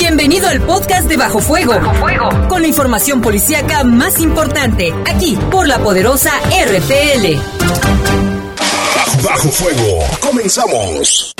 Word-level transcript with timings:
Bienvenido 0.00 0.48
al 0.48 0.62
podcast 0.62 1.06
de 1.10 1.18
Bajo 1.18 1.40
Fuego. 1.40 1.74
Bajo 1.74 1.94
Fuego. 1.96 2.48
Con 2.48 2.62
la 2.62 2.68
información 2.68 3.20
policíaca 3.20 3.84
más 3.84 4.18
importante, 4.18 4.94
aquí 5.04 5.38
por 5.50 5.68
la 5.68 5.78
poderosa 5.78 6.32
RPL. 6.48 7.38
Bajo 9.22 9.48
Fuego. 9.50 10.02
Comenzamos. 10.20 11.34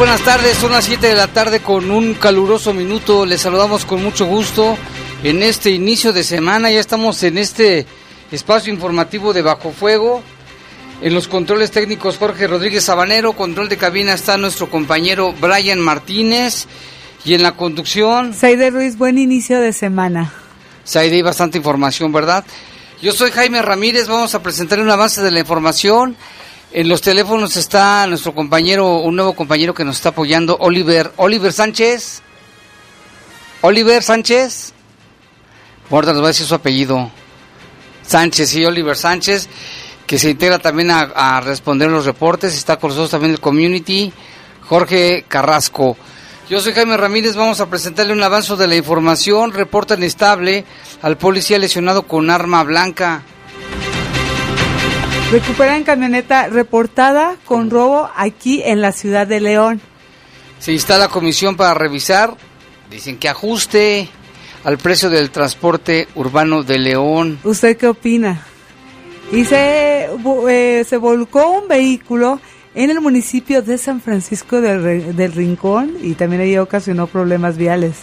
Buenas 0.00 0.22
tardes, 0.22 0.56
son 0.56 0.72
las 0.72 0.86
7 0.86 1.08
de 1.08 1.14
la 1.14 1.26
tarde 1.26 1.60
con 1.60 1.90
un 1.90 2.14
caluroso 2.14 2.72
minuto. 2.72 3.26
Les 3.26 3.42
saludamos 3.42 3.84
con 3.84 4.02
mucho 4.02 4.24
gusto 4.24 4.78
en 5.22 5.42
este 5.42 5.72
inicio 5.72 6.14
de 6.14 6.24
semana. 6.24 6.70
Ya 6.70 6.80
estamos 6.80 7.22
en 7.22 7.36
este 7.36 7.84
espacio 8.32 8.72
informativo 8.72 9.34
de 9.34 9.42
Bajo 9.42 9.72
Fuego. 9.72 10.22
En 11.02 11.12
los 11.12 11.28
controles 11.28 11.70
técnicos 11.70 12.16
Jorge 12.16 12.46
Rodríguez 12.46 12.84
Sabanero, 12.84 13.34
control 13.34 13.68
de 13.68 13.76
cabina 13.76 14.14
está 14.14 14.38
nuestro 14.38 14.70
compañero 14.70 15.34
Brian 15.38 15.80
Martínez 15.80 16.66
y 17.26 17.34
en 17.34 17.42
la 17.42 17.52
conducción... 17.52 18.32
Saide 18.32 18.70
Ruiz, 18.70 18.96
buen 18.96 19.18
inicio 19.18 19.60
de 19.60 19.74
semana. 19.74 20.32
Saide, 20.82 21.16
hay 21.16 21.22
bastante 21.22 21.58
información, 21.58 22.10
¿verdad? 22.10 22.42
Yo 23.02 23.12
soy 23.12 23.32
Jaime 23.32 23.60
Ramírez, 23.60 24.08
vamos 24.08 24.34
a 24.34 24.42
presentar 24.42 24.80
un 24.80 24.88
avance 24.88 25.20
de 25.20 25.30
la 25.30 25.40
información. 25.40 26.16
En 26.72 26.88
los 26.88 27.00
teléfonos 27.00 27.56
está 27.56 28.06
nuestro 28.06 28.32
compañero, 28.32 28.98
un 28.98 29.16
nuevo 29.16 29.32
compañero 29.32 29.74
que 29.74 29.84
nos 29.84 29.96
está 29.96 30.10
apoyando, 30.10 30.56
Oliver, 30.60 31.10
Oliver 31.16 31.52
Sánchez. 31.52 32.22
Oliver 33.62 34.04
Sánchez. 34.04 34.72
Ahorita 35.90 36.12
nos 36.12 36.22
va 36.22 36.26
a 36.26 36.28
decir 36.28 36.46
su 36.46 36.54
apellido. 36.54 37.10
Sánchez, 38.06 38.54
y 38.54 38.64
Oliver 38.64 38.96
Sánchez, 38.96 39.48
que 40.06 40.16
se 40.16 40.30
integra 40.30 40.60
también 40.60 40.92
a, 40.92 41.40
responder 41.40 41.90
los 41.90 42.06
reportes. 42.06 42.54
Está 42.54 42.76
con 42.76 42.90
nosotros 42.90 43.10
también 43.10 43.32
el 43.32 43.40
community, 43.40 44.12
Jorge 44.68 45.24
Carrasco. 45.26 45.96
Yo 46.48 46.60
soy 46.60 46.72
Jaime 46.72 46.96
Ramírez, 46.96 47.34
vamos 47.34 47.60
a 47.60 47.68
presentarle 47.68 48.12
un 48.12 48.22
avance 48.22 48.54
de 48.54 48.68
la 48.68 48.76
información. 48.76 49.52
Reporta 49.52 49.94
inestable 49.94 50.64
al 51.02 51.16
policía 51.16 51.58
lesionado 51.58 52.04
con 52.04 52.30
arma 52.30 52.62
blanca. 52.62 53.22
Recuperan 55.30 55.84
camioneta 55.84 56.48
reportada 56.48 57.36
con 57.44 57.70
robo 57.70 58.10
aquí 58.16 58.62
en 58.64 58.80
la 58.80 58.90
ciudad 58.90 59.28
de 59.28 59.40
León. 59.40 59.80
Se 60.58 60.72
instala 60.72 61.06
comisión 61.06 61.56
para 61.56 61.72
revisar, 61.72 62.34
dicen 62.90 63.16
que 63.16 63.28
ajuste 63.28 64.08
al 64.64 64.78
precio 64.78 65.08
del 65.08 65.30
transporte 65.30 66.08
urbano 66.16 66.64
de 66.64 66.80
León. 66.80 67.38
¿Usted 67.44 67.76
qué 67.76 67.86
opina? 67.86 68.44
Y 69.30 69.44
se, 69.44 70.08
eh, 70.48 70.84
se 70.84 70.96
volcó 70.96 71.48
un 71.48 71.68
vehículo 71.68 72.40
en 72.74 72.90
el 72.90 73.00
municipio 73.00 73.62
de 73.62 73.78
San 73.78 74.00
Francisco 74.00 74.60
del, 74.60 75.14
del 75.14 75.32
Rincón 75.32 75.94
y 76.02 76.14
también 76.14 76.42
ahí 76.42 76.58
ocasionó 76.58 77.06
problemas 77.06 77.56
viales. 77.56 77.98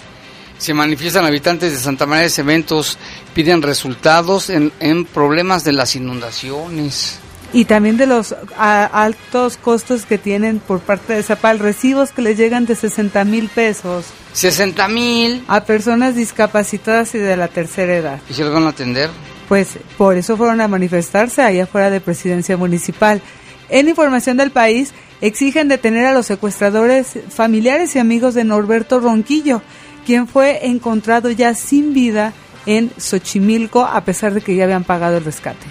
Se 0.58 0.74
manifiestan 0.74 1.26
habitantes 1.26 1.72
de 1.72 1.78
Santa 1.78 2.06
María 2.06 2.24
de 2.24 2.30
Cementos, 2.30 2.98
piden 3.34 3.62
resultados 3.62 4.50
en, 4.50 4.72
en 4.80 5.06
problemas 5.06 5.64
de 5.64 5.74
las 5.74 5.96
inundaciones. 5.96 7.20
Y 7.54 7.66
también 7.66 7.98
de 7.98 8.08
los 8.08 8.36
a, 8.58 8.86
altos 8.86 9.58
costos 9.58 10.06
que 10.06 10.18
tienen 10.18 10.60
por 10.60 10.80
parte 10.82 11.14
de 11.14 11.24
Zapal, 11.24 11.60
recibos 11.60 12.12
que 12.12 12.22
les 12.22 12.38
llegan 12.38 12.66
de 12.66 12.76
60 12.76 13.24
mil 13.24 13.50
pesos. 13.50 14.06
60 14.34 14.88
mil. 14.90 15.44
A 15.48 15.64
personas 15.64 16.16
discapacitadas 16.16 17.16
y 17.16 17.20
de 17.20 17.38
la 17.38 17.48
tercera 17.48 17.96
edad. 17.96 18.20
¿Y 18.30 18.34
si 18.34 18.44
los 18.44 18.54
van 18.54 18.66
a 18.66 18.70
atender? 18.70 19.10
Pues 19.48 19.80
por 19.98 20.18
eso 20.18 20.36
fueron 20.36 20.60
a 20.60 20.68
manifestarse 20.68 21.42
allá 21.42 21.64
afuera 21.64 21.90
de 21.90 22.02
presidencia 22.02 22.58
municipal. 22.58 23.22
En 23.70 23.88
información 23.88 24.36
del 24.38 24.52
país, 24.52 24.92
exigen 25.22 25.70
detener 25.70 26.06
a 26.06 26.14
los 26.14 26.26
secuestradores 26.26 27.18
familiares 27.30 27.96
y 27.96 28.00
amigos 28.00 28.34
de 28.34 28.44
Norberto 28.44 29.00
Ronquillo 29.00 29.62
quien 30.08 30.26
fue 30.26 30.66
encontrado 30.68 31.30
ya 31.32 31.54
sin 31.54 31.94
vida 31.94 32.32
en 32.66 32.94
Xochimilco 32.98 33.84
a 33.84 34.00
pesar 34.06 34.34
de 34.34 34.40
que 34.40 34.56
ya 34.56 34.64
habían 34.64 34.86
pagado 34.86 35.18
el 35.18 35.26
rescate. 35.26 35.68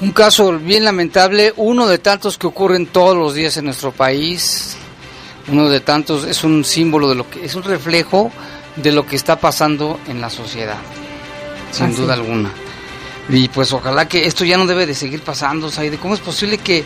Un 0.00 0.10
caso 0.10 0.58
bien 0.58 0.84
lamentable, 0.84 1.54
uno 1.56 1.86
de 1.86 1.98
tantos 1.98 2.36
que 2.36 2.48
ocurren 2.48 2.86
todos 2.86 3.16
los 3.16 3.34
días 3.34 3.56
en 3.58 3.66
nuestro 3.66 3.92
país. 3.92 4.76
Uno 5.46 5.68
de 5.68 5.78
tantos 5.78 6.24
es 6.24 6.42
un 6.42 6.64
símbolo 6.64 7.08
de 7.08 7.14
lo 7.14 7.30
que 7.30 7.44
es 7.44 7.54
un 7.54 7.62
reflejo 7.62 8.32
de 8.74 8.90
lo 8.90 9.06
que 9.06 9.14
está 9.14 9.38
pasando 9.38 10.00
en 10.08 10.20
la 10.20 10.30
sociedad, 10.30 10.78
sin 11.70 11.86
Así. 11.86 12.02
duda 12.02 12.14
alguna. 12.14 12.50
Y 13.28 13.46
pues 13.48 13.72
ojalá 13.72 14.08
que 14.08 14.26
esto 14.26 14.44
ya 14.44 14.58
no 14.58 14.66
debe 14.66 14.86
de 14.86 14.94
seguir 14.94 15.20
pasando, 15.20 15.70
Saide. 15.70 15.96
¿Cómo 15.98 16.14
es 16.14 16.20
posible 16.20 16.58
que 16.58 16.84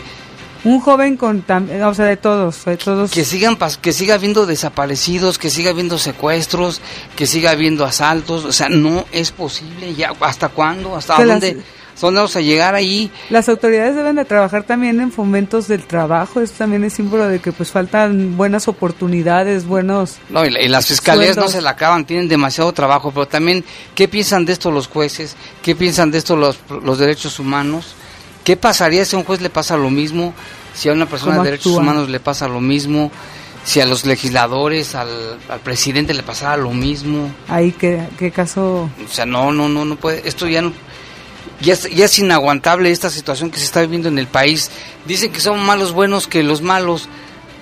un 0.63 0.79
joven 0.79 1.17
con 1.17 1.43
o 1.83 1.93
sea 1.93 2.05
de 2.05 2.17
todos 2.17 2.65
de 2.65 2.77
todos. 2.77 3.11
Que 3.11 3.25
sigan 3.25 3.57
que 3.81 3.93
siga 3.93 4.15
habiendo 4.15 4.45
desaparecidos 4.45 5.37
que 5.37 5.49
siga 5.49 5.71
habiendo 5.71 5.97
secuestros 5.97 6.81
que 7.15 7.25
siga 7.25 7.51
habiendo 7.51 7.85
asaltos 7.85 8.45
o 8.45 8.51
sea 8.51 8.69
no 8.69 9.05
es 9.11 9.31
posible. 9.31 9.93
Ya 9.95 10.13
hasta 10.19 10.49
cuándo 10.49 10.95
hasta 10.95 11.17
que 11.17 11.25
dónde 11.25 11.53
las, 11.53 12.01
dónde 12.01 12.17
vamos 12.19 12.35
a 12.35 12.41
llegar 12.41 12.75
ahí 12.75 13.11
las 13.29 13.49
autoridades 13.49 13.95
deben 13.95 14.15
de 14.15 14.25
trabajar 14.25 14.63
también 14.63 15.01
en 15.01 15.11
fomentos 15.11 15.67
del 15.67 15.83
trabajo. 15.83 16.41
Esto 16.41 16.59
también 16.59 16.83
es 16.83 16.93
símbolo 16.93 17.27
de 17.27 17.39
que 17.39 17.51
pues 17.51 17.71
faltan 17.71 18.37
buenas 18.37 18.67
oportunidades 18.67 19.65
buenos 19.65 20.17
no 20.29 20.45
y, 20.45 20.49
y 20.49 20.67
las 20.67 20.85
fiscalías 20.85 21.33
sueldos. 21.33 21.45
no 21.45 21.51
se 21.51 21.61
la 21.61 21.71
acaban 21.71 22.05
tienen 22.05 22.27
demasiado 22.27 22.71
trabajo 22.71 23.11
pero 23.11 23.27
también 23.27 23.65
qué 23.95 24.07
piensan 24.07 24.45
de 24.45 24.53
esto 24.53 24.69
los 24.69 24.87
jueces 24.87 25.35
qué 25.63 25.75
piensan 25.75 26.11
de 26.11 26.19
esto 26.19 26.35
los 26.35 26.59
los 26.83 26.99
derechos 26.99 27.39
humanos 27.39 27.95
¿Qué 28.43 28.57
pasaría 28.57 29.05
si 29.05 29.15
a 29.15 29.19
un 29.19 29.25
juez 29.25 29.41
le 29.41 29.49
pasa 29.49 29.77
lo 29.77 29.89
mismo? 29.89 30.33
Si 30.73 30.89
a 30.89 30.93
una 30.93 31.05
persona 31.05 31.37
de 31.37 31.43
derechos 31.43 31.73
humanos 31.73 32.09
le 32.09 32.19
pasa 32.19 32.47
lo 32.47 32.61
mismo? 32.61 33.11
Si 33.63 33.79
a 33.79 33.85
los 33.85 34.05
legisladores, 34.05 34.95
al, 34.95 35.37
al 35.47 35.59
presidente 35.59 36.13
le 36.13 36.23
pasara 36.23 36.57
lo 36.57 36.71
mismo. 36.71 37.29
Ahí, 37.47 37.71
¿qué, 37.71 38.07
¿qué, 38.17 38.31
caso? 38.31 38.89
O 39.05 39.07
sea, 39.11 39.27
no, 39.27 39.51
no, 39.51 39.69
no, 39.69 39.85
no 39.85 39.95
puede. 39.97 40.27
Esto 40.27 40.47
ya 40.47 40.63
no. 40.63 40.73
Ya, 41.59 41.75
ya 41.75 42.05
es 42.05 42.17
inaguantable 42.17 42.89
esta 42.89 43.11
situación 43.11 43.51
que 43.51 43.59
se 43.59 43.65
está 43.65 43.81
viviendo 43.81 44.07
en 44.07 44.17
el 44.17 44.25
país. 44.25 44.71
Dicen 45.05 45.31
que 45.31 45.39
son 45.39 45.59
malos 45.63 45.91
buenos 45.91 46.27
que 46.27 46.41
los 46.41 46.63
malos, 46.63 47.07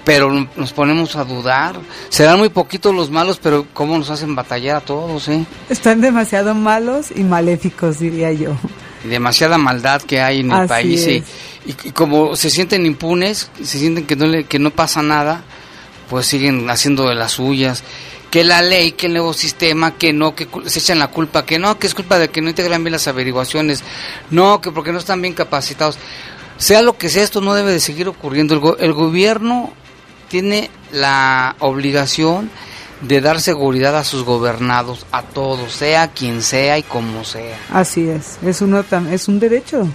pero 0.05 0.47
nos 0.55 0.71
ponemos 0.71 1.17
a 1.17 1.25
dudar. 1.25 1.75
Serán 2.07 2.39
muy 2.39 2.47
poquitos 2.47 2.95
los 2.95 3.11
malos, 3.11 3.37
pero 3.43 3.67
¿cómo 3.73 3.97
nos 3.97 4.09
hacen 4.09 4.35
batallar 4.35 4.77
a 4.77 4.81
todos, 4.81 5.27
eh? 5.27 5.45
Están 5.67 5.99
demasiado 5.99 6.55
malos 6.55 7.07
y 7.13 7.23
maléficos, 7.23 7.99
diría 7.99 8.31
yo 8.31 8.55
demasiada 9.03 9.57
maldad 9.57 10.01
que 10.01 10.21
hay 10.21 10.41
en 10.41 10.51
el 10.51 10.59
Así 10.59 10.67
país 10.67 11.07
y, 11.07 11.23
y, 11.65 11.75
y, 11.85 11.91
como 11.91 12.35
se 12.35 12.49
sienten 12.49 12.85
impunes, 12.85 13.49
se 13.63 13.79
sienten 13.79 14.05
que 14.05 14.15
no 14.15 14.27
le, 14.27 14.43
que 14.45 14.59
no 14.59 14.71
pasa 14.71 15.01
nada, 15.01 15.43
pues 16.09 16.25
siguen 16.25 16.69
haciendo 16.69 17.07
de 17.07 17.15
las 17.15 17.33
suyas. 17.33 17.83
Que 18.29 18.43
la 18.43 18.61
ley, 18.61 18.91
que 18.91 19.07
el 19.07 19.13
nuevo 19.13 19.33
sistema, 19.33 19.95
que 19.95 20.13
no, 20.13 20.35
que 20.35 20.47
se 20.67 20.79
echan 20.79 20.99
la 20.99 21.07
culpa, 21.07 21.45
que 21.45 21.57
no, 21.57 21.79
que 21.79 21.87
es 21.87 21.95
culpa 21.95 22.19
de 22.19 22.29
que 22.29 22.41
no 22.41 22.49
integran 22.49 22.83
bien 22.83 22.91
las 22.91 23.07
averiguaciones, 23.07 23.83
no, 24.29 24.61
que 24.61 24.71
porque 24.71 24.91
no 24.91 24.99
están 24.99 25.21
bien 25.21 25.33
capacitados. 25.33 25.97
Sea 26.57 26.83
lo 26.83 26.95
que 26.95 27.09
sea, 27.09 27.23
esto 27.23 27.41
no 27.41 27.55
debe 27.55 27.71
de 27.71 27.79
seguir 27.79 28.07
ocurriendo. 28.07 28.75
El, 28.77 28.85
el 28.85 28.93
gobierno 28.93 29.73
tiene 30.29 30.69
la 30.91 31.55
obligación 31.59 32.51
de 33.01 33.21
dar 33.21 33.39
seguridad 33.39 33.97
a 33.97 34.03
sus 34.03 34.23
gobernados, 34.23 35.05
a 35.11 35.21
todos, 35.21 35.71
sea 35.71 36.09
quien 36.09 36.41
sea 36.41 36.77
y 36.77 36.83
como 36.83 37.23
sea. 37.23 37.57
Así 37.71 38.09
es, 38.09 38.37
es, 38.43 38.61
uno, 38.61 38.83
es 39.11 39.27
un 39.27 39.39
derecho. 39.39 39.87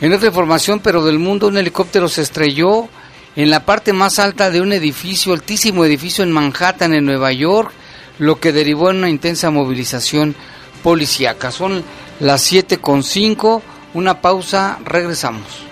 En 0.00 0.12
otra 0.12 0.28
información, 0.28 0.80
pero 0.80 1.04
del 1.04 1.18
mundo, 1.18 1.48
un 1.48 1.58
helicóptero 1.58 2.08
se 2.08 2.22
estrelló 2.22 2.88
en 3.36 3.50
la 3.50 3.64
parte 3.66 3.92
más 3.92 4.18
alta 4.18 4.50
de 4.50 4.60
un 4.60 4.72
edificio, 4.72 5.32
altísimo 5.32 5.84
edificio 5.84 6.24
en 6.24 6.32
Manhattan, 6.32 6.94
en 6.94 7.04
Nueva 7.04 7.32
York, 7.32 7.72
lo 8.18 8.40
que 8.40 8.52
derivó 8.52 8.90
en 8.90 8.98
una 8.98 9.10
intensa 9.10 9.50
movilización 9.50 10.34
policíaca. 10.82 11.50
Son 11.50 11.84
las 12.18 12.40
7 12.42 12.78
con 12.78 13.02
5, 13.02 13.62
una 13.94 14.20
pausa, 14.20 14.78
regresamos. 14.84 15.69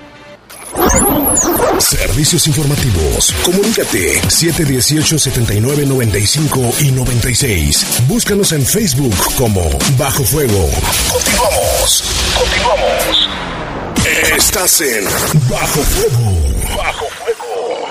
Servicios 1.79 2.47
informativos. 2.47 3.35
Comunícate 3.45 4.21
718-7995 4.23 6.81
y 6.81 6.93
96. 6.93 7.87
Búscanos 8.09 8.53
en 8.53 8.65
Facebook 8.65 9.15
como 9.37 9.69
Bajo 9.97 10.23
Fuego. 10.25 10.71
Continuamos. 11.11 12.05
Continuamos. 12.39 13.29
Estás 14.37 14.81
en 14.81 15.05
Bajo 15.49 15.81
Fuego. 15.81 16.37
Bajo 16.77 17.07
Fuego. 17.19 17.89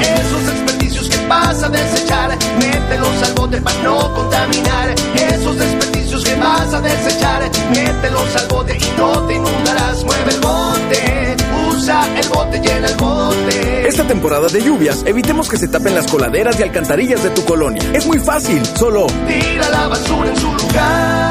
Esos 0.00 0.46
desperdicios 0.46 1.08
que 1.08 1.26
vas 1.26 1.62
a 1.62 1.68
desechar, 1.68 2.36
mételos 2.58 3.22
al 3.22 3.32
bote 3.34 3.60
para 3.60 3.78
no 3.82 4.12
contaminar. 4.14 4.94
Esos 5.14 5.58
desperdicios 5.58 5.95
que 6.24 6.34
vas 6.36 6.72
a 6.74 6.80
desechar, 6.80 7.50
mételos 7.70 8.36
al 8.36 8.48
bote 8.48 8.76
y 8.76 8.98
no 8.98 9.26
te 9.26 9.34
inundarás. 9.34 10.04
Mueve 10.04 10.30
el 10.32 10.40
bote, 10.40 11.36
usa 11.68 12.18
el 12.18 12.28
bote, 12.28 12.60
llena 12.60 12.86
el 12.88 12.96
bote. 12.96 13.88
Esta 13.88 14.06
temporada 14.06 14.48
de 14.48 14.62
lluvias, 14.62 15.04
evitemos 15.06 15.48
que 15.48 15.56
se 15.56 15.68
tapen 15.68 15.94
las 15.94 16.06
coladeras 16.10 16.58
y 16.58 16.62
alcantarillas 16.62 17.22
de 17.22 17.30
tu 17.30 17.44
colonia. 17.44 17.82
Es 17.92 18.06
muy 18.06 18.18
fácil, 18.18 18.64
solo 18.64 19.06
Tira 19.26 19.68
la 19.70 19.88
basura 19.88 20.28
en 20.28 20.36
su 20.36 20.52
lugar. 20.52 21.26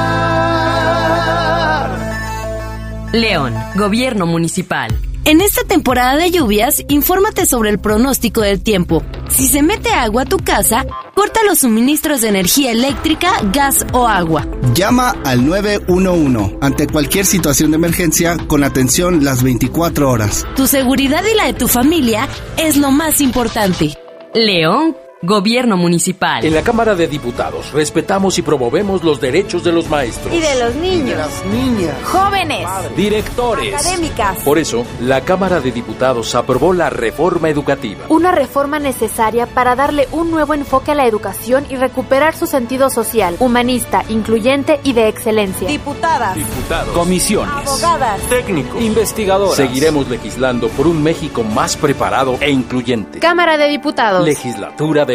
León, 3.12 3.54
Gobierno 3.76 4.26
Municipal. 4.26 4.94
En 5.28 5.42
esta 5.42 5.64
temporada 5.64 6.18
de 6.18 6.30
lluvias, 6.30 6.84
infórmate 6.88 7.48
sobre 7.48 7.72
el 7.72 7.80
pronóstico 7.80 8.42
del 8.42 8.62
tiempo. 8.62 9.02
Si 9.28 9.48
se 9.48 9.64
mete 9.64 9.90
agua 9.90 10.22
a 10.22 10.26
tu 10.26 10.38
casa, 10.38 10.86
corta 11.16 11.40
los 11.44 11.60
suministros 11.60 12.22
de 12.22 12.28
energía 12.28 12.72
eléctrica, 12.72 13.32
gas 13.52 13.88
o 13.92 14.08
agua. 14.08 14.46
Llama 14.76 15.16
al 15.26 15.44
911 15.48 16.60
ante 16.62 16.86
cualquier 16.86 17.26
situación 17.26 17.72
de 17.72 17.78
emergencia 17.78 18.38
con 18.46 18.64
atención 18.64 19.26
las 19.26 19.42
24 19.42 20.12
horas. 20.12 20.46
Tu 20.56 20.68
seguridad 20.68 21.24
y 21.26 21.36
la 21.36 21.46
de 21.46 21.54
tu 21.54 21.68
familia 21.68 22.28
es 22.58 22.78
lo 22.78 22.92
más 22.92 23.20
importante. 23.20 23.98
León, 24.36 24.96
Gobierno 25.26 25.76
Municipal. 25.76 26.46
En 26.46 26.54
la 26.54 26.62
Cámara 26.62 26.94
de 26.94 27.08
Diputados 27.08 27.72
respetamos 27.72 28.38
y 28.38 28.44
promovemos 28.44 29.04
los 29.04 29.20
derechos 29.20 29.64
de 29.64 29.72
los 29.72 29.90
maestros, 29.90 30.32
Y 30.34 30.40
de 30.40 30.56
los 30.64 30.76
niños, 30.76 31.28
niñas. 31.52 31.96
jóvenes, 32.04 32.68
directores. 32.96 33.74
académicas. 33.74 34.38
Por 34.44 34.60
eso, 34.60 34.86
la 35.02 35.22
Cámara 35.22 35.60
de 35.62 35.72
Diputados 35.72 36.36
aprobó 36.36 36.74
la 36.74 36.90
reforma 36.92 37.50
educativa. 37.50 38.06
Una 38.10 38.32
reforma 38.32 38.78
necesaria 38.78 39.48
para 39.48 39.76
darle 39.76 40.08
un 40.12 40.30
nuevo 40.30 40.54
enfoque 40.54 40.92
a 40.92 40.96
la 40.96 41.08
educación 41.08 41.66
y 41.70 41.76
recuperar 41.76 42.36
su 42.36 42.46
sentido 42.46 42.90
social, 42.92 43.36
humanista, 43.40 44.04
incluyente 44.10 44.80
y 44.84 44.94
de 44.94 45.08
excelencia. 45.08 45.68
Diputadas, 45.68 46.36
Diputados, 46.36 46.94
comisiones, 46.94 47.52
abogadas, 47.68 48.22
técnicos, 48.30 48.80
investigadores. 48.82 49.56
Seguiremos 49.56 50.08
legislando 50.08 50.70
por 50.70 50.86
un 50.86 51.02
México 51.02 51.44
más 51.44 51.76
preparado 51.76 52.38
e 52.42 52.52
incluyente. 52.52 53.20
Cámara 53.20 53.58
de 53.58 53.68
Diputados. 53.70 54.24
Legislatura 54.24 55.06
de 55.06 55.15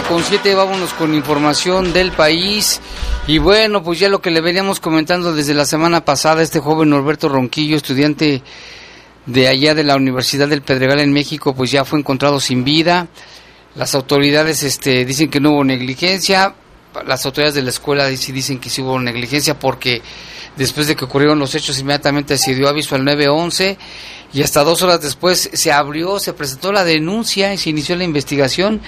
7 0.00 0.14
con 0.14 0.24
7, 0.24 0.54
vámonos 0.54 0.94
con 0.94 1.14
información 1.14 1.92
del 1.92 2.12
país. 2.12 2.80
Y 3.26 3.36
bueno, 3.36 3.82
pues 3.82 3.98
ya 3.98 4.08
lo 4.08 4.22
que 4.22 4.30
le 4.30 4.40
veníamos 4.40 4.80
comentando 4.80 5.34
desde 5.34 5.52
la 5.52 5.66
semana 5.66 6.04
pasada, 6.06 6.42
este 6.42 6.58
joven 6.58 6.88
Norberto 6.88 7.28
Ronquillo, 7.28 7.76
estudiante 7.76 8.42
de 9.26 9.48
allá 9.48 9.74
de 9.74 9.84
la 9.84 9.96
Universidad 9.96 10.48
del 10.48 10.62
Pedregal 10.62 11.00
en 11.00 11.12
México, 11.12 11.54
pues 11.54 11.70
ya 11.70 11.84
fue 11.84 11.98
encontrado 11.98 12.40
sin 12.40 12.64
vida. 12.64 13.08
Las 13.74 13.94
autoridades 13.94 14.62
este, 14.62 15.04
dicen 15.04 15.28
que 15.28 15.38
no 15.38 15.50
hubo 15.50 15.64
negligencia, 15.64 16.54
las 17.06 17.26
autoridades 17.26 17.54
de 17.54 17.62
la 17.62 17.70
escuela 17.70 18.08
sí 18.16 18.32
dicen 18.32 18.58
que 18.58 18.70
sí 18.70 18.80
hubo 18.80 18.98
negligencia 18.98 19.58
porque 19.58 20.00
después 20.56 20.86
de 20.86 20.96
que 20.96 21.04
ocurrieron 21.04 21.38
los 21.38 21.54
hechos 21.54 21.78
inmediatamente 21.78 22.38
se 22.38 22.54
dio 22.54 22.68
aviso 22.68 22.94
al 22.94 23.04
911 23.04 23.76
y 24.32 24.42
hasta 24.42 24.64
dos 24.64 24.80
horas 24.80 25.02
después 25.02 25.50
se 25.52 25.72
abrió, 25.72 26.18
se 26.18 26.32
presentó 26.32 26.72
la 26.72 26.84
denuncia 26.84 27.52
y 27.52 27.58
se 27.58 27.68
inició 27.68 27.96
la 27.96 28.04
investigación. 28.04 28.80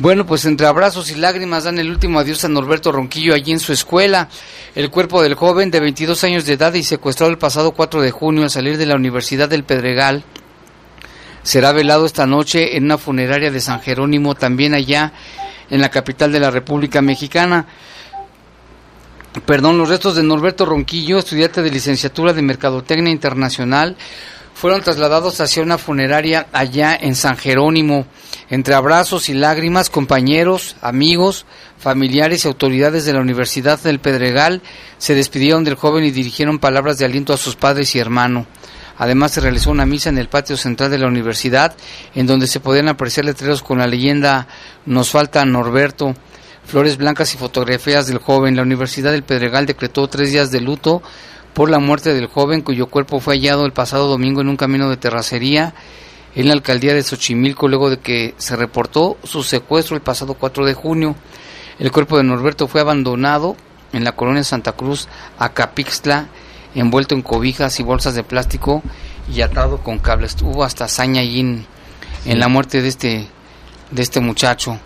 Bueno, 0.00 0.24
pues 0.24 0.46
entre 0.46 0.66
abrazos 0.66 1.10
y 1.10 1.14
lágrimas 1.16 1.64
dan 1.64 1.78
el 1.78 1.90
último 1.90 2.20
adiós 2.20 2.42
a 2.46 2.48
Norberto 2.48 2.90
Ronquillo 2.90 3.34
allí 3.34 3.52
en 3.52 3.60
su 3.60 3.74
escuela. 3.74 4.30
El 4.74 4.88
cuerpo 4.88 5.22
del 5.22 5.34
joven 5.34 5.70
de 5.70 5.78
22 5.78 6.24
años 6.24 6.46
de 6.46 6.54
edad 6.54 6.72
y 6.72 6.82
secuestrado 6.82 7.30
el 7.30 7.36
pasado 7.36 7.72
4 7.72 8.00
de 8.00 8.10
junio 8.10 8.44
al 8.44 8.50
salir 8.50 8.78
de 8.78 8.86
la 8.86 8.94
Universidad 8.94 9.46
del 9.50 9.64
Pedregal 9.64 10.24
será 11.42 11.72
velado 11.72 12.06
esta 12.06 12.26
noche 12.26 12.78
en 12.78 12.84
una 12.84 12.96
funeraria 12.96 13.50
de 13.50 13.60
San 13.60 13.82
Jerónimo, 13.82 14.34
también 14.34 14.72
allá 14.72 15.12
en 15.68 15.82
la 15.82 15.90
capital 15.90 16.32
de 16.32 16.40
la 16.40 16.50
República 16.50 17.02
Mexicana. 17.02 17.66
Perdón, 19.44 19.76
los 19.76 19.90
restos 19.90 20.16
de 20.16 20.22
Norberto 20.22 20.64
Ronquillo, 20.64 21.18
estudiante 21.18 21.60
de 21.60 21.70
licenciatura 21.70 22.32
de 22.32 22.40
Mercadotecnia 22.40 23.12
Internacional, 23.12 23.98
fueron 24.54 24.80
trasladados 24.80 25.42
hacia 25.42 25.62
una 25.62 25.76
funeraria 25.76 26.46
allá 26.54 26.96
en 26.98 27.14
San 27.14 27.36
Jerónimo. 27.36 28.06
Entre 28.50 28.74
abrazos 28.74 29.28
y 29.28 29.34
lágrimas, 29.34 29.90
compañeros, 29.90 30.74
amigos, 30.82 31.46
familiares 31.78 32.44
y 32.44 32.48
autoridades 32.48 33.04
de 33.04 33.12
la 33.12 33.20
Universidad 33.20 33.80
del 33.80 34.00
Pedregal 34.00 34.60
se 34.98 35.14
despidieron 35.14 35.62
del 35.62 35.76
joven 35.76 36.02
y 36.02 36.10
dirigieron 36.10 36.58
palabras 36.58 36.98
de 36.98 37.04
aliento 37.04 37.32
a 37.32 37.36
sus 37.36 37.54
padres 37.54 37.94
y 37.94 38.00
hermano. 38.00 38.46
Además 38.98 39.30
se 39.30 39.40
realizó 39.40 39.70
una 39.70 39.86
misa 39.86 40.10
en 40.10 40.18
el 40.18 40.28
patio 40.28 40.56
central 40.56 40.90
de 40.90 40.98
la 40.98 41.06
universidad, 41.06 41.76
en 42.16 42.26
donde 42.26 42.48
se 42.48 42.58
podían 42.58 42.88
apreciar 42.88 43.24
letreros 43.24 43.62
con 43.62 43.78
la 43.78 43.86
leyenda 43.86 44.48
Nos 44.84 45.10
falta 45.10 45.44
Norberto, 45.44 46.16
flores 46.64 46.96
blancas 46.96 47.32
y 47.34 47.38
fotografías 47.38 48.08
del 48.08 48.18
joven. 48.18 48.56
La 48.56 48.62
Universidad 48.62 49.12
del 49.12 49.22
Pedregal 49.22 49.64
decretó 49.64 50.08
tres 50.08 50.32
días 50.32 50.50
de 50.50 50.60
luto 50.60 51.02
por 51.54 51.70
la 51.70 51.78
muerte 51.78 52.14
del 52.14 52.26
joven, 52.26 52.62
cuyo 52.62 52.88
cuerpo 52.88 53.20
fue 53.20 53.36
hallado 53.36 53.64
el 53.64 53.72
pasado 53.72 54.08
domingo 54.08 54.40
en 54.40 54.48
un 54.48 54.56
camino 54.56 54.90
de 54.90 54.96
terracería 54.96 55.72
en 56.34 56.48
la 56.48 56.54
alcaldía 56.54 56.94
de 56.94 57.02
Xochimilco, 57.02 57.68
luego 57.68 57.90
de 57.90 57.98
que 57.98 58.34
se 58.38 58.56
reportó 58.56 59.16
su 59.24 59.42
secuestro 59.42 59.96
el 59.96 60.02
pasado 60.02 60.34
4 60.34 60.64
de 60.64 60.74
junio. 60.74 61.16
El 61.78 61.90
cuerpo 61.90 62.16
de 62.16 62.24
Norberto 62.24 62.68
fue 62.68 62.80
abandonado 62.80 63.56
en 63.92 64.04
la 64.04 64.12
colonia 64.12 64.44
Santa 64.44 64.72
Cruz, 64.72 65.08
Acapixtla, 65.38 66.28
envuelto 66.74 67.14
en 67.14 67.22
cobijas 67.22 67.80
y 67.80 67.82
bolsas 67.82 68.14
de 68.14 68.22
plástico 68.22 68.82
y 69.32 69.40
atado 69.40 69.78
con 69.78 69.98
cables. 69.98 70.36
Hubo 70.42 70.64
hasta 70.64 70.84
hazaña 70.84 71.22
allí 71.22 71.40
en, 71.40 71.66
en 72.24 72.38
la 72.38 72.48
muerte 72.48 72.82
de 72.82 72.88
este, 72.88 73.26
de 73.90 74.02
este 74.02 74.20
muchacho. 74.20 74.78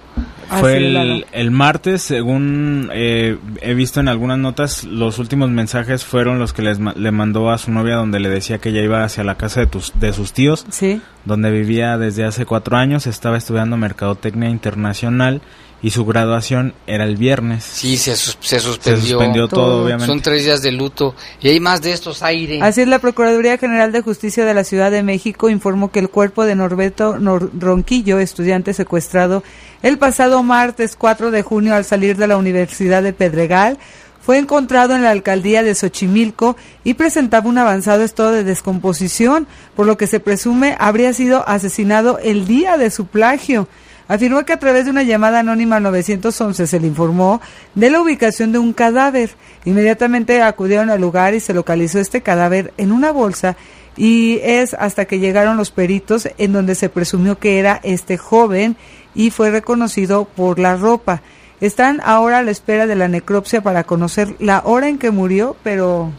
Fue 0.60 0.76
el, 0.76 1.26
el, 1.32 1.50
martes, 1.50 2.02
según 2.02 2.90
eh, 2.92 3.38
he 3.60 3.74
visto 3.74 4.00
en 4.00 4.08
algunas 4.08 4.38
notas, 4.38 4.84
los 4.84 5.18
últimos 5.18 5.50
mensajes 5.50 6.04
fueron 6.04 6.38
los 6.38 6.52
que 6.52 6.62
les, 6.62 6.78
le 6.78 7.10
mandó 7.10 7.50
a 7.50 7.58
su 7.58 7.70
novia 7.70 7.96
donde 7.96 8.20
le 8.20 8.28
decía 8.28 8.58
que 8.58 8.70
ella 8.70 8.82
iba 8.82 9.04
hacia 9.04 9.24
la 9.24 9.36
casa 9.36 9.60
de, 9.60 9.66
tus, 9.66 9.92
de 9.98 10.12
sus 10.12 10.32
tíos, 10.32 10.66
sí. 10.70 11.00
donde 11.24 11.50
vivía 11.50 11.98
desde 11.98 12.24
hace 12.24 12.46
cuatro 12.46 12.76
años, 12.76 13.06
estaba 13.06 13.36
estudiando 13.36 13.76
Mercadotecnia 13.76 14.50
Internacional 14.50 15.40
y 15.84 15.90
su 15.90 16.06
graduación 16.06 16.72
era 16.86 17.04
el 17.04 17.18
viernes. 17.18 17.62
Sí, 17.62 17.98
se, 17.98 18.16
se, 18.16 18.58
suspendió. 18.58 19.02
Se 19.02 19.06
suspendió 19.06 19.48
todo, 19.48 19.84
obviamente. 19.84 20.06
Son 20.06 20.22
tres 20.22 20.42
días 20.42 20.62
de 20.62 20.72
luto 20.72 21.14
y 21.42 21.48
hay 21.48 21.60
más 21.60 21.82
de 21.82 21.92
estos 21.92 22.22
aire. 22.22 22.58
Así 22.62 22.80
es, 22.80 22.88
la 22.88 23.00
Procuraduría 23.00 23.58
General 23.58 23.92
de 23.92 24.00
Justicia 24.00 24.46
de 24.46 24.54
la 24.54 24.64
Ciudad 24.64 24.90
de 24.90 25.02
México 25.02 25.50
informó 25.50 25.90
que 25.90 25.98
el 25.98 26.08
cuerpo 26.08 26.46
de 26.46 26.54
Norberto 26.54 27.18
Ronquillo, 27.18 28.18
estudiante 28.18 28.72
secuestrado 28.72 29.42
el 29.84 29.98
pasado 29.98 30.42
martes 30.42 30.96
4 30.96 31.30
de 31.30 31.42
junio 31.42 31.74
al 31.74 31.84
salir 31.84 32.16
de 32.16 32.26
la 32.26 32.38
Universidad 32.38 33.02
de 33.02 33.12
Pedregal, 33.12 33.78
fue 34.22 34.38
encontrado 34.38 34.96
en 34.96 35.02
la 35.02 35.10
alcaldía 35.10 35.62
de 35.62 35.74
Xochimilco 35.74 36.56
y 36.84 36.94
presentaba 36.94 37.50
un 37.50 37.58
avanzado 37.58 38.02
estado 38.02 38.32
de 38.32 38.44
descomposición, 38.44 39.46
por 39.76 39.84
lo 39.86 39.98
que 39.98 40.06
se 40.06 40.20
presume 40.20 40.74
habría 40.80 41.12
sido 41.12 41.46
asesinado 41.46 42.18
el 42.18 42.46
día 42.46 42.78
de 42.78 42.88
su 42.90 43.06
plagio 43.06 43.68
afirmó 44.08 44.44
que 44.44 44.52
a 44.52 44.58
través 44.58 44.84
de 44.84 44.90
una 44.90 45.02
llamada 45.02 45.40
anónima 45.40 45.76
al 45.76 45.82
911 45.84 46.66
se 46.66 46.80
le 46.80 46.86
informó 46.86 47.40
de 47.74 47.90
la 47.90 48.00
ubicación 48.00 48.52
de 48.52 48.58
un 48.58 48.72
cadáver. 48.72 49.30
Inmediatamente 49.64 50.42
acudieron 50.42 50.90
al 50.90 51.00
lugar 51.00 51.34
y 51.34 51.40
se 51.40 51.54
localizó 51.54 51.98
este 51.98 52.22
cadáver 52.22 52.72
en 52.76 52.92
una 52.92 53.12
bolsa 53.12 53.56
y 53.96 54.40
es 54.42 54.74
hasta 54.74 55.04
que 55.04 55.20
llegaron 55.20 55.56
los 55.56 55.70
peritos 55.70 56.28
en 56.36 56.52
donde 56.52 56.74
se 56.74 56.88
presumió 56.88 57.38
que 57.38 57.58
era 57.58 57.80
este 57.82 58.16
joven 58.16 58.76
y 59.14 59.30
fue 59.30 59.50
reconocido 59.50 60.24
por 60.24 60.58
la 60.58 60.76
ropa. 60.76 61.22
Están 61.60 62.00
ahora 62.04 62.38
a 62.38 62.42
la 62.42 62.50
espera 62.50 62.86
de 62.86 62.96
la 62.96 63.08
necropsia 63.08 63.62
para 63.62 63.84
conocer 63.84 64.36
la 64.38 64.62
hora 64.64 64.88
en 64.88 64.98
que 64.98 65.10
murió, 65.10 65.56
pero 65.62 66.10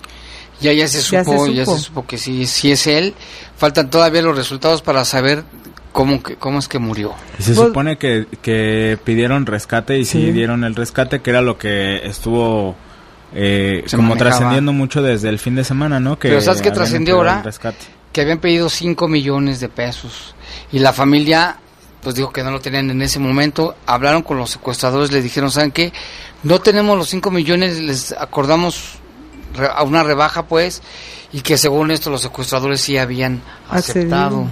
ya 0.61 0.73
ya 0.73 0.87
se 0.87 1.01
supo, 1.01 1.47
ya 1.47 1.65
se 1.65 1.77
supo, 1.79 2.05
que 2.05 2.17
sí, 2.17 2.45
sí 2.45 2.71
es 2.71 2.87
él. 2.87 3.13
Faltan 3.57 3.89
todavía 3.89 4.21
los 4.21 4.37
resultados 4.37 4.81
para 4.81 5.05
saber 5.05 5.43
¿Cómo, 5.91 6.21
que, 6.21 6.35
¿Cómo 6.35 6.59
es 6.59 6.67
que 6.67 6.77
murió? 6.77 7.13
se 7.39 7.53
pues 7.53 7.67
supone 7.67 7.97
que, 7.97 8.27
que, 8.41 8.97
pidieron 9.05 9.45
rescate 9.45 9.97
y 9.97 10.03
sí. 10.03 10.31
dieron 10.33 10.65
el 10.65 10.75
rescate, 10.75 11.21
que 11.21 11.29
era 11.29 11.41
lo 11.41 11.57
que 11.57 12.05
estuvo 12.05 12.75
eh, 13.33 13.85
como 13.95 14.17
trascendiendo 14.17 14.73
mucho 14.73 15.01
desde 15.01 15.29
el 15.29 15.39
fin 15.39 15.55
de 15.55 15.63
semana, 15.63 16.01
¿no? 16.01 16.19
Que 16.19 16.27
Pero 16.27 16.41
¿sabes 16.41 16.61
qué 16.61 16.71
trascendió 16.71 17.15
ahora? 17.15 17.43
Que 18.11 18.21
habían 18.21 18.39
pedido 18.39 18.69
5 18.69 19.07
millones 19.07 19.61
de 19.61 19.69
pesos 19.69 20.35
y 20.71 20.79
la 20.79 20.91
familia 20.91 21.59
pues 22.05 22.13
dijo 22.13 22.31
que 22.31 22.43
no 22.43 22.51
lo 22.51 22.61
tenían 22.61 22.91
en 22.91 23.01
ese 23.01 23.17
momento. 23.17 23.73
Hablaron 23.87 24.21
con 24.21 24.37
los 24.37 24.51
secuestradores, 24.51 25.11
le 25.11 25.23
dijeron, 25.23 25.49
¿saben 25.49 25.71
qué? 25.71 25.91
No 26.43 26.61
tenemos 26.61 26.95
los 26.95 27.09
5 27.09 27.31
millones, 27.31 27.79
les 27.79 28.11
acordamos 28.11 28.99
a 29.75 29.81
una 29.81 30.03
rebaja 30.03 30.43
pues 30.43 30.83
y 31.33 31.41
que 31.41 31.57
según 31.57 31.89
esto 31.89 32.11
los 32.11 32.21
secuestradores 32.21 32.79
sí 32.79 32.99
habían 32.99 33.41
aceptado. 33.71 34.45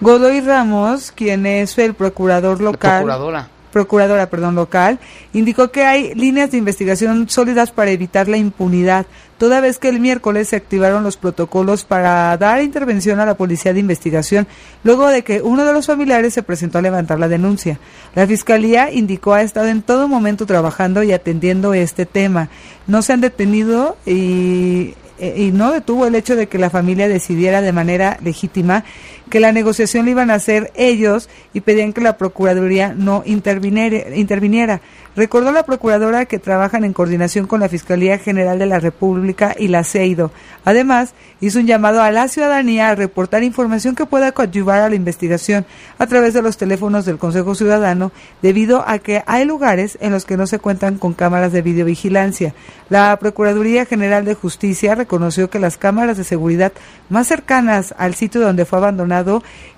Godoy 0.00 0.40
Ramos, 0.40 1.12
quien 1.12 1.46
es 1.46 1.78
el 1.78 1.94
procurador 1.94 2.60
local. 2.60 3.04
procuradora. 3.04 3.48
Procuradora, 3.72 4.30
perdón, 4.30 4.54
local, 4.54 4.98
indicó 5.32 5.70
que 5.70 5.84
hay 5.84 6.14
líneas 6.14 6.50
de 6.50 6.58
investigación 6.58 7.28
sólidas 7.28 7.70
para 7.70 7.90
evitar 7.90 8.28
la 8.28 8.36
impunidad, 8.36 9.06
toda 9.38 9.60
vez 9.60 9.78
que 9.78 9.88
el 9.88 10.00
miércoles 10.00 10.48
se 10.48 10.56
activaron 10.56 11.02
los 11.02 11.16
protocolos 11.16 11.84
para 11.84 12.36
dar 12.38 12.62
intervención 12.62 13.20
a 13.20 13.26
la 13.26 13.36
policía 13.36 13.72
de 13.72 13.80
investigación, 13.80 14.46
luego 14.82 15.08
de 15.08 15.22
que 15.22 15.42
uno 15.42 15.64
de 15.64 15.72
los 15.72 15.86
familiares 15.86 16.32
se 16.32 16.42
presentó 16.42 16.78
a 16.78 16.82
levantar 16.82 17.18
la 17.18 17.28
denuncia. 17.28 17.78
La 18.14 18.26
fiscalía 18.26 18.90
indicó 18.90 19.34
ha 19.34 19.42
estado 19.42 19.66
en 19.66 19.82
todo 19.82 20.08
momento 20.08 20.46
trabajando 20.46 21.02
y 21.02 21.12
atendiendo 21.12 21.74
este 21.74 22.06
tema. 22.06 22.48
No 22.86 23.02
se 23.02 23.12
han 23.12 23.20
detenido 23.20 23.96
y 24.06 24.94
eh, 25.18 25.34
y 25.38 25.52
no 25.52 25.72
detuvo 25.72 26.06
el 26.06 26.14
hecho 26.14 26.36
de 26.36 26.46
que 26.46 26.58
la 26.58 26.68
familia 26.68 27.08
decidiera 27.08 27.62
de 27.62 27.72
manera 27.72 28.18
legítima 28.22 28.84
que 29.30 29.40
la 29.40 29.52
negociación 29.52 30.04
la 30.04 30.12
iban 30.12 30.30
a 30.30 30.34
hacer 30.34 30.72
ellos 30.74 31.28
y 31.52 31.60
pedían 31.60 31.92
que 31.92 32.00
la 32.00 32.16
Procuraduría 32.16 32.94
no 32.94 33.22
interviniera. 33.26 34.80
Recordó 35.16 35.50
la 35.50 35.64
Procuradora 35.64 36.26
que 36.26 36.38
trabajan 36.38 36.84
en 36.84 36.92
coordinación 36.92 37.46
con 37.46 37.60
la 37.60 37.70
Fiscalía 37.70 38.18
General 38.18 38.58
de 38.58 38.66
la 38.66 38.80
República 38.80 39.56
y 39.58 39.68
la 39.68 39.82
CEIDO. 39.82 40.30
Además, 40.64 41.14
hizo 41.40 41.58
un 41.58 41.66
llamado 41.66 42.02
a 42.02 42.10
la 42.10 42.28
ciudadanía 42.28 42.90
a 42.90 42.94
reportar 42.94 43.42
información 43.42 43.94
que 43.94 44.04
pueda 44.04 44.32
coadyuvar 44.32 44.82
a 44.82 44.90
la 44.90 44.94
investigación 44.94 45.64
a 45.98 46.06
través 46.06 46.34
de 46.34 46.42
los 46.42 46.58
teléfonos 46.58 47.06
del 47.06 47.16
Consejo 47.16 47.54
Ciudadano, 47.54 48.12
debido 48.42 48.84
a 48.86 48.98
que 48.98 49.22
hay 49.26 49.46
lugares 49.46 49.96
en 50.02 50.12
los 50.12 50.26
que 50.26 50.36
no 50.36 50.46
se 50.46 50.58
cuentan 50.58 50.98
con 50.98 51.14
cámaras 51.14 51.50
de 51.50 51.62
videovigilancia. 51.62 52.54
La 52.90 53.16
Procuraduría 53.18 53.86
General 53.86 54.24
de 54.24 54.34
Justicia 54.34 54.94
reconoció 54.94 55.48
que 55.48 55.58
las 55.58 55.78
cámaras 55.78 56.18
de 56.18 56.24
seguridad 56.24 56.72
más 57.08 57.26
cercanas 57.26 57.94
al 57.96 58.14
sitio 58.14 58.42
donde 58.42 58.66
fue 58.66 58.76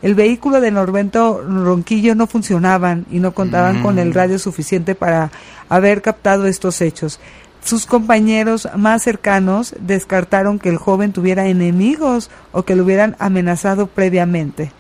el 0.03 0.15
vehículo 0.15 0.61
de 0.61 0.71
Norberto 0.71 1.43
Ronquillo 1.43 2.15
no 2.15 2.27
funcionaban 2.27 3.07
y 3.11 3.19
no 3.19 3.33
contaban 3.33 3.83
con 3.83 3.99
el 3.99 4.11
mm. 4.11 4.13
radio 4.13 4.39
suficiente 4.39 4.95
para 4.95 5.31
haber 5.69 6.03
captado 6.03 6.47
estos 6.47 6.81
hechos. 6.81 7.21
Sus 7.65 7.87
compañeros 7.87 8.69
más 8.77 9.03
cercanos 9.03 9.75
descartaron 9.81 10.59
que 10.59 10.69
el 10.69 10.79
joven 10.79 11.13
tuviera 11.13 11.49
enemigos 11.49 12.31
o 12.53 12.63
que 12.63 12.77
lo 12.77 12.85
hubieran 12.85 13.17
amenazado 13.19 13.89
previamente. 13.89 14.73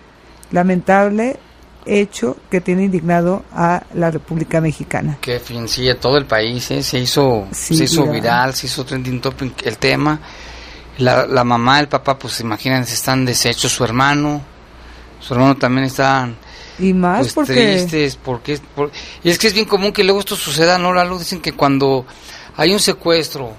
Lamentable 0.52 1.38
hecho 1.84 2.36
que 2.50 2.60
tiene 2.60 2.84
indignado 2.84 3.44
a 3.52 3.82
la 3.94 4.10
República 4.10 4.60
Mexicana. 4.60 5.18
Que 5.20 5.40
fin, 5.40 5.68
sí, 5.68 5.88
a 5.88 5.98
todo 5.98 6.18
el 6.18 6.26
país 6.26 6.70
¿eh? 6.70 6.82
se 6.82 6.98
hizo, 6.98 7.48
se 7.50 7.74
hizo 7.74 8.06
viral, 8.06 8.54
se 8.54 8.66
hizo 8.66 8.84
trending 8.84 9.20
topic 9.20 9.66
el 9.66 9.78
tema. 9.78 10.20
La, 10.98 11.26
la 11.26 11.44
mamá, 11.44 11.80
el 11.80 11.88
papá, 11.88 12.18
pues 12.18 12.40
imagínense, 12.40 12.94
están 12.94 13.24
deshechos, 13.24 13.72
su 13.72 13.84
hermano, 13.84 14.42
su 15.20 15.34
hermano 15.34 15.56
también 15.56 15.86
está 15.86 16.28
y 16.78 16.92
más 16.94 17.20
pues, 17.20 17.32
porque 17.32 17.54
tristes 17.54 18.18
porque 18.24 18.58
y 19.24 19.30
es 19.30 19.38
que 19.38 19.48
es 19.48 19.52
bien 19.52 19.66
común 19.66 19.92
que 19.92 20.04
luego 20.04 20.20
esto 20.20 20.36
suceda 20.36 20.78
no 20.78 20.92
Lalo 20.92 21.18
dicen 21.18 21.40
que 21.40 21.52
cuando 21.52 22.06
hay 22.56 22.72
un 22.72 22.78
secuestro 22.78 23.52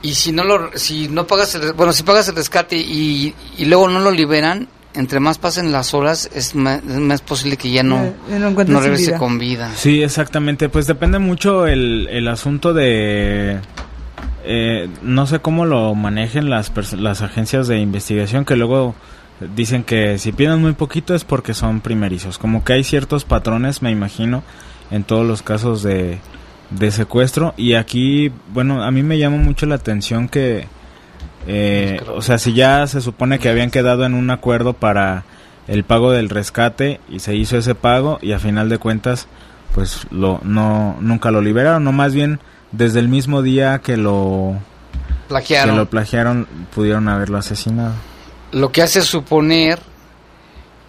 y 0.00 0.14
si 0.14 0.32
no 0.32 0.42
lo 0.42 0.70
si 0.76 1.08
no 1.08 1.26
pagas 1.26 1.54
el, 1.56 1.74
bueno 1.74 1.92
si 1.92 2.02
pagas 2.02 2.28
el 2.28 2.36
rescate 2.36 2.76
y, 2.76 3.34
y 3.58 3.64
luego 3.66 3.88
no 3.88 4.00
lo 4.00 4.10
liberan 4.10 4.66
entre 4.94 5.20
más 5.20 5.38
pasen 5.38 5.72
las 5.72 5.94
horas 5.94 6.28
es 6.34 6.54
más, 6.54 6.80
posible 7.22 7.56
que 7.56 7.70
ya 7.70 7.82
no, 7.82 8.12
no, 8.28 8.80
regrese 8.80 9.14
con 9.14 9.38
vida. 9.38 9.72
Sí 9.74 10.02
exactamente. 10.02 10.68
Pues 10.68 10.86
depende 10.86 11.18
mucho 11.18 11.66
el, 11.66 12.08
el 12.10 12.28
asunto 12.28 12.74
de 12.74 13.58
eh, 14.44 14.88
no 15.02 15.26
sé 15.26 15.40
cómo 15.40 15.64
lo 15.64 15.94
manejen 15.94 16.50
las 16.50 16.72
las 16.94 17.22
agencias 17.22 17.68
de 17.68 17.78
investigación 17.78 18.44
que 18.44 18.56
luego 18.56 18.94
dicen 19.54 19.84
que 19.84 20.18
si 20.18 20.32
piden 20.32 20.60
muy 20.60 20.72
poquito 20.72 21.14
es 21.14 21.24
porque 21.24 21.54
son 21.54 21.80
primerizos. 21.80 22.38
Como 22.38 22.64
que 22.64 22.74
hay 22.74 22.84
ciertos 22.84 23.24
patrones, 23.24 23.82
me 23.82 23.90
imagino, 23.90 24.42
en 24.90 25.04
todos 25.04 25.26
los 25.26 25.42
casos 25.42 25.82
de, 25.82 26.18
de 26.70 26.90
secuestro. 26.90 27.54
Y 27.56 27.74
aquí, 27.74 28.32
bueno, 28.52 28.82
a 28.82 28.90
mí 28.90 29.02
me 29.02 29.18
llama 29.18 29.36
mucho 29.36 29.66
la 29.66 29.76
atención 29.76 30.28
que, 30.28 30.66
eh, 31.46 32.00
o 32.14 32.22
sea, 32.22 32.38
si 32.38 32.52
ya 32.52 32.86
se 32.86 33.00
supone 33.00 33.38
que 33.38 33.48
habían 33.48 33.70
quedado 33.70 34.04
en 34.04 34.14
un 34.14 34.30
acuerdo 34.30 34.72
para 34.74 35.24
el 35.68 35.84
pago 35.84 36.10
del 36.10 36.28
rescate 36.28 37.00
y 37.08 37.20
se 37.20 37.34
hizo 37.36 37.56
ese 37.56 37.74
pago 37.74 38.18
y 38.20 38.32
a 38.32 38.38
final 38.38 38.68
de 38.68 38.78
cuentas, 38.78 39.28
pues 39.74 40.06
lo 40.10 40.40
no 40.42 40.96
nunca 41.00 41.30
lo 41.30 41.40
liberaron, 41.40 41.84
no 41.84 41.92
más 41.92 42.14
bien 42.14 42.40
desde 42.72 42.98
el 43.00 43.08
mismo 43.08 43.42
día 43.42 43.80
que 43.80 43.96
lo 43.96 44.56
plagiaron, 45.28 45.74
que 45.74 45.78
lo 45.78 45.90
plagiaron 45.90 46.48
pudieron 46.74 47.08
haberlo 47.08 47.38
asesinado 47.38 47.94
lo 48.52 48.70
que 48.70 48.82
hace 48.82 49.02
suponer 49.02 49.80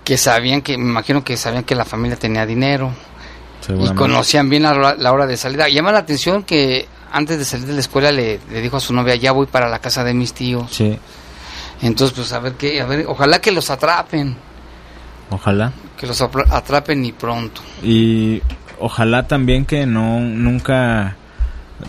que 0.03 0.17
sabían 0.17 0.61
que, 0.61 0.77
me 0.77 0.83
imagino 0.83 1.23
que 1.23 1.37
sabían 1.37 1.63
que 1.63 1.75
la 1.75 1.85
familia 1.85 2.17
tenía 2.17 2.45
dinero 2.45 2.93
y 3.69 3.93
conocían 3.95 4.49
bien 4.49 4.63
la, 4.63 5.11
hora 5.11 5.25
de 5.25 5.37
salida. 5.37 5.69
Llama 5.69 5.93
la 5.93 5.99
atención 5.99 6.43
que 6.43 6.87
antes 7.11 7.39
de 7.39 7.45
salir 7.45 7.65
de 7.65 7.73
la 7.73 7.79
escuela 7.79 8.11
le, 8.11 8.39
dijo 8.61 8.77
a 8.77 8.79
su 8.81 8.93
novia, 8.93 9.15
ya 9.15 9.31
voy 9.31 9.45
para 9.45 9.69
la 9.69 9.79
casa 9.79 10.03
de 10.03 10.13
mis 10.13 10.33
tíos. 10.33 10.71
Sí. 10.71 10.99
Entonces, 11.81 12.15
pues 12.15 12.33
a 12.33 12.39
ver 12.39 12.53
qué, 12.53 12.81
a 12.81 12.85
ver, 12.85 13.05
ojalá 13.07 13.39
que 13.39 13.51
los 13.51 13.69
atrapen. 13.69 14.35
Ojalá. 15.29 15.71
Que 15.97 16.05
los 16.05 16.21
atrapen 16.21 17.05
y 17.05 17.13
pronto. 17.13 17.61
Y 17.81 18.41
ojalá 18.79 19.25
también 19.25 19.65
que 19.65 19.85
no, 19.85 20.19
nunca 20.19 21.15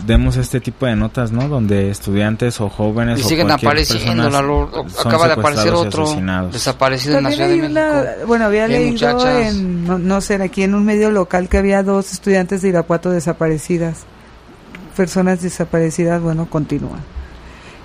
demos 0.05 0.37
este 0.37 0.59
tipo 0.59 0.85
de 0.85 0.95
notas, 0.95 1.31
¿no? 1.31 1.47
Donde 1.47 1.89
estudiantes 1.89 2.59
o 2.61 2.69
jóvenes 2.69 3.19
y 3.19 3.23
siguen 3.23 3.51
apareciendo, 3.51 4.27
acaba 4.27 5.27
de 5.27 5.33
aparecer 5.33 5.73
otro 5.73 6.07
desaparecido 6.51 7.17
en 7.17 7.23
la 7.23 7.31
Ciudad 7.31 7.49
de 7.49 7.57
México. 7.57 8.27
bueno, 8.27 8.45
había 8.45 8.67
leído 8.67 9.27
en, 9.39 10.07
no, 10.07 10.21
sé, 10.21 10.35
aquí 10.35 10.63
en 10.63 10.75
un 10.75 10.85
medio 10.85 11.11
local 11.11 11.49
que 11.49 11.57
había 11.57 11.83
dos 11.83 12.11
estudiantes 12.11 12.61
de 12.61 12.69
Irapuato 12.69 13.11
desaparecidas. 13.11 14.03
Personas 14.95 15.41
desaparecidas, 15.41 16.21
bueno, 16.21 16.49
continúan. 16.49 17.01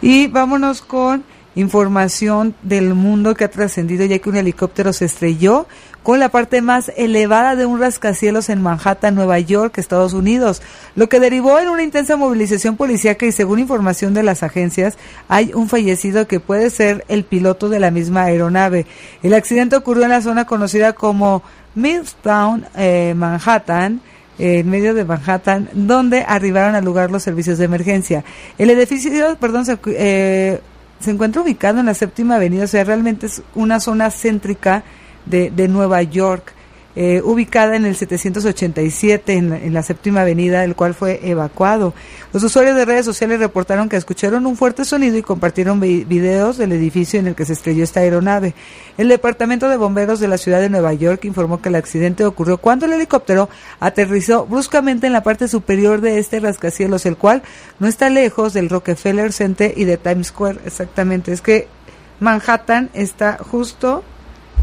Y 0.01 0.29
vámonos 0.29 0.81
con 0.81 1.25
información 1.55 2.55
del 2.63 2.95
mundo 2.95 3.35
que 3.35 3.45
ha 3.45 3.51
trascendido 3.51 4.05
ya 4.05 4.19
que 4.19 4.29
un 4.29 4.37
helicóptero 4.37 4.93
se 4.93 5.07
estrelló 5.07 5.67
con 6.03 6.19
la 6.19 6.31
parte 6.31 6.63
más 6.63 6.91
elevada 6.97 7.57
de 7.57 7.67
un 7.67 7.79
rascacielos 7.79 8.49
en 8.49 8.63
Manhattan, 8.63 9.15
Nueva 9.15 9.39
York, 9.39 9.77
Estados 9.79 10.15
Unidos, 10.15 10.63
lo 10.95 11.09
que 11.09 11.21
derivó 11.21 11.59
en 11.59 11.69
una 11.69 11.83
intensa 11.83 12.17
movilización 12.17 12.77
policíaca 12.77 13.27
y 13.27 13.33
según 13.33 13.59
información 13.59 14.15
de 14.15 14.23
las 14.23 14.43
agencias, 14.43 14.97
hay 15.29 15.53
un 15.55 15.69
fallecido 15.69 16.27
que 16.27 16.41
puede 16.41 16.71
ser 16.71 17.05
el 17.09 17.25
piloto 17.25 17.69
de 17.69 17.81
la 17.81 17.91
misma 17.91 18.25
aeronave. 18.25 18.87
El 19.23 19.35
accidente 19.35 19.77
ocurrió 19.77 20.05
en 20.05 20.11
la 20.11 20.23
zona 20.23 20.47
conocida 20.47 20.95
como 20.95 21.43
Milltown, 21.75 22.67
eh, 22.77 23.15
Manhattan, 23.17 24.01
en 24.39 24.71
medio 24.71 24.95
de 24.95 25.05
Manhattan, 25.05 25.69
donde 25.75 26.25
arribaron 26.27 26.75
al 26.75 26.85
lugar 26.85 27.11
los 27.11 27.23
servicios 27.23 27.59
de 27.59 27.67
emergencia. 27.67 28.25
El 28.57 28.71
edificio, 28.71 29.37
perdón, 29.39 29.67
se, 29.67 29.79
eh, 29.87 30.61
se 30.99 31.11
encuentra 31.11 31.43
ubicado 31.43 31.81
en 31.81 31.87
la 31.87 31.95
séptima 31.95 32.37
avenida, 32.37 32.65
o 32.65 32.67
sea, 32.67 32.85
realmente 32.85 33.27
es 33.27 33.43
una 33.55 33.81
zona 33.81 34.11
céntrica 34.11 34.83
de, 35.27 35.69
Nueva 35.69 36.03
York. 36.03 36.55
Eh, 36.97 37.23
ubicada 37.25 37.77
en 37.77 37.87
el 37.87 37.95
787 37.95 39.33
en 39.33 39.51
la, 39.51 39.59
en 39.59 39.73
la, 39.73 39.83
séptima 39.85 40.23
avenida, 40.23 40.65
el 40.65 40.75
cual 40.75 40.93
fue 40.93 41.21
evacuado. 41.23 41.95
Los 42.33 42.43
usuarios 42.43 42.75
de 42.75 42.85
redes 42.85 43.05
sociales 43.05 43.39
reportaron 43.39 43.89
que 43.89 43.97
escucharon 43.97 44.45
un 44.45 44.57
fuerte 44.57 44.85
sonido 44.85 45.17
y 45.17 45.23
compartieron 45.23 45.79
vi 45.79 46.03
videos 46.03 46.59
del 46.59 46.73
edificio 46.73 47.21
en 47.21 47.29
el 47.29 47.37
que 47.37 47.45
se 47.45 47.53
estrelló 47.53 47.85
esta 47.85 48.01
aeronave. 48.01 48.55
El 48.99 49.09
Departamento 49.09 49.69
de 49.69 49.77
Bomberos 49.77 50.19
de 50.19 50.27
la 50.27 50.37
ciudad 50.37 50.61
de 50.61 50.69
Nueva 50.69 50.93
York 50.93 51.25
informó 51.27 51.63
que 51.63 51.69
el 51.69 51.77
accidente 51.77 52.25
ocurrió 52.25 52.59
cuando 52.59 52.87
el 52.87 52.93
helicóptero 52.93 53.49
aterrizó 53.79 54.47
bruscamente 54.47 55.07
en 55.07 55.13
la 55.13 55.23
parte 55.23 55.47
superior 55.47 56.01
de 56.01 56.19
este 56.19 56.41
rascacielos, 56.41 57.07
el 57.07 57.17
cual 57.17 57.43
no 57.79 57.87
está 57.87 58.11
lejos 58.11 58.53
del 58.53 58.69
Rockefeller 58.69 59.33
Center 59.33 59.73
y 59.77 59.85
de 59.85 59.97
Times 59.97 60.27
Square. 60.27 60.59
Exactamente, 60.67 61.33
es 61.33 61.41
que 61.41 61.69
Manhattan 62.21 62.91
está 62.95 63.39
justo 63.39 64.05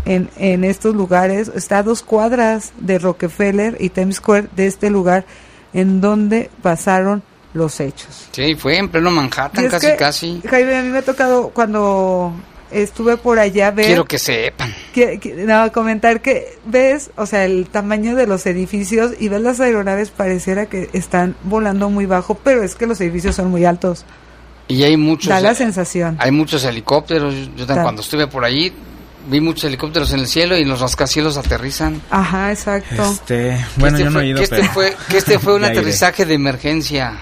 en, 0.08 0.30
en 0.38 0.64
estos 0.64 0.96
lugares, 0.96 1.52
está 1.54 1.80
a 1.80 1.84
dos 1.84 2.02
cuadras 2.02 2.72
de 2.80 2.98
Rockefeller 2.98 3.76
y 3.80 3.90
Times 3.90 4.16
Square 4.16 4.48
de 4.56 4.68
este 4.68 4.90
lugar 4.90 5.26
en 5.74 6.00
donde 6.00 6.50
pasaron 6.62 7.24
los 7.54 7.80
hechos. 7.80 8.30
Sí, 8.32 8.56
fue 8.56 8.78
en 8.78 8.88
pleno 8.90 9.12
Manhattan, 9.12 9.68
casi, 9.68 9.88
que, 9.88 9.96
casi. 9.98 10.42
Jaime, 10.50 10.78
a 10.78 10.84
mí 10.84 10.90
me 10.90 11.00
ha 11.00 11.02
tocado 11.02 11.50
cuando 11.50 12.34
estuve 12.72 13.18
por 13.18 13.38
allá 13.38 13.72
ver... 13.72 13.88
Quiero 13.88 14.06
que 14.06 14.18
sepan. 14.18 14.74
Que, 14.94 15.20
que, 15.20 15.34
no, 15.34 15.72
comentar 15.74 16.22
que 16.22 16.58
ves, 16.66 17.12
o 17.18 17.26
sea, 17.26 17.44
el 17.44 17.68
tamaño 17.68 18.16
de 18.16 18.28
los 18.28 18.46
edificios 18.46 19.12
y 19.20 19.28
ves 19.28 19.42
las 19.42 19.60
aeronaves 19.60 20.10
pareciera 20.10 20.68
que 20.68 20.90
están 20.94 21.36
volando 21.44 21.90
muy 21.90 22.06
bajo, 22.06 22.36
pero 22.36 22.64
es 22.64 22.76
que 22.76 22.88
los 22.88 23.02
edificios 23.02 23.36
son 23.36 23.52
muy 23.52 23.66
altos. 23.66 24.06
Y 24.70 24.84
hay 24.84 24.96
muchos... 24.96 25.30
Da 25.30 25.42
la 25.42 25.56
sensación. 25.56 26.18
Hay 26.20 26.32
muchos 26.32 26.64
helicópteros. 26.64 27.34
Yo 27.56 27.66
también 27.66 27.84
cuando 27.84 28.02
estuve 28.02 28.28
por 28.28 28.46
allí 28.46 28.74
vi 29.28 29.40
muchos 29.42 29.66
helicópteros 29.66 30.12
en 30.14 30.20
el 30.20 30.28
cielo 30.28 30.58
y 30.58 30.66
los 30.66 30.80
rascacielos 30.82 31.38
aterrizan. 31.38 32.02
Ajá, 32.10 32.52
exacto. 32.52 33.04
Este, 33.04 33.64
bueno, 33.78 33.98
este 33.98 34.04
yo 34.06 34.10
no 34.12 34.20
he 34.22 34.28
ido, 34.28 34.38
que 34.38 34.44
este 34.46 34.58
pero... 34.60 34.72
fue, 34.74 34.96
que 35.10 35.18
este 35.18 35.40
fue 35.40 35.56
un 35.58 35.66
aterrizaje 35.66 36.26
de 36.26 36.34
emergencia. 36.34 37.14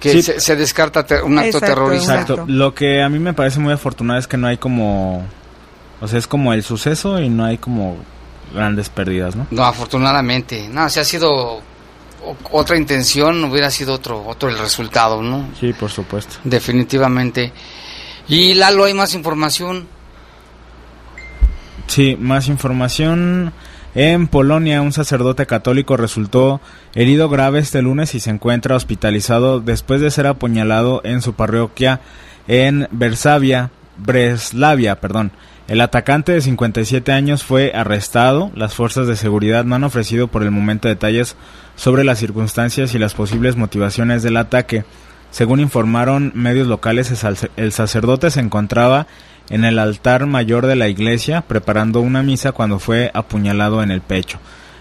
Que 0.00 0.12
Sí. 0.12 0.22
se, 0.22 0.40
se 0.40 0.54
descarta 0.56 1.00
un 1.24 1.38
acto 1.38 1.56
Exacto, 1.58 1.66
terrorista. 1.66 2.20
Exacto. 2.20 2.44
Lo 2.46 2.72
que 2.74 3.02
a 3.02 3.08
mí 3.08 3.18
me 3.18 3.34
parece 3.34 3.58
muy 3.60 3.72
afortunado 3.72 4.18
es 4.20 4.26
que 4.28 4.36
no 4.36 4.46
hay 4.46 4.56
como... 4.58 5.26
O 6.00 6.06
sea, 6.06 6.18
es 6.20 6.28
como 6.28 6.52
el 6.52 6.62
suceso 6.62 7.20
y 7.20 7.28
no 7.28 7.44
hay 7.44 7.58
como 7.58 7.96
grandes 8.54 8.88
pérdidas, 8.88 9.34
¿no? 9.34 9.46
No, 9.50 9.64
afortunadamente. 9.64 10.68
No, 10.70 10.88
si 10.88 11.00
ha 11.00 11.04
sido 11.04 11.30
o- 11.56 11.62
otra 12.52 12.76
intención, 12.76 13.42
hubiera 13.44 13.70
sido 13.72 13.94
otro, 13.94 14.24
otro 14.24 14.48
el 14.48 14.58
resultado, 14.58 15.20
¿no? 15.22 15.48
Sí, 15.58 15.72
por 15.72 15.90
supuesto. 15.90 16.36
Definitivamente. 16.44 17.52
Y 18.28 18.54
Lalo, 18.54 18.84
hay 18.84 18.94
más 18.94 19.14
información. 19.14 19.88
Sí, 21.88 22.16
más 22.20 22.48
información. 22.48 23.52
En 23.94 24.28
Polonia, 24.28 24.82
un 24.82 24.92
sacerdote 24.92 25.46
católico 25.46 25.96
resultó 25.96 26.60
herido 26.94 27.28
grave 27.28 27.58
este 27.58 27.82
lunes 27.82 28.14
y 28.14 28.20
se 28.20 28.30
encuentra 28.30 28.76
hospitalizado 28.76 29.60
después 29.60 30.00
de 30.00 30.10
ser 30.10 30.26
apuñalado 30.26 31.00
en 31.02 31.22
su 31.22 31.32
parroquia 31.32 32.00
en 32.46 32.86
Bersavia, 32.92 33.70
Breslavia, 33.96 35.00
perdón. 35.00 35.32
El 35.66 35.80
atacante 35.80 36.32
de 36.32 36.42
57 36.42 37.10
años 37.10 37.42
fue 37.42 37.72
arrestado. 37.74 38.52
Las 38.54 38.74
fuerzas 38.74 39.06
de 39.06 39.16
seguridad 39.16 39.64
no 39.64 39.74
han 39.74 39.84
ofrecido 39.84 40.28
por 40.28 40.42
el 40.42 40.50
momento 40.50 40.88
detalles 40.88 41.36
sobre 41.74 42.04
las 42.04 42.18
circunstancias 42.18 42.94
y 42.94 42.98
las 42.98 43.14
posibles 43.14 43.56
motivaciones 43.56 44.22
del 44.22 44.36
ataque. 44.36 44.84
Según 45.30 45.60
informaron 45.60 46.32
medios 46.34 46.68
locales, 46.68 47.12
el 47.56 47.72
sacerdote 47.72 48.30
se 48.30 48.40
encontraba 48.40 49.06
en 49.50 49.64
el 49.64 49.78
altar 49.78 50.26
mayor 50.26 50.66
de 50.66 50.76
la 50.76 50.88
iglesia 50.88 51.42
preparando 51.42 52.00
una 52.00 52.22
misa 52.22 52.52
cuando 52.52 52.78
fue 52.78 53.10
apuñalado 53.14 53.82
en 53.82 53.90
el 53.90 54.00
pecho. 54.00 54.38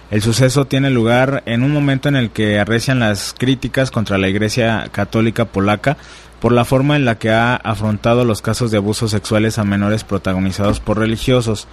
El 0.09 0.21
suceso 0.21 0.65
tiene 0.65 0.89
lugar 0.89 1.43
en 1.45 1.63
un 1.63 1.71
momento 1.73 2.07
en 2.07 2.15
el 2.15 2.29
que 2.29 2.59
arrecian 2.59 2.99
las 2.99 3.35
críticas 3.37 3.91
contra 3.91 4.17
la 4.17 4.29
Iglesia 4.29 4.87
Católica 4.91 5.45
Polaca 5.45 5.97
por 6.39 6.53
la 6.53 6.63
forma 6.63 6.95
en 6.95 7.03
la 7.03 7.17
que 7.17 7.29
ha 7.29 7.55
afrontado 7.55 8.23
los 8.23 8.41
casos 8.41 8.71
de 8.71 8.77
abusos 8.77 9.11
sexuales 9.11 9.57
a 9.57 9.65
menores 9.65 10.05
protagonizados 10.05 10.79
por 10.79 10.99
religiosos. 10.99 11.67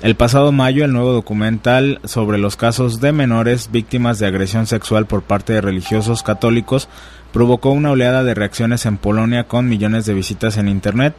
El 0.00 0.14
pasado 0.14 0.52
mayo, 0.52 0.84
el 0.84 0.92
nuevo 0.92 1.12
documental 1.12 2.00
sobre 2.04 2.38
los 2.38 2.56
casos 2.56 3.00
de 3.00 3.12
menores 3.12 3.70
víctimas 3.70 4.18
de 4.18 4.26
agresión 4.26 4.66
sexual 4.66 5.06
por 5.06 5.22
parte 5.22 5.52
de 5.52 5.60
religiosos 5.60 6.22
católicos 6.22 6.88
provocó 7.32 7.70
una 7.70 7.90
oleada 7.90 8.22
de 8.22 8.34
reacciones 8.34 8.86
en 8.86 8.96
Polonia 8.96 9.44
con 9.44 9.68
millones 9.68 10.06
de 10.06 10.14
visitas 10.14 10.56
en 10.56 10.68
Internet 10.68 11.14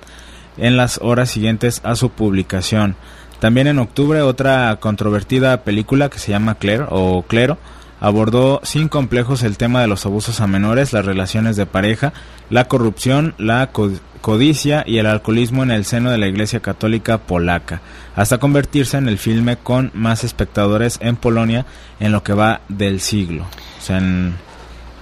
en 0.58 0.78
las 0.78 1.00
horas 1.02 1.30
siguientes 1.30 1.82
a 1.84 1.96
su 1.96 2.10
publicación. 2.10 2.96
También 3.40 3.68
en 3.68 3.80
octubre 3.80 4.22
otra 4.22 4.76
controvertida 4.80 5.62
película 5.64 6.10
que 6.10 6.20
se 6.20 6.32
llama 6.32 6.56
Claire 6.56 6.86
o 6.90 7.24
Clero 7.24 7.58
abordó 8.00 8.60
sin 8.64 8.90
complejos 8.90 9.42
el 9.44 9.58
tema 9.58 9.82
de 9.82 9.88
los 9.88 10.06
abusos 10.06 10.40
a 10.42 10.48
menores, 10.48 10.94
las 10.94 11.06
relaciones 11.06 11.56
de 11.56 11.66
pareja, 11.66 12.14
la 12.50 12.68
corrupción, 12.68 13.34
la 13.40 13.72
co- 13.72 13.92
codicia 14.22 14.84
y 14.86 14.98
el 15.00 15.06
alcoholismo 15.08 15.64
en 15.64 15.72
el 15.72 15.84
seno 15.86 16.12
de 16.12 16.18
la 16.20 16.28
Iglesia 16.28 16.60
Católica 16.60 17.18
polaca, 17.20 17.82
hasta 18.16 18.38
convertirse 18.40 18.98
en 18.98 19.08
el 19.08 19.18
filme 19.18 19.58
con 19.58 19.90
más 19.96 20.24
espectadores 20.24 20.98
en 21.02 21.16
Polonia 21.16 21.66
en 22.00 22.12
lo 22.12 22.24
que 22.24 22.34
va 22.34 22.62
del 22.70 23.02
siglo, 23.02 23.44
o 23.80 23.82
sea, 23.82 24.00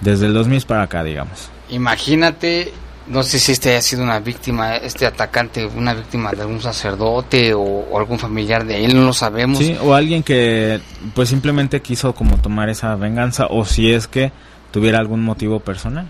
desde 0.00 0.26
el 0.26 0.32
2000 0.34 0.62
para 0.66 0.82
acá, 0.82 1.02
digamos. 1.04 1.50
Imagínate, 1.68 2.72
no 3.08 3.22
sé 3.22 3.38
si 3.38 3.52
este 3.52 3.70
haya 3.70 3.82
sido 3.82 4.02
una 4.02 4.18
víctima, 4.18 4.76
este 4.76 5.06
atacante, 5.06 5.66
una 5.66 5.94
víctima 5.94 6.32
de 6.32 6.42
algún 6.42 6.60
sacerdote 6.60 7.54
o, 7.54 7.62
o 7.62 7.98
algún 7.98 8.18
familiar 8.18 8.64
de 8.64 8.84
él, 8.84 8.96
no 8.96 9.04
lo 9.04 9.12
sabemos. 9.12 9.58
Sí, 9.58 9.76
o 9.80 9.94
alguien 9.94 10.22
que 10.22 10.80
pues 11.14 11.28
simplemente 11.28 11.80
quiso 11.80 12.14
como 12.14 12.38
tomar 12.38 12.68
esa 12.68 12.94
venganza 12.96 13.46
o 13.46 13.64
si 13.64 13.92
es 13.92 14.08
que 14.08 14.32
tuviera 14.70 14.98
algún 14.98 15.22
motivo 15.22 15.60
personal. 15.60 16.08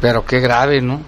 Pero 0.00 0.24
qué 0.24 0.40
grave, 0.40 0.80
¿no? 0.80 1.00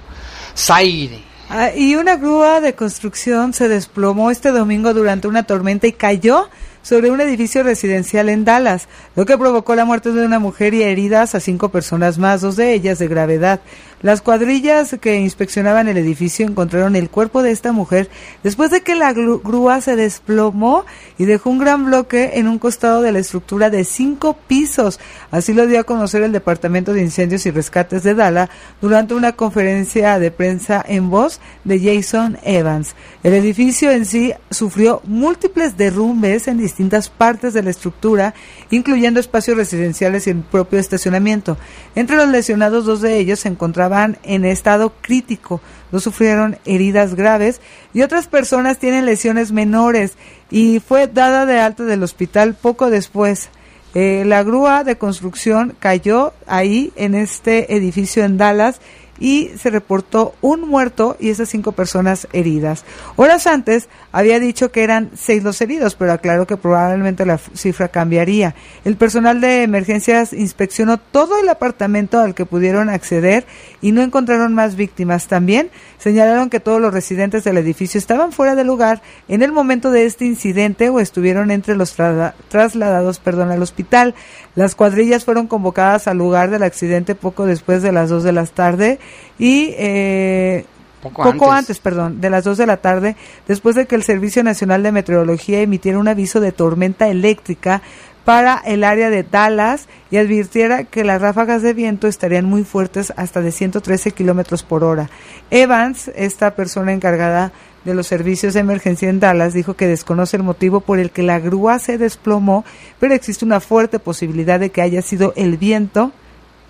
Zaire. 0.57 1.23
Ah, 1.49 1.71
y 1.77 1.97
una 1.97 2.17
grúa 2.17 2.61
de 2.61 2.75
construcción 2.75 3.53
se 3.53 3.69
desplomó 3.69 4.31
este 4.31 4.53
domingo 4.53 4.95
durante 4.95 5.29
una 5.29 5.43
tormenta 5.43 5.87
y 5.87 5.93
cayó 5.93 6.49
sobre 6.83 7.11
un 7.11 7.21
edificio 7.21 7.63
residencial 7.63 8.29
en 8.29 8.45
Dallas, 8.45 8.89
lo 9.17 9.25
que 9.25 9.39
provocó 9.39 9.75
la 9.75 9.85
muerte 9.85 10.13
de 10.13 10.25
una 10.25 10.39
mujer 10.39 10.75
y 10.75 10.83
heridas 10.83 11.35
a 11.35 11.41
cinco 11.41 11.69
personas 11.69 12.19
más, 12.19 12.41
dos 12.41 12.57
de 12.57 12.73
ellas 12.75 12.99
de 12.99 13.09
gravedad. 13.09 13.61
Las 14.03 14.21
cuadrillas 14.21 14.97
que 15.01 15.21
inspeccionaban 15.21 15.87
el 15.87 15.97
edificio 15.97 16.45
encontraron 16.45 16.97
el 16.97 17.09
cuerpo 17.09 17.41
de 17.41 17.53
esta 17.53 17.71
mujer 17.71 18.11
después 18.43 18.73
de 18.73 18.81
que 18.81 18.97
la 18.97 19.13
grúa 19.13 19.81
se 19.81 19.95
desplomó 19.95 20.85
y 21.19 21.25
dejó 21.25 21.51
un 21.51 21.61
gran 21.61 21.85
bloque 21.85 22.33
en 22.35 22.49
un 22.49 22.59
costado 22.59 23.01
de 23.01 23.13
la 23.13 23.21
estructura 23.21 23.71
de 23.71 23.85
cinco 23.85 24.37
pisos. 24.49 24.99
Así 25.31 25.53
lo 25.55 25.69
dio 25.69 25.79
a 25.79 25.85
conocer 25.85 26.25
el 26.25 26.33
Departamento 26.33 26.93
de 26.93 27.03
Incendios 27.03 27.47
y 27.47 27.53
Rescates 27.53 28.03
de 28.03 28.17
Dallas 28.17 28.51
durante 28.81 29.15
una 29.15 29.35
conferencia 29.35 30.19
de 30.19 30.33
prensa 30.33 30.85
en 30.85 31.09
voz 31.09 31.39
de 31.63 31.79
Jason 31.79 32.39
Evans. 32.43 32.97
El 33.23 33.35
edificio 33.35 33.93
en 33.93 34.05
sí 34.05 34.35
sufrió 34.51 35.01
múltiples 35.05 35.77
derrumbes 35.77 36.49
en 36.49 36.59
distintas 36.59 37.09
partes 37.09 37.55
de 37.55 37.63
la 37.63 37.71
estructura, 37.71 38.35
incluyendo 38.71 39.21
espacios 39.21 39.57
residenciales 39.57 40.27
y 40.27 40.31
el 40.31 40.41
propio 40.41 40.81
estacionamiento. 40.81 41.57
Entre 41.95 42.17
los 42.17 42.29
lesionados, 42.29 42.85
dos 42.85 43.01
de 43.01 43.19
ellos 43.19 43.39
se 43.39 43.49
encontraban 43.49 43.92
en 44.23 44.45
estado 44.45 44.93
crítico, 45.01 45.61
dos 45.91 46.03
sufrieron 46.03 46.59
heridas 46.65 47.15
graves 47.15 47.61
y 47.93 48.03
otras 48.03 48.27
personas 48.27 48.79
tienen 48.79 49.07
lesiones 49.07 49.53
menores 49.53 50.15
y 50.51 50.81
fue 50.81 51.07
dada 51.07 51.47
de 51.47 51.59
alta 51.59 51.85
del 51.85 52.03
hospital 52.03 52.55
poco 52.55 52.91
después. 52.91 53.49
Eh, 53.95 54.25
la 54.27 54.43
grúa 54.43 54.85
de 54.85 54.97
construcción 54.97 55.75
cayó 55.79 56.33
ahí 56.47 56.93
en 56.97 57.15
este 57.15 57.77
edificio 57.77 58.25
en 58.25 58.39
Dallas 58.39 58.81
y 59.23 59.53
se 59.57 59.71
reportó 59.71 60.35
un 60.41 60.69
muerto 60.69 61.17
y 61.21 61.31
esas 61.31 61.49
cinco 61.49 61.71
personas 61.71 62.27
heridas. 62.33 62.85
Horas 63.15 63.47
antes 63.47 63.89
había 64.11 64.41
dicho 64.41 64.73
que 64.73 64.83
eran 64.83 65.11
seis 65.15 65.45
los 65.45 65.61
heridos, 65.61 65.95
pero 65.95 66.13
aclaró 66.13 66.45
que 66.49 66.57
probablemente 66.57 67.25
la 67.25 67.39
cifra 67.39 67.87
cambiaría. 67.87 68.57
El 68.85 68.97
personal 68.97 69.41
de 69.41 69.63
emergencias 69.63 70.33
inspeccionó 70.33 70.99
todo 70.99 71.39
el 71.39 71.49
apartamento 71.49 72.19
al 72.19 72.35
que 72.35 72.47
pudieron 72.47 72.91
acceder 72.91 73.47
y 73.81 73.93
no 73.93 74.03
encontraron 74.03 74.55
más 74.55 74.75
víctimas. 74.75 75.29
También 75.29 75.71
señalaron 75.99 76.51
que 76.51 76.59
todos 76.59 76.81
los 76.81 76.93
residentes 76.93 77.45
del 77.45 77.59
edificio 77.59 77.99
estaban 77.99 78.33
fuera 78.33 78.57
del 78.57 78.67
lugar 78.67 79.03
en 79.29 79.43
el 79.43 79.53
momento 79.53 79.93
de 79.93 80.05
este 80.05 80.25
incidente 80.25 80.89
o 80.89 80.99
estuvieron 80.99 81.53
entre 81.53 81.77
los 81.77 81.95
trasladados 81.95 83.21
perdón, 83.21 83.53
al 83.53 83.63
hospital. 83.63 84.17
Las 84.57 84.75
cuadrillas 84.75 85.25
fueron 85.25 85.47
convocadas 85.47 86.09
al 86.09 86.19
lugar 86.19 86.51
del 86.51 86.65
accidente 86.65 87.15
poco 87.15 87.47
después 87.47 87.83
de 87.83 87.93
las 87.93 88.11
dos 88.11 88.25
de 88.25 88.33
la 88.33 88.43
tarde 88.47 88.99
y 89.39 89.75
eh, 89.77 90.65
poco, 91.03 91.51
antes. 91.51 91.81
perdón, 91.81 92.21
de 92.21 92.31
las 92.31 92.45
2 92.45 92.59
de 92.59 92.67
la 92.67 92.77
tarde, 92.77 93.17
después 93.49 93.75
de 93.75 93.87
que 93.87 93.97
el 93.97 94.05
Servicio 94.05 94.45
Nacional 94.45 94.83
de 94.83 94.93
Meteorología 94.93 95.61
emitiera 95.61 95.99
un 95.99 96.09
aviso 96.09 96.41
de 96.41 96.53
tormenta 96.53 97.09
eléctrica 97.09 97.83
para 98.25 98.63
el 98.65 98.85
área 98.85 99.11
de 99.11 99.25
Dallas 99.25 99.89
y 100.13 100.17
advirtiera 100.17 100.85
que 100.85 101.03
las 101.03 101.21
ráfagas 101.21 101.63
de 101.63 101.75
viento 101.75 102.07
estarían 102.07 102.45
muy 102.45 102.63
fuertes 102.63 103.13
hasta 103.17 103.41
de 103.41 103.51
113 103.51 104.13
kilómetros 104.13 104.63
por 104.63 104.85
hora. 104.85 105.11
Evans, 105.51 106.09
esta 106.15 106.55
persona 106.55 106.93
encargada 106.93 107.53
de 107.85 107.95
los 107.95 108.07
servicios 108.07 108.55
de 108.55 108.61
emergencia 108.61 109.11
en 109.11 109.19
Dallas, 109.19 109.55
dijo 109.55 109.75
que 109.75 109.89
desconoce 109.89 110.37
el 110.37 110.45
motivo 110.45 110.83
por 110.83 111.01
el 111.01 111.11
que 111.11 111.25
la 111.25 111.41
grúa 111.41 111.81
se 111.81 111.99
desplomó, 111.99 112.65
pero 113.01 113.13
existe 113.13 113.45
una 113.45 113.59
fuerte 113.59 113.99
posibilidad 113.99 114.61
de 114.61 114.71
que 114.71 114.83
haya 114.83 115.03
sido 115.03 115.33
el 115.35 115.57
viento 115.57 116.13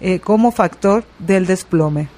eh, 0.00 0.20
como 0.20 0.52
factor 0.52 1.04
del 1.18 1.44
desplome 1.44 2.08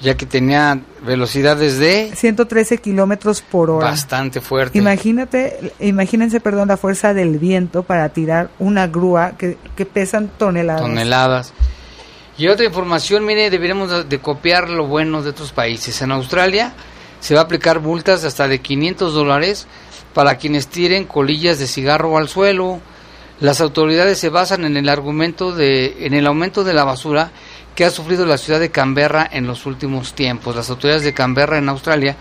ya 0.00 0.16
que 0.16 0.26
tenía 0.26 0.80
velocidades 1.02 1.78
de 1.78 2.12
113 2.14 2.78
kilómetros 2.78 3.42
por 3.42 3.70
hora. 3.70 3.88
Bastante 3.88 4.40
fuerte. 4.40 4.78
Imagínate, 4.78 5.72
imagínense, 5.80 6.40
perdón, 6.40 6.68
la 6.68 6.76
fuerza 6.76 7.14
del 7.14 7.38
viento 7.38 7.82
para 7.82 8.08
tirar 8.10 8.50
una 8.58 8.86
grúa 8.86 9.32
que, 9.36 9.58
que 9.76 9.86
pesan 9.86 10.28
toneladas. 10.28 10.82
Toneladas. 10.82 11.52
Y 12.36 12.46
otra 12.46 12.64
información, 12.64 13.24
mire, 13.24 13.50
deberíamos 13.50 14.08
de 14.08 14.18
copiar 14.20 14.70
lo 14.70 14.86
bueno 14.86 15.22
de 15.22 15.30
otros 15.30 15.50
países. 15.50 16.00
En 16.02 16.12
Australia 16.12 16.72
se 17.18 17.34
va 17.34 17.40
a 17.40 17.44
aplicar 17.44 17.80
multas 17.80 18.24
hasta 18.24 18.46
de 18.46 18.60
500 18.60 19.12
dólares 19.12 19.66
para 20.14 20.36
quienes 20.36 20.68
tiren 20.68 21.04
colillas 21.04 21.58
de 21.58 21.66
cigarro 21.66 22.16
al 22.16 22.28
suelo. 22.28 22.80
Las 23.40 23.60
autoridades 23.60 24.18
se 24.18 24.28
basan 24.28 24.64
en 24.64 24.76
el 24.76 24.88
argumento 24.88 25.52
de, 25.52 26.06
en 26.06 26.14
el 26.14 26.28
aumento 26.28 26.62
de 26.62 26.74
la 26.74 26.84
basura 26.84 27.32
que 27.78 27.84
ha 27.84 27.90
sufrido 27.92 28.26
la 28.26 28.38
ciudad 28.38 28.58
de 28.58 28.72
Canberra 28.72 29.28
en 29.30 29.46
los 29.46 29.64
últimos 29.64 30.12
tiempos. 30.12 30.56
Las 30.56 30.68
autoridades 30.68 31.04
de 31.04 31.14
Canberra 31.14 31.58
en 31.58 31.68
Australia 31.68 32.16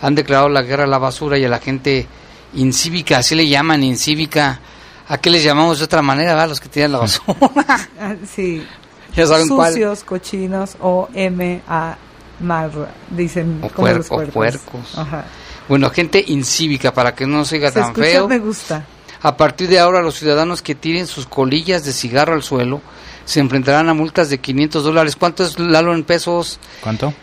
han 0.00 0.14
declarado 0.14 0.48
la 0.48 0.62
guerra 0.62 0.84
a 0.84 0.86
la 0.86 0.96
basura 0.96 1.36
y 1.36 1.44
a 1.44 1.50
la 1.50 1.58
gente 1.58 2.06
incívica, 2.54 3.18
así 3.18 3.34
le 3.34 3.46
llaman 3.46 3.82
incívica. 3.82 4.58
¿A 5.08 5.18
qué 5.18 5.28
les 5.28 5.44
llamamos 5.44 5.80
de 5.80 5.84
otra 5.84 6.00
manera, 6.00 6.34
va? 6.34 6.46
Los 6.46 6.60
que 6.60 6.70
tiran 6.70 6.92
la 6.92 6.98
basura. 7.00 7.36
Sí. 8.26 8.66
Ya 9.14 9.26
saben 9.26 9.48
Sucios, 9.48 10.02
cochinos 10.02 10.78
o 10.80 11.10
M 11.12 11.60
A 11.68 11.98
mal 12.40 12.70
dicen 13.10 13.60
o, 13.60 13.68
puercos. 13.68 14.96
Bueno, 15.68 15.90
gente 15.90 16.24
incívica 16.26 16.94
para 16.94 17.14
que 17.14 17.26
no 17.26 17.44
se 17.44 17.56
oiga 17.56 17.70
tan 17.70 17.94
feo. 17.94 18.28
me 18.28 18.38
gusta. 18.38 18.86
A 19.20 19.36
partir 19.36 19.68
de 19.68 19.78
ahora 19.78 20.00
los 20.00 20.14
ciudadanos 20.14 20.62
que 20.62 20.74
tiren 20.74 21.06
sus 21.06 21.26
colillas 21.26 21.84
de 21.84 21.92
cigarro 21.92 22.32
al 22.32 22.42
suelo 22.42 22.80
se 23.24 23.40
enfrentarán 23.40 23.88
a 23.88 23.94
multas 23.94 24.30
de 24.30 24.38
500 24.38 24.84
dólares. 24.84 25.16
¿Cuánto 25.16 25.44
es 25.44 25.58
Lalo 25.58 25.94
en 25.94 26.04
pesos? 26.04 26.58
¿Cuánto? 26.82 27.14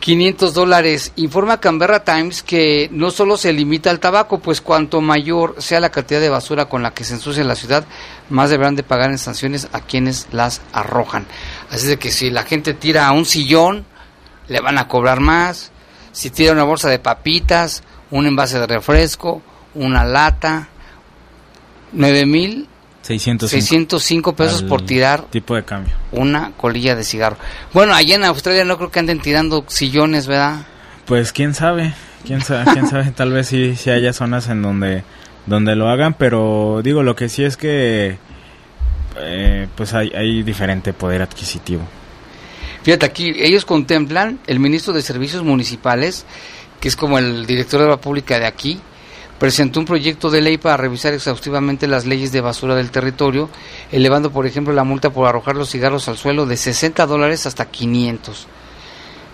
500 0.00 0.54
dólares. 0.54 1.12
Informa 1.16 1.60
Canberra 1.60 2.04
Times 2.04 2.42
que 2.42 2.88
no 2.90 3.10
solo 3.10 3.36
se 3.36 3.52
limita 3.52 3.90
al 3.90 4.00
tabaco, 4.00 4.40
pues 4.40 4.60
cuanto 4.60 5.00
mayor 5.00 5.56
sea 5.58 5.78
la 5.78 5.90
cantidad 5.90 6.20
de 6.20 6.30
basura 6.30 6.64
con 6.64 6.82
la 6.82 6.92
que 6.92 7.04
se 7.04 7.14
ensucia 7.14 7.44
la 7.44 7.54
ciudad, 7.54 7.84
más 8.30 8.50
deberán 8.50 8.76
de 8.76 8.82
pagar 8.82 9.10
en 9.10 9.18
sanciones 9.18 9.68
a 9.72 9.80
quienes 9.80 10.28
las 10.32 10.62
arrojan. 10.72 11.26
Así 11.70 11.86
de 11.86 11.98
que 11.98 12.10
si 12.10 12.30
la 12.30 12.44
gente 12.44 12.74
tira 12.74 13.06
a 13.06 13.12
un 13.12 13.26
sillón, 13.26 13.84
le 14.48 14.60
van 14.60 14.78
a 14.78 14.88
cobrar 14.88 15.20
más. 15.20 15.70
Si 16.12 16.30
tira 16.30 16.52
una 16.52 16.64
bolsa 16.64 16.88
de 16.88 16.98
papitas, 16.98 17.82
un 18.10 18.26
envase 18.26 18.58
de 18.58 18.66
refresco, 18.66 19.42
una 19.74 20.04
lata, 20.04 20.68
nueve 21.92 22.26
mil 22.26 22.68
605, 23.18 24.34
pesos 24.34 24.62
por 24.62 24.82
tirar 24.82 25.24
tipo 25.30 25.54
de 25.54 25.64
cambio. 25.64 25.94
una 26.12 26.52
colilla 26.56 26.94
de 26.94 27.04
cigarro. 27.04 27.36
Bueno, 27.72 27.94
allá 27.94 28.16
en 28.16 28.24
Australia 28.24 28.64
no 28.64 28.76
creo 28.76 28.90
que 28.90 28.98
anden 29.00 29.20
tirando 29.20 29.64
sillones, 29.68 30.26
¿verdad? 30.26 30.66
Pues 31.06 31.32
quién 31.32 31.54
sabe, 31.54 31.94
quién 32.24 32.40
sabe, 32.40 32.70
quién 32.72 32.86
sabe, 32.86 33.10
tal 33.16 33.32
vez 33.32 33.48
sí, 33.48 33.76
sí 33.76 33.90
haya 33.90 34.12
zonas 34.12 34.48
en 34.48 34.62
donde, 34.62 35.02
donde 35.46 35.74
lo 35.76 35.88
hagan, 35.88 36.14
pero 36.14 36.80
digo, 36.82 37.02
lo 37.02 37.16
que 37.16 37.28
sí 37.28 37.44
es 37.44 37.56
que 37.56 38.18
eh, 39.18 39.68
pues 39.74 39.94
hay, 39.94 40.10
hay 40.14 40.42
diferente 40.42 40.92
poder 40.92 41.22
adquisitivo. 41.22 41.82
Fíjate 42.82 43.06
aquí, 43.06 43.32
ellos 43.36 43.64
contemplan, 43.64 44.38
el 44.46 44.58
ministro 44.58 44.92
de 44.92 45.02
Servicios 45.02 45.42
Municipales, 45.42 46.24
que 46.80 46.88
es 46.88 46.96
como 46.96 47.18
el 47.18 47.44
director 47.46 47.80
de 47.80 47.88
la 47.88 47.98
pública 47.98 48.38
de 48.38 48.46
aquí, 48.46 48.80
presentó 49.40 49.80
un 49.80 49.86
proyecto 49.86 50.30
de 50.30 50.42
ley 50.42 50.58
para 50.58 50.76
revisar 50.76 51.14
exhaustivamente 51.14 51.88
las 51.88 52.04
leyes 52.04 52.30
de 52.30 52.42
basura 52.42 52.76
del 52.76 52.90
territorio, 52.90 53.48
elevando, 53.90 54.30
por 54.30 54.46
ejemplo, 54.46 54.74
la 54.74 54.84
multa 54.84 55.10
por 55.10 55.26
arrojar 55.26 55.56
los 55.56 55.70
cigarros 55.70 56.06
al 56.08 56.18
suelo 56.18 56.44
de 56.44 56.58
60 56.58 57.06
dólares 57.06 57.46
hasta 57.46 57.64
500. 57.64 58.46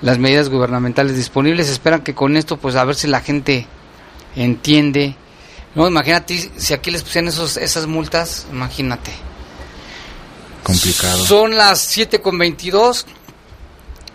Las 0.02 0.18
medidas 0.18 0.48
gubernamentales 0.48 1.16
disponibles 1.16 1.68
esperan 1.68 2.02
que 2.02 2.14
con 2.14 2.36
esto, 2.36 2.56
pues 2.56 2.76
a 2.76 2.84
ver 2.84 2.94
si 2.94 3.08
la 3.08 3.20
gente 3.20 3.66
entiende. 4.36 5.16
No, 5.74 5.88
imagínate 5.88 6.52
si 6.56 6.72
aquí 6.72 6.92
les 6.92 7.02
pusieran 7.02 7.28
esos, 7.28 7.56
esas 7.56 7.88
multas, 7.88 8.46
imagínate. 8.52 9.10
Complicado. 10.62 11.24
Son 11.24 11.56
las 11.56 11.80
7 11.80 12.20
con 12.20 12.38
22. 12.38 13.06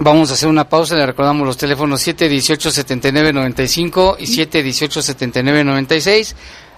Vamos 0.04 0.32
a 0.32 0.34
hacer 0.34 0.50
una 0.50 0.68
pausa, 0.68 0.96
le 0.96 1.06
recordamos 1.06 1.46
los 1.46 1.58
teléfonos 1.58 2.08
718-7995 2.08 4.16
y 4.18 4.26
718-7996. 4.26 6.34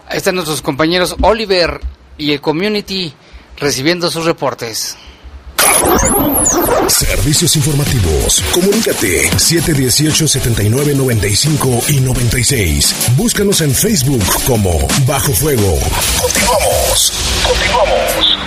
Ahí 0.09 0.17
están 0.17 0.35
nuestros 0.35 0.61
compañeros 0.61 1.15
Oliver 1.21 1.79
y 2.17 2.33
el 2.33 2.41
Community 2.41 3.13
recibiendo 3.57 4.11
sus 4.11 4.25
reportes. 4.25 4.97
Servicios 6.89 7.55
informativos. 7.55 8.43
Comunícate 8.51 9.31
718-7995 9.31 11.91
y 11.91 12.01
96. 12.01 13.13
Búscanos 13.15 13.61
en 13.61 13.73
Facebook 13.73 14.25
como 14.45 14.85
Bajo 15.07 15.31
Fuego. 15.31 15.79
Continuamos. 16.21 17.13
Continuamos. 17.47 18.37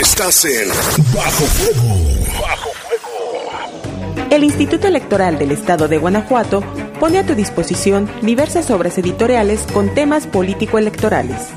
Estás 0.00 0.42
en 0.46 0.70
Bajo 1.12 1.44
Fuego. 1.44 2.25
El 4.36 4.44
Instituto 4.44 4.86
Electoral 4.86 5.38
del 5.38 5.50
Estado 5.50 5.88
de 5.88 5.96
Guanajuato 5.96 6.62
pone 7.00 7.18
a 7.18 7.24
tu 7.24 7.34
disposición 7.34 8.06
diversas 8.20 8.70
obras 8.70 8.98
editoriales 8.98 9.62
con 9.72 9.94
temas 9.94 10.26
político-electorales. 10.26 11.48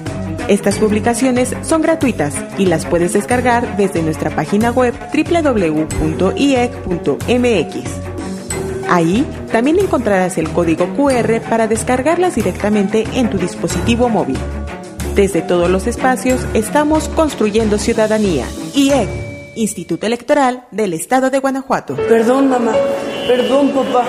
Estas 0.47 0.79
publicaciones 0.79 1.53
son 1.61 1.81
gratuitas 1.81 2.33
y 2.57 2.67
las 2.67 2.85
puedes 2.85 3.11
descargar 3.11 3.75
desde 3.75 4.01
nuestra 4.01 4.33
página 4.33 4.71
web 4.71 4.93
www.iec.mx. 5.13 5.89
Ahí 8.87 9.27
también 9.51 9.77
encontrarás 9.77 10.37
el 10.37 10.49
código 10.49 10.87
QR 10.95 11.41
para 11.49 11.67
descargarlas 11.67 12.35
directamente 12.35 13.03
en 13.13 13.29
tu 13.29 13.37
dispositivo 13.37 14.07
móvil. 14.07 14.37
Desde 15.15 15.41
todos 15.41 15.69
los 15.69 15.85
espacios 15.85 16.47
estamos 16.53 17.09
construyendo 17.09 17.77
ciudadanía. 17.77 18.45
Instituto 19.59 20.05
Electoral 20.05 20.65
del 20.71 20.93
Estado 20.93 21.29
de 21.29 21.39
Guanajuato. 21.39 21.95
Perdón, 21.95 22.49
mamá. 22.49 22.71
Perdón, 23.27 23.71
papá. 23.71 24.05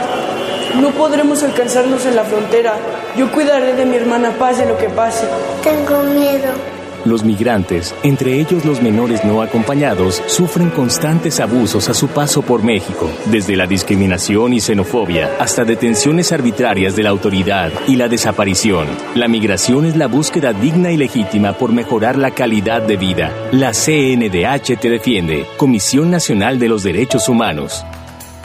No 0.80 0.90
podremos 0.90 1.42
alcanzarnos 1.42 2.06
en 2.06 2.14
la 2.14 2.22
frontera. 2.22 2.74
Yo 3.16 3.32
cuidaré 3.32 3.74
de 3.74 3.84
mi 3.84 3.96
hermana 3.96 4.30
pase 4.38 4.64
lo 4.64 4.78
que 4.78 4.88
pase. 4.88 5.26
Tengo 5.64 6.04
miedo. 6.04 6.79
Los 7.04 7.24
migrantes, 7.24 7.94
entre 8.02 8.38
ellos 8.40 8.64
los 8.64 8.82
menores 8.82 9.24
no 9.24 9.40
acompañados, 9.40 10.22
sufren 10.26 10.68
constantes 10.70 11.40
abusos 11.40 11.88
a 11.88 11.94
su 11.94 12.08
paso 12.08 12.42
por 12.42 12.62
México, 12.62 13.10
desde 13.26 13.56
la 13.56 13.66
discriminación 13.66 14.52
y 14.52 14.60
xenofobia 14.60 15.36
hasta 15.38 15.64
detenciones 15.64 16.30
arbitrarias 16.32 16.94
de 16.96 17.02
la 17.02 17.10
autoridad 17.10 17.72
y 17.88 17.96
la 17.96 18.08
desaparición. 18.08 18.86
La 19.14 19.28
migración 19.28 19.86
es 19.86 19.96
la 19.96 20.08
búsqueda 20.08 20.52
digna 20.52 20.92
y 20.92 20.98
legítima 20.98 21.54
por 21.54 21.72
mejorar 21.72 22.18
la 22.18 22.32
calidad 22.32 22.82
de 22.82 22.96
vida. 22.96 23.32
La 23.52 23.72
CNDH 23.72 24.78
te 24.78 24.90
defiende, 24.90 25.46
Comisión 25.56 26.10
Nacional 26.10 26.58
de 26.58 26.68
los 26.68 26.82
Derechos 26.82 27.28
Humanos. 27.28 27.84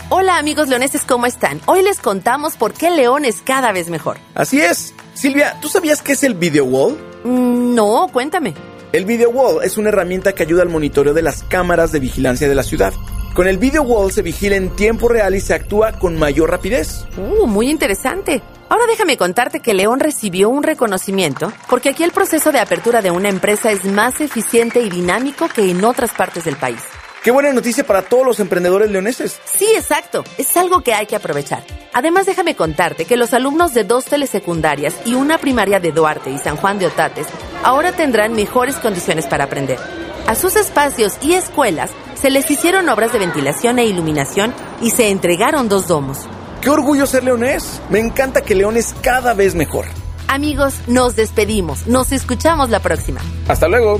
Hola 0.09 0.37
amigos 0.37 0.67
leoneses, 0.69 1.03
¿cómo 1.03 1.25
están? 1.25 1.59
Hoy 1.65 1.81
les 1.81 1.99
contamos 1.99 2.55
por 2.55 2.73
qué 2.73 2.91
León 2.91 3.25
es 3.25 3.41
cada 3.41 3.71
vez 3.71 3.89
mejor. 3.89 4.17
Así 4.35 4.61
es. 4.61 4.93
Silvia, 5.15 5.57
¿tú 5.61 5.69
sabías 5.69 6.01
qué 6.01 6.11
es 6.11 6.23
el 6.23 6.33
Video 6.33 6.65
Wall? 6.65 6.97
Mm, 7.23 7.73
no, 7.73 8.07
cuéntame. 8.11 8.53
El 8.91 9.05
Video 9.05 9.29
Wall 9.29 9.63
es 9.63 9.77
una 9.77 9.89
herramienta 9.89 10.33
que 10.33 10.43
ayuda 10.43 10.61
al 10.61 10.69
monitoreo 10.69 11.13
de 11.13 11.21
las 11.21 11.43
cámaras 11.43 11.93
de 11.93 11.99
vigilancia 11.99 12.49
de 12.49 12.55
la 12.55 12.63
ciudad. 12.63 12.93
Con 13.33 13.47
el 13.47 13.57
video 13.57 13.83
wall 13.83 14.13
se 14.13 14.21
vigila 14.21 14.55
en 14.55 14.69
tiempo 14.69 15.09
real 15.09 15.35
y 15.35 15.41
se 15.41 15.53
actúa 15.53 15.91
con 15.91 16.17
mayor 16.17 16.51
rapidez. 16.51 17.05
Uh, 17.17 17.45
muy 17.45 17.69
interesante. 17.69 18.41
Ahora 18.69 18.85
déjame 18.87 19.17
contarte 19.17 19.59
que 19.59 19.73
León 19.73 19.99
recibió 19.99 20.49
un 20.49 20.63
reconocimiento 20.63 21.51
porque 21.69 21.89
aquí 21.89 22.03
el 22.03 22.11
proceso 22.11 22.53
de 22.53 22.59
apertura 22.59 23.01
de 23.01 23.11
una 23.11 23.27
empresa 23.27 23.71
es 23.71 23.83
más 23.83 24.21
eficiente 24.21 24.81
y 24.81 24.89
dinámico 24.89 25.49
que 25.49 25.69
en 25.69 25.83
otras 25.83 26.11
partes 26.11 26.45
del 26.45 26.55
país. 26.55 26.79
Qué 27.25 27.31
buena 27.31 27.51
noticia 27.51 27.83
para 27.83 28.03
todos 28.03 28.23
los 28.23 28.39
emprendedores 28.39 28.91
leoneses. 28.91 29.39
Sí, 29.45 29.65
exacto. 29.75 30.23
Es 30.37 30.55
algo 30.57 30.81
que 30.81 30.93
hay 30.93 31.07
que 31.07 31.15
aprovechar. 31.15 31.63
Además, 31.91 32.27
déjame 32.27 32.55
contarte 32.55 33.05
que 33.05 33.17
los 33.17 33.33
alumnos 33.33 33.73
de 33.73 33.83
dos 33.83 34.05
telesecundarias 34.05 34.93
y 35.05 35.15
una 35.15 35.39
primaria 35.39 35.79
de 35.79 35.91
Duarte 35.91 36.29
y 36.29 36.37
San 36.37 36.55
Juan 36.55 36.77
de 36.77 36.85
Otates 36.85 37.25
ahora 37.63 37.93
tendrán 37.93 38.33
mejores 38.33 38.75
condiciones 38.75 39.25
para 39.25 39.45
aprender. 39.45 39.79
A 40.27 40.35
sus 40.35 40.55
espacios 40.55 41.13
y 41.19 41.33
escuelas 41.33 41.89
se 42.13 42.29
les 42.29 42.51
hicieron 42.51 42.87
obras 42.89 43.11
de 43.11 43.17
ventilación 43.17 43.79
e 43.79 43.85
iluminación 43.85 44.53
y 44.79 44.91
se 44.91 45.09
entregaron 45.09 45.67
dos 45.67 45.87
domos. 45.87 46.27
¡Qué 46.61 46.69
orgullo 46.69 47.07
ser 47.07 47.23
leonés! 47.23 47.81
Me 47.89 47.97
encanta 47.97 48.41
que 48.41 48.53
León 48.53 48.77
es 48.77 48.93
cada 49.01 49.33
vez 49.33 49.55
mejor. 49.55 49.87
Amigos, 50.27 50.75
nos 50.85 51.15
despedimos. 51.15 51.87
Nos 51.87 52.11
escuchamos 52.11 52.69
la 52.69 52.81
próxima. 52.81 53.19
Hasta 53.47 53.67
luego. 53.67 53.99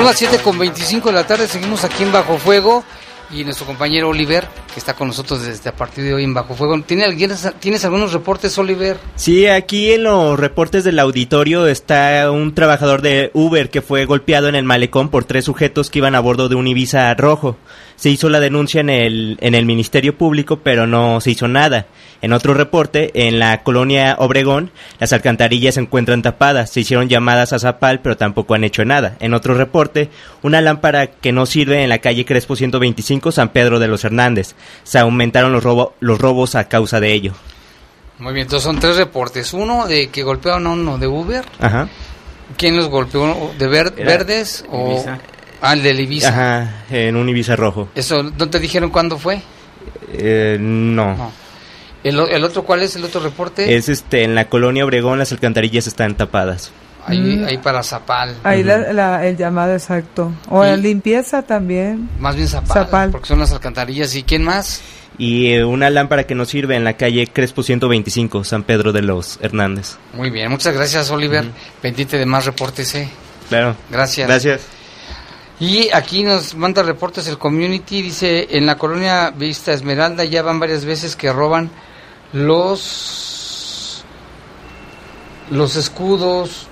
Son 0.00 0.06
las 0.06 0.16
7 0.18 0.38
con 0.38 0.58
25 0.58 1.08
de 1.10 1.14
la 1.14 1.26
tarde, 1.26 1.46
seguimos 1.46 1.84
aquí 1.84 2.04
en 2.04 2.10
Bajo 2.10 2.38
Fuego 2.38 2.82
y 3.30 3.44
nuestro 3.44 3.66
compañero 3.66 4.08
Oliver, 4.08 4.48
que 4.72 4.80
está 4.80 4.94
con 4.94 5.08
nosotros 5.08 5.42
desde 5.44 5.68
a 5.68 5.76
partir 5.76 6.02
de 6.04 6.14
hoy 6.14 6.24
en 6.24 6.32
Bajo 6.32 6.54
Fuego. 6.54 6.80
¿Tiene, 6.86 7.04
alguien- 7.04 7.30
¿Tienes 7.60 7.84
algunos 7.84 8.14
reportes, 8.14 8.56
Oliver? 8.56 8.96
Sí, 9.16 9.46
aquí 9.46 9.92
en 9.92 10.04
los 10.04 10.40
reportes 10.40 10.84
del 10.84 10.98
auditorio 11.00 11.66
está 11.66 12.30
un 12.30 12.54
trabajador 12.54 13.02
de 13.02 13.30
Uber 13.34 13.68
que 13.68 13.82
fue 13.82 14.06
golpeado 14.06 14.48
en 14.48 14.54
el 14.54 14.64
malecón 14.64 15.10
por 15.10 15.24
tres 15.24 15.44
sujetos 15.44 15.90
que 15.90 15.98
iban 15.98 16.14
a 16.14 16.20
bordo 16.20 16.48
de 16.48 16.54
un 16.54 16.66
Ibiza 16.66 17.12
rojo. 17.12 17.58
Se 18.00 18.08
hizo 18.08 18.30
la 18.30 18.40
denuncia 18.40 18.80
en 18.80 18.88
el, 18.88 19.36
en 19.42 19.54
el 19.54 19.66
Ministerio 19.66 20.16
Público, 20.16 20.60
pero 20.62 20.86
no 20.86 21.20
se 21.20 21.32
hizo 21.32 21.48
nada. 21.48 21.84
En 22.22 22.32
otro 22.32 22.54
reporte, 22.54 23.10
en 23.28 23.38
la 23.38 23.62
colonia 23.62 24.16
Obregón, 24.18 24.70
las 24.98 25.12
alcantarillas 25.12 25.74
se 25.74 25.80
encuentran 25.82 26.22
tapadas. 26.22 26.70
Se 26.70 26.80
hicieron 26.80 27.10
llamadas 27.10 27.52
a 27.52 27.58
Zapal, 27.58 28.00
pero 28.00 28.16
tampoco 28.16 28.54
han 28.54 28.64
hecho 28.64 28.86
nada. 28.86 29.16
En 29.20 29.34
otro 29.34 29.52
reporte, 29.52 30.08
una 30.42 30.62
lámpara 30.62 31.08
que 31.08 31.32
no 31.32 31.44
sirve 31.44 31.82
en 31.82 31.90
la 31.90 31.98
calle 31.98 32.24
Crespo 32.24 32.56
125, 32.56 33.32
San 33.32 33.50
Pedro 33.50 33.78
de 33.78 33.88
los 33.88 34.02
Hernández. 34.02 34.54
Se 34.82 34.98
aumentaron 34.98 35.52
los, 35.52 35.62
robo- 35.62 35.92
los 36.00 36.18
robos 36.18 36.54
a 36.54 36.68
causa 36.68 37.00
de 37.00 37.12
ello. 37.12 37.34
Muy 38.18 38.32
bien, 38.32 38.44
entonces 38.46 38.64
son 38.64 38.80
tres 38.80 38.96
reportes. 38.96 39.52
Uno 39.52 39.86
de 39.86 40.08
que 40.08 40.22
golpearon 40.22 40.66
a 40.66 40.70
uno 40.70 40.96
de 40.96 41.06
Uber. 41.06 41.44
Ajá. 41.58 41.86
¿Quién 42.56 42.76
los 42.78 42.88
golpeó? 42.88 43.52
¿De 43.58 43.66
ver- 43.68 43.92
verdes 43.94 44.64
o...? 44.70 44.92
Ibiza. 44.92 45.18
Ah, 45.62 45.74
el 45.74 45.82
del 45.82 46.00
Ibiza. 46.00 46.28
Ajá, 46.28 46.84
en 46.90 47.16
un 47.16 47.28
Ibiza 47.28 47.56
rojo. 47.56 47.88
¿Eso 47.94 48.22
no 48.22 48.48
te 48.48 48.58
dijeron 48.58 48.90
cuándo 48.90 49.18
fue? 49.18 49.42
Eh, 50.12 50.56
no. 50.60 51.16
No. 51.16 51.32
¿El, 52.02 52.18
otro 52.44 52.62
cuál 52.64 52.82
es 52.82 52.96
el 52.96 53.04
otro 53.04 53.20
reporte? 53.20 53.76
Es 53.76 53.88
este, 53.90 54.24
en 54.24 54.34
la 54.34 54.46
colonia 54.46 54.84
Obregón 54.84 55.18
las 55.18 55.32
alcantarillas 55.32 55.86
están 55.86 56.16
tapadas. 56.16 56.72
Ahí, 57.06 57.18
Mm. 57.18 57.44
ahí 57.44 57.58
para 57.58 57.82
Zapal. 57.82 58.36
Ahí 58.42 58.62
la- 58.62 58.92
la- 58.92 59.26
el 59.26 59.36
llamado 59.36 59.72
exacto. 59.74 60.32
O 60.48 60.62
la 60.64 60.76
limpieza 60.76 61.42
también. 61.42 62.08
Más 62.18 62.36
bien 62.36 62.48
Zapal, 62.48 62.84
Zapal. 62.84 63.10
porque 63.10 63.28
son 63.28 63.38
las 63.38 63.52
alcantarillas. 63.52 64.14
¿Y 64.14 64.22
quién 64.22 64.42
más? 64.44 64.80
Y 65.18 65.48
eh, 65.52 65.64
una 65.64 65.90
lámpara 65.90 66.24
que 66.24 66.34
no 66.34 66.46
sirve 66.46 66.76
en 66.76 66.84
la 66.84 66.94
calle 66.94 67.26
Crespo 67.26 67.62
125, 67.62 68.44
San 68.44 68.62
Pedro 68.62 68.92
de 68.92 69.02
los 69.02 69.38
Hernández. 69.42 69.96
Muy 70.14 70.30
bien, 70.30 70.50
muchas 70.50 70.74
gracias 70.74 71.10
Oliver. 71.10 71.44
Pendiente 71.82 72.16
de 72.18 72.24
más 72.26 72.46
reportes, 72.46 72.94
¿eh? 72.94 73.08
Claro. 73.50 73.76
Gracias. 73.90 74.26
Gracias. 74.28 74.60
Y 75.60 75.90
aquí 75.92 76.22
nos 76.24 76.54
manda 76.54 76.82
reportes 76.82 77.28
el 77.28 77.36
community, 77.36 78.00
dice, 78.02 78.48
en 78.56 78.64
la 78.66 78.78
colonia 78.78 79.30
Vista 79.30 79.72
Esmeralda 79.72 80.24
ya 80.24 80.42
van 80.42 80.58
varias 80.58 80.84
veces 80.86 81.14
que 81.16 81.30
roban 81.32 81.70
los 82.32 84.04
los 85.50 85.76
escudos. 85.76 86.66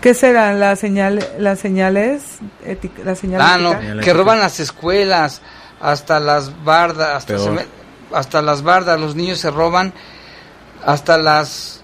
¿Qué 0.00 0.14
serán 0.14 0.60
las 0.60 0.78
señales? 0.78 1.28
Las 1.38 1.58
señales, 1.58 2.22
ética- 2.64 3.02
las 3.04 3.18
señales 3.18 3.46
Ah, 3.46 3.58
no, 3.58 4.00
que 4.00 4.12
roban 4.14 4.38
las 4.40 4.58
escuelas, 4.60 5.42
hasta 5.80 6.18
las 6.20 6.64
bardas, 6.64 7.16
hasta, 7.16 7.34
Peor. 7.34 7.44
se 7.44 7.50
me- 7.50 7.66
hasta 8.16 8.40
las 8.40 8.62
bardas, 8.62 8.98
los 8.98 9.14
niños 9.16 9.38
se 9.38 9.50
roban, 9.50 9.92
hasta 10.86 11.18
las 11.18 11.79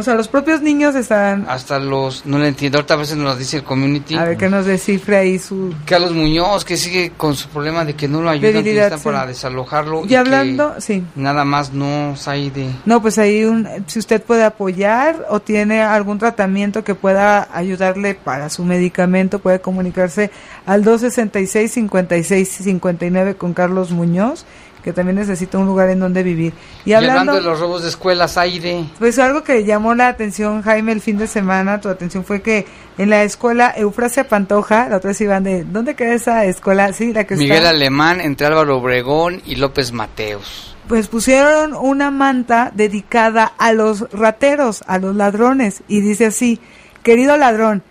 O 0.00 0.02
sea, 0.02 0.14
los 0.14 0.28
propios 0.28 0.62
niños 0.62 0.94
están... 0.94 1.44
hasta 1.46 1.78
los, 1.78 2.24
no 2.24 2.38
le 2.38 2.48
entiendo, 2.48 2.78
ahorita 2.78 2.94
a 2.94 2.96
veces 2.96 3.18
nos 3.18 3.38
dice 3.38 3.58
el 3.58 3.64
community. 3.64 4.16
A 4.16 4.24
ver 4.24 4.38
que 4.38 4.48
nos 4.48 4.64
descifre 4.64 5.18
ahí 5.18 5.38
su... 5.38 5.74
Carlos 5.84 6.12
Muñoz, 6.12 6.64
que 6.64 6.78
sigue 6.78 7.12
con 7.18 7.36
su 7.36 7.50
problema 7.50 7.84
de 7.84 7.94
que 7.94 8.08
no 8.08 8.22
lo 8.22 8.30
ayudan, 8.30 8.64
que 8.64 8.90
sí. 8.90 8.96
para 9.04 9.26
desalojarlo. 9.26 10.06
Y 10.06 10.14
hablando, 10.14 10.76
sí. 10.78 11.04
Nada 11.14 11.44
más 11.44 11.74
no 11.74 12.14
hay 12.24 12.48
de... 12.48 12.70
No, 12.86 13.02
pues 13.02 13.18
ahí 13.18 13.44
un, 13.44 13.68
si 13.88 13.98
usted 13.98 14.22
puede 14.22 14.44
apoyar 14.44 15.26
o 15.28 15.40
tiene 15.40 15.82
algún 15.82 16.18
tratamiento 16.18 16.82
que 16.82 16.94
pueda 16.94 17.48
ayudarle 17.52 18.14
para 18.14 18.48
su 18.48 18.64
medicamento, 18.64 19.38
puede 19.38 19.60
comunicarse 19.60 20.30
al 20.64 20.82
266-5659 20.82 23.36
con 23.36 23.52
Carlos 23.52 23.90
Muñoz, 23.90 24.46
que 24.82 24.92
también 24.92 25.16
necesita 25.16 25.58
un 25.58 25.66
lugar 25.66 25.90
en 25.90 26.00
donde 26.00 26.22
vivir. 26.22 26.52
Y 26.84 26.90
Y 26.90 26.92
hablando, 26.94 27.34
de 27.34 27.42
los 27.42 27.60
robos 27.60 27.82
de 27.82 27.88
escuelas, 27.88 28.34
de... 28.34 28.84
pues 28.98 29.18
algo 29.18 29.42
que 29.42 29.64
llamó 29.64 29.94
la 29.94 30.08
atención, 30.08 30.62
Jaime, 30.62 30.92
el 30.92 31.00
fin 31.00 31.18
de 31.18 31.26
semana, 31.26 31.80
tu 31.80 31.88
atención 31.88 32.24
fue 32.24 32.42
que 32.42 32.66
en 32.98 33.10
la 33.10 33.22
escuela 33.22 33.72
Eufrasia 33.76 34.28
Pantoja, 34.28 34.88
la 34.88 34.96
otra 34.96 35.08
vez 35.08 35.20
iban 35.20 35.44
de, 35.44 35.64
¿dónde 35.64 35.94
queda 35.94 36.14
esa 36.14 36.44
escuela? 36.44 36.92
Sí, 36.92 37.12
la 37.12 37.24
que 37.24 37.36
Miguel 37.36 37.58
está... 37.58 37.70
Alemán, 37.70 38.20
entre 38.20 38.46
Álvaro 38.46 38.78
Obregón 38.78 39.42
y 39.46 39.56
López 39.56 39.92
Mateos. 39.92 40.76
pues 40.88 41.08
pusieron 41.08 41.74
una 41.74 42.10
manta 42.10 42.72
dedicada 42.74 43.44
a 43.58 43.72
los 43.72 44.10
rateros, 44.10 44.82
a 44.86 44.98
los 44.98 45.14
ladrones, 45.14 45.82
y 45.86 46.00
dice 46.00 46.26
así, 46.26 46.58
querido 47.02 47.36
ladrón, 47.36 47.82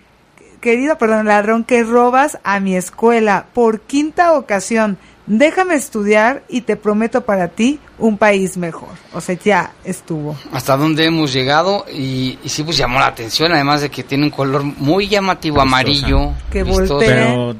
querido, 0.59 0.97
perdón, 0.97 1.27
ladrón 1.27 1.63
que 1.63 1.83
robas 1.83 2.37
a 2.43 2.59
mi 2.59 2.75
escuela 2.75 3.45
por 3.53 3.79
quinta 3.79 4.33
ocasión, 4.33 4.97
déjame 5.29 5.75
estudiar 5.75 6.43
y 6.49 6.61
te 6.61 6.75
prometo 6.75 7.21
para 7.21 7.47
ti 7.47 7.79
un 7.97 8.17
país 8.17 8.57
mejor. 8.57 8.89
O 9.13 9.21
sea, 9.21 9.35
ya 9.35 9.71
estuvo. 9.85 10.35
Hasta 10.51 10.75
dónde 10.75 11.05
hemos 11.05 11.31
llegado 11.31 11.85
y, 11.93 12.37
y 12.43 12.49
sí 12.49 12.63
pues 12.63 12.75
llamó 12.75 12.99
la 12.99 13.05
atención, 13.07 13.53
además 13.53 13.79
de 13.81 13.89
que 13.89 14.03
tiene 14.03 14.25
un 14.25 14.31
color 14.31 14.63
muy 14.63 15.07
llamativo, 15.07 15.61
amarillo. 15.61 16.31
Que 16.51 16.63
voltea. 16.63 16.97
Pero, 16.99 17.51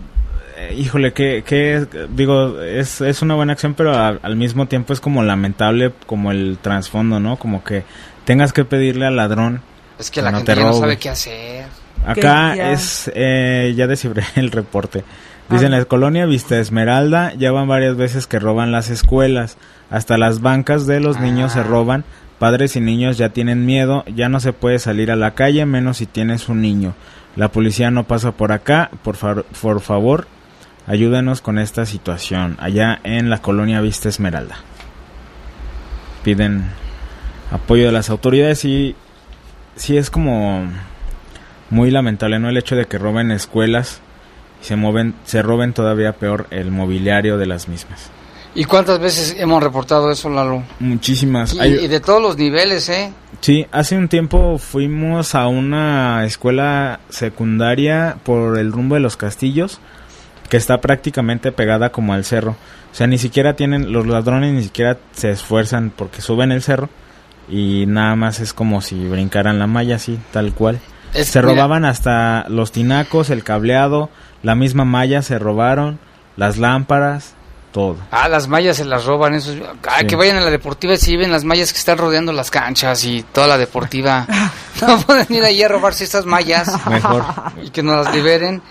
eh, 0.58 0.76
híjole, 0.78 1.14
que, 1.14 1.44
que 1.46 1.86
digo, 2.10 2.60
es, 2.62 3.00
es 3.02 3.22
una 3.22 3.36
buena 3.36 3.54
acción, 3.54 3.76
pero 3.76 3.96
a- 3.96 4.20
al 4.22 4.36
mismo 4.36 4.66
tiempo 4.68 4.92
es 4.92 5.00
como 5.00 5.24
lamentable 5.24 5.94
como 6.06 6.32
el 6.32 6.58
trasfondo, 6.62 7.20
¿no? 7.22 7.38
Como 7.38 7.64
que 7.64 7.84
tengas 8.26 8.52
que 8.52 8.66
pedirle 8.66 9.06
al 9.06 9.16
ladrón. 9.16 9.62
Es 9.98 10.10
que 10.12 10.22
la 10.22 10.32
no 10.32 10.38
gente 10.38 10.56
ya 10.56 10.64
no 10.64 10.74
sabe 10.74 10.98
qué 10.98 11.10
hacer. 11.10 11.66
Acá 12.06 12.72
es, 12.72 13.12
eh, 13.14 13.74
ya 13.76 13.86
descifré 13.86 14.24
el 14.36 14.52
reporte. 14.52 15.04
Dice, 15.50 15.66
en 15.66 15.72
la 15.72 15.84
colonia 15.86 16.26
Vista 16.28 16.60
Esmeralda 16.60 17.34
ya 17.34 17.52
van 17.52 17.68
varias 17.68 17.98
veces 17.98 18.28
que 18.28 18.38
roban 18.40 18.72
las 18.72 18.90
escuelas. 18.90 19.58
Hasta 19.90 20.18
las 20.18 20.42
bancas 20.42 20.86
de 20.86 21.00
los 21.00 21.20
niños 21.20 21.54
se 21.54 21.62
Ah. 21.62 21.64
roban. 21.64 22.04
Padres 22.38 22.76
y 22.76 22.82
niños 22.82 23.18
ya 23.18 23.30
tienen 23.30 23.66
miedo. 23.66 24.04
Ya 24.16 24.30
no 24.30 24.40
se 24.40 24.54
puede 24.54 24.78
salir 24.80 25.12
a 25.12 25.16
la 25.16 25.32
calle, 25.34 25.66
menos 25.66 25.98
si 25.98 26.06
tienes 26.06 26.50
un 26.50 26.62
niño. 26.62 26.94
La 27.36 27.50
policía 27.52 27.90
no 27.92 28.04
pasa 28.06 28.32
por 28.34 28.52
acá. 28.52 28.92
Por, 29.04 29.16
fa- 29.16 29.44
por 29.62 29.82
favor, 29.82 30.28
ayúdenos 30.88 31.42
con 31.42 31.58
esta 31.58 31.86
situación. 31.86 32.56
Allá 32.60 33.00
en 33.04 33.30
la 33.32 33.40
colonia 33.40 33.82
Vista 33.82 34.08
Esmeralda. 34.08 34.58
Piden 36.24 36.66
apoyo 37.52 37.86
de 37.88 37.92
las 37.92 38.10
autoridades 38.10 38.66
y 38.66 38.96
sí 39.76 39.98
es 39.98 40.10
como 40.10 40.68
muy 41.70 41.92
lamentable, 41.92 42.40
¿no? 42.40 42.50
El 42.50 42.58
hecho 42.58 42.76
de 42.76 42.86
que 42.86 42.98
roben 42.98 43.32
escuelas 43.32 44.02
y 44.62 44.66
se 44.66 44.76
mueven, 44.76 45.16
se 45.26 45.42
roben 45.42 45.74
todavía 45.74 46.14
peor 46.14 46.48
el 46.52 46.72
mobiliario 46.72 47.38
de 47.38 47.46
las 47.46 47.68
mismas. 47.68 48.12
¿Y 48.56 48.66
cuántas 48.66 49.00
veces 49.00 49.36
hemos 49.38 49.62
reportado 49.64 50.12
eso, 50.12 50.28
Lalo? 50.30 50.64
Muchísimas. 50.80 51.54
Y, 51.54 51.60
y 51.62 51.88
de 51.88 52.00
todos 52.00 52.22
los 52.22 52.36
niveles, 52.36 52.90
¿eh? 52.90 53.14
Sí, 53.42 53.68
hace 53.72 53.96
un 53.96 54.08
tiempo 54.10 54.58
fuimos 54.58 55.36
a 55.36 55.48
una 55.48 56.26
escuela 56.26 57.00
secundaria 57.10 58.18
por 58.24 58.58
el 58.58 58.72
rumbo 58.72 58.96
de 58.96 59.02
los 59.02 59.18
castillos, 59.18 59.80
que 60.50 60.58
está 60.58 60.82
prácticamente 60.82 61.52
pegada 61.52 61.92
como 61.92 62.14
al 62.14 62.26
cerro. 62.26 62.56
O 62.92 62.96
sea, 62.96 63.06
ni 63.06 63.20
siquiera 63.20 63.56
tienen, 63.56 63.94
los 63.94 64.08
ladrones 64.08 64.52
ni 64.54 64.64
siquiera 64.64 64.98
se 65.14 65.30
esfuerzan 65.30 65.92
porque 65.96 66.22
suben 66.22 66.52
el 66.52 66.64
cerro 66.64 66.90
y 67.48 67.86
nada 67.88 68.16
más 68.16 68.40
es 68.40 68.52
como 68.54 68.82
si 68.82 68.96
brincaran 69.08 69.60
la 69.60 69.68
malla 69.68 69.98
así, 69.98 70.20
tal 70.32 70.54
cual. 70.54 70.80
Es- 71.14 71.28
se 71.28 71.40
mira. 71.40 71.52
robaban 71.54 71.86
hasta 71.86 72.46
los 72.50 72.72
tinacos, 72.72 73.30
el 73.30 73.44
cableado, 73.44 74.10
la 74.44 74.56
misma 74.56 74.86
malla 74.86 75.22
se 75.22 75.38
robaron, 75.40 76.00
las 76.38 76.58
lámparas, 76.58 77.34
todo. 77.72 77.98
Ah, 78.12 78.28
las 78.28 78.48
mallas 78.48 78.78
se 78.78 78.86
las 78.86 79.06
roban, 79.06 79.36
esos. 79.36 79.56
Ay, 79.88 80.02
Sí. 80.02 80.08
que 80.08 80.16
vayan 80.16 80.38
a 80.38 80.42
la 80.42 80.50
deportiva 80.50 80.94
y 80.94 80.98
si 80.98 81.16
ven 81.18 81.32
las 81.32 81.44
mallas 81.44 81.72
que 81.72 81.78
están 81.80 81.98
rodeando 81.98 82.32
las 82.34 82.50
canchas 82.50 83.04
y 83.04 83.24
toda 83.32 83.48
la 83.48 83.58
deportiva. 83.58 84.26
no 84.88 84.98
pueden 85.02 85.28
ir 85.30 85.44
ahí 85.44 85.62
a 85.62 85.68
robarse 85.68 86.04
estas 86.04 86.26
mallas. 86.26 86.68
Mejor. 86.90 87.24
Y 87.64 87.70
que 87.70 87.84
nos 87.84 88.06
las 88.06 88.16
liberen. 88.16 88.62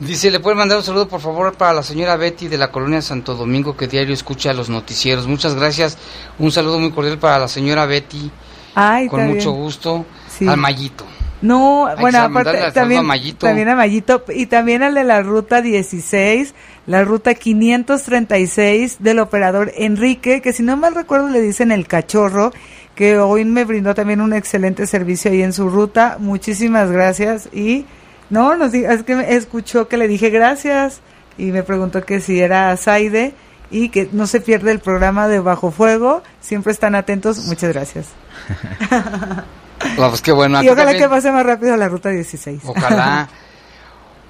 Dice, 0.00 0.30
¿le 0.32 0.40
pueden 0.40 0.58
mandar 0.58 0.76
un 0.78 0.84
saludo, 0.84 1.06
por 1.08 1.20
favor, 1.20 1.54
para 1.54 1.72
la 1.72 1.82
señora 1.84 2.16
Betty 2.16 2.48
de 2.48 2.58
la 2.58 2.72
colonia 2.72 3.00
Santo 3.00 3.34
Domingo, 3.36 3.76
que 3.76 3.86
diario 3.86 4.12
escucha 4.12 4.52
los 4.52 4.68
noticieros? 4.68 5.28
Muchas 5.28 5.54
gracias. 5.54 5.96
Un 6.40 6.50
saludo 6.50 6.80
muy 6.80 6.90
cordial 6.90 7.18
para 7.18 7.38
la 7.38 7.46
señora 7.48 7.86
Betty. 7.86 8.28
Ay, 8.74 9.06
con 9.06 9.24
mucho 9.28 9.52
bien. 9.52 9.62
gusto. 9.62 10.04
Sí. 10.28 10.48
Al 10.48 10.56
Mayito. 10.56 11.06
No, 11.44 11.86
Hay 11.86 11.96
bueno, 12.00 12.20
aparte 12.20 12.72
también 12.72 13.00
a 13.00 13.02
Mayito. 13.02 13.46
también 13.46 13.68
a 13.68 13.76
Mayito 13.76 14.24
y 14.34 14.46
también 14.46 14.82
al 14.82 14.94
de 14.94 15.04
la 15.04 15.20
ruta 15.20 15.60
16, 15.60 16.54
la 16.86 17.04
ruta 17.04 17.34
536 17.34 18.96
del 19.00 19.18
operador 19.18 19.70
Enrique, 19.76 20.40
que 20.40 20.54
si 20.54 20.62
no 20.62 20.76
mal 20.78 20.94
recuerdo 20.94 21.28
le 21.28 21.42
dicen 21.42 21.70
el 21.70 21.86
cachorro, 21.86 22.50
que 22.94 23.18
hoy 23.18 23.44
me 23.44 23.64
brindó 23.64 23.94
también 23.94 24.22
un 24.22 24.32
excelente 24.32 24.86
servicio 24.86 25.30
ahí 25.30 25.42
en 25.42 25.52
su 25.52 25.68
ruta. 25.68 26.16
Muchísimas 26.18 26.90
gracias 26.90 27.50
y 27.52 27.84
no, 28.30 28.56
nos 28.56 28.72
es 28.72 29.02
que 29.02 29.14
me 29.14 29.34
escuchó 29.34 29.86
que 29.86 29.98
le 29.98 30.08
dije 30.08 30.30
gracias 30.30 31.00
y 31.36 31.52
me 31.52 31.62
preguntó 31.62 32.02
que 32.04 32.20
si 32.20 32.40
era 32.40 32.74
Saide 32.78 33.34
y 33.70 33.90
que 33.90 34.08
no 34.12 34.26
se 34.26 34.40
pierde 34.40 34.70
el 34.70 34.78
programa 34.78 35.28
de 35.28 35.40
Bajo 35.40 35.70
Fuego, 35.70 36.22
siempre 36.40 36.72
están 36.72 36.94
atentos. 36.94 37.44
Muchas 37.46 37.72
gracias. 37.72 38.06
No, 39.98 40.08
pues 40.08 40.20
qué 40.22 40.32
bueno. 40.32 40.62
y 40.62 40.68
ojalá 40.68 40.84
también- 40.86 41.02
que 41.04 41.08
pase 41.08 41.30
más 41.32 41.44
rápido 41.46 41.76
la 41.76 41.88
ruta 41.88 42.10
16. 42.10 42.62
Ojalá. 42.64 43.28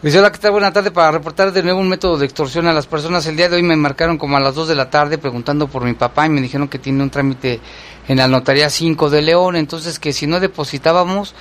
Dice, 0.02 0.18
hola, 0.18 0.30
¿qué 0.30 0.38
tal? 0.38 0.50
Buena 0.52 0.70
tarde 0.70 0.90
para 0.90 1.12
reportar 1.12 1.50
de 1.50 1.62
nuevo 1.62 1.80
un 1.80 1.88
método 1.88 2.18
de 2.18 2.26
extorsión 2.26 2.66
a 2.66 2.74
las 2.74 2.86
personas. 2.86 3.24
El 3.24 3.36
día 3.36 3.48
de 3.48 3.56
hoy 3.56 3.62
me 3.62 3.74
marcaron 3.74 4.18
como 4.18 4.36
a 4.36 4.40
las 4.40 4.54
2 4.54 4.68
de 4.68 4.74
la 4.74 4.90
tarde 4.90 5.16
preguntando 5.16 5.66
por 5.66 5.82
mi 5.82 5.94
papá 5.94 6.26
y 6.26 6.28
me 6.28 6.42
dijeron 6.42 6.68
que 6.68 6.78
tiene 6.78 7.02
un 7.02 7.08
trámite 7.08 7.58
en 8.06 8.18
la 8.18 8.28
notaría 8.28 8.68
5 8.68 9.08
de 9.08 9.22
León. 9.22 9.56
Entonces, 9.56 9.98
que 9.98 10.12
si 10.12 10.26
no 10.26 10.40
depositábamos 10.40 11.34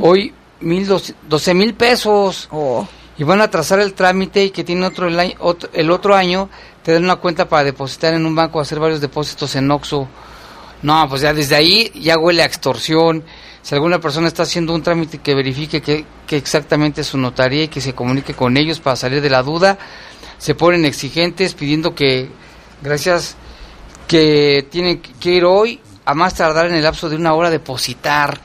hoy 0.00 0.34
mil 0.60 0.86
dos- 0.86 1.14
12 1.28 1.54
mil 1.54 1.72
pesos 1.72 2.48
y 3.16 3.24
van 3.24 3.40
a 3.40 3.48
trazar 3.48 3.80
el 3.80 3.94
trámite 3.94 4.44
y 4.44 4.50
que 4.50 4.64
tiene 4.64 4.84
otro 4.84 5.08
el, 5.08 5.18
año- 5.18 5.36
otro 5.38 5.70
el 5.72 5.90
otro 5.90 6.14
año, 6.14 6.50
te 6.82 6.92
dan 6.92 7.04
una 7.04 7.16
cuenta 7.16 7.48
para 7.48 7.64
depositar 7.64 8.12
en 8.12 8.26
un 8.26 8.34
banco, 8.34 8.60
hacer 8.60 8.80
varios 8.80 9.00
depósitos 9.00 9.56
en 9.56 9.70
Oxxo. 9.70 10.06
No, 10.82 11.08
pues 11.08 11.22
ya 11.22 11.32
desde 11.32 11.56
ahí 11.56 11.90
ya 11.94 12.18
huele 12.18 12.42
a 12.42 12.46
extorsión. 12.46 13.24
Si 13.64 13.74
alguna 13.74 13.98
persona 13.98 14.28
está 14.28 14.42
haciendo 14.42 14.74
un 14.74 14.82
trámite 14.82 15.18
que 15.18 15.34
verifique 15.34 15.80
que, 15.80 16.04
que 16.26 16.36
exactamente 16.36 17.00
es 17.00 17.06
su 17.06 17.16
notaría 17.18 17.62
y 17.64 17.68
que 17.68 17.80
se 17.80 17.94
comunique 17.94 18.34
con 18.34 18.56
ellos 18.58 18.78
para 18.78 18.94
salir 18.94 19.22
de 19.22 19.30
la 19.30 19.42
duda, 19.42 19.78
se 20.36 20.54
ponen 20.54 20.84
exigentes 20.84 21.54
pidiendo 21.54 21.94
que, 21.94 22.28
gracias, 22.82 23.36
que 24.06 24.66
tienen 24.70 25.00
que 25.00 25.30
ir 25.30 25.44
hoy 25.46 25.80
a 26.04 26.12
más 26.14 26.34
tardar 26.34 26.66
en 26.66 26.74
el 26.74 26.82
lapso 26.84 27.08
de 27.08 27.16
una 27.16 27.32
hora 27.32 27.48
depositar. 27.48 28.38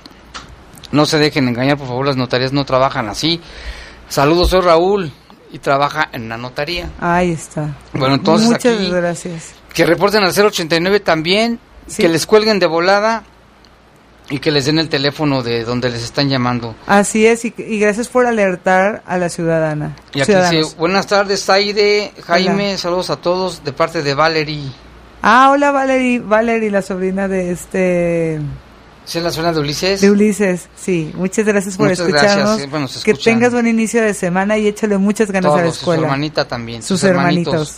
No 0.94 1.06
se 1.06 1.20
dejen 1.20 1.50
engañar, 1.50 1.78
por 1.78 1.88
favor, 1.88 2.06
las 2.08 2.16
notarías 2.16 2.54
no 2.54 2.64
trabajan 2.66 3.10
así. 3.10 3.42
Saludos, 4.08 4.50
soy 4.52 4.62
Raúl 4.62 5.12
y 5.52 5.60
trabaja 5.60 6.08
en 6.14 6.30
la 6.30 6.38
notaría. 6.38 6.90
Ahí 7.02 7.32
está. 7.32 7.76
Bueno, 7.94 8.16
entonces 8.16 8.48
Muchas 8.48 8.74
aquí- 8.74 8.90
gracias. 8.90 9.52
Que 9.74 9.86
reporten 9.86 10.24
al 10.24 10.32
089 10.34 11.02
también, 11.02 11.60
Sí. 11.88 12.02
que 12.04 12.08
les 12.10 12.26
cuelguen 12.26 12.58
de 12.60 12.68
volada 12.68 13.24
y 14.30 14.40
que 14.40 14.52
les 14.52 14.66
den 14.66 14.80
el 14.80 14.90
teléfono 14.90 15.42
de 15.44 15.64
donde 15.64 15.90
les 15.90 16.04
están 16.04 16.30
llamando. 16.30 16.76
Así 16.88 17.26
es, 17.26 17.46
y, 17.46 17.54
y 17.58 17.80
gracias 17.80 18.08
por 18.08 18.26
alertar 18.28 19.02
a 19.06 19.18
la 19.18 19.30
ciudadana. 19.30 19.96
Y 20.14 20.20
aquí 20.22 20.26
ciudadanos. 20.32 20.66
dice, 20.66 20.76
buenas 20.78 21.08
tardes, 21.08 21.50
Aide, 21.50 22.14
Jaime, 22.26 22.78
saludos 22.78 23.10
a 23.10 23.16
todos 23.18 23.64
de 23.64 23.74
parte 23.74 24.04
de 24.04 24.14
Valerie. 24.14 24.72
Ah, 25.22 25.50
hola 25.52 25.72
Valerie, 25.72 26.20
Valerie, 26.20 26.72
la 26.72 26.82
sobrina 26.82 27.28
de 27.28 27.52
este... 27.52 28.40
¿Sí 29.06 29.18
es 29.18 29.24
la 29.24 29.32
zona 29.32 29.52
de 29.52 29.60
Ulises? 29.60 30.02
De 30.02 30.12
Ulises, 30.12 30.70
sí. 30.76 31.12
Muchas 31.16 31.44
gracias 31.44 31.76
por 31.78 31.90
Muchas 31.90 32.08
escucharnos. 32.08 32.70
bueno, 32.70 32.88
que 33.04 33.14
tengas 33.16 33.52
buen 33.52 33.66
inicio 33.66 34.04
de 34.04 34.14
semana 34.14 34.56
y 34.60 34.68
échale 34.68 35.00
muchas 35.00 35.32
ganas 35.32 35.52
a 35.52 35.56
la 35.56 35.62
Todos, 35.64 35.74
y 35.74 35.78
su 35.78 35.82
escuela. 35.82 36.04
hermanita 36.04 36.48
también. 36.48 36.84
Sus 36.84 37.04
hermanitos. 37.04 37.78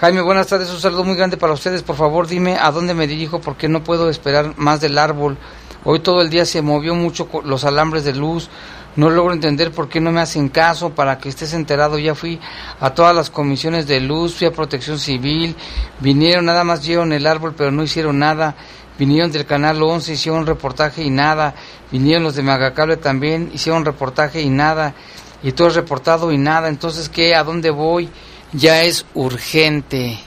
Jaime, 0.00 0.20
buenas 0.22 0.48
tardes, 0.48 0.68
un 0.70 0.80
saludo 0.80 1.04
muy 1.04 1.14
grande 1.16 1.36
para 1.36 1.52
ustedes. 1.52 1.84
Por 1.84 1.94
favor, 1.94 2.26
dime 2.26 2.56
a 2.58 2.72
dónde 2.72 2.92
me 2.92 3.06
dirijo 3.06 3.40
porque 3.40 3.68
no 3.68 3.84
puedo 3.84 4.10
esperar 4.10 4.54
más 4.56 4.80
del 4.80 4.98
árbol. 4.98 5.38
Hoy 5.84 6.00
todo 6.00 6.22
el 6.22 6.30
día 6.30 6.46
se 6.46 6.62
movió 6.62 6.94
mucho 6.94 7.28
los 7.44 7.64
alambres 7.64 8.04
de 8.04 8.14
luz. 8.14 8.48
No 8.96 9.10
logro 9.10 9.34
entender 9.34 9.70
por 9.70 9.88
qué 9.88 10.00
no 10.00 10.12
me 10.12 10.20
hacen 10.20 10.48
caso. 10.48 10.90
Para 10.90 11.18
que 11.18 11.28
estés 11.28 11.52
enterado, 11.52 11.98
ya 11.98 12.14
fui 12.14 12.40
a 12.80 12.90
todas 12.90 13.14
las 13.14 13.28
comisiones 13.28 13.86
de 13.86 14.00
luz, 14.00 14.34
fui 14.34 14.46
a 14.46 14.52
protección 14.52 14.98
civil. 14.98 15.54
Vinieron, 16.00 16.46
nada 16.46 16.64
más 16.64 16.84
llevaron 16.84 17.12
el 17.12 17.26
árbol, 17.26 17.54
pero 17.56 17.70
no 17.70 17.82
hicieron 17.82 18.18
nada. 18.18 18.54
Vinieron 18.98 19.32
del 19.32 19.44
canal 19.44 19.82
11, 19.82 20.12
hicieron 20.12 20.46
reportaje 20.46 21.02
y 21.02 21.10
nada. 21.10 21.54
Vinieron 21.90 22.22
los 22.22 22.34
de 22.34 22.42
Magacable 22.42 22.96
también, 22.96 23.50
hicieron 23.52 23.84
reportaje 23.84 24.40
y 24.40 24.48
nada. 24.48 24.94
Y 25.42 25.52
todo 25.52 25.68
es 25.68 25.74
reportado 25.74 26.32
y 26.32 26.38
nada. 26.38 26.68
Entonces, 26.68 27.10
¿qué? 27.10 27.34
¿A 27.34 27.44
dónde 27.44 27.70
voy? 27.70 28.08
Ya 28.52 28.82
es 28.84 29.04
urgente, 29.12 30.18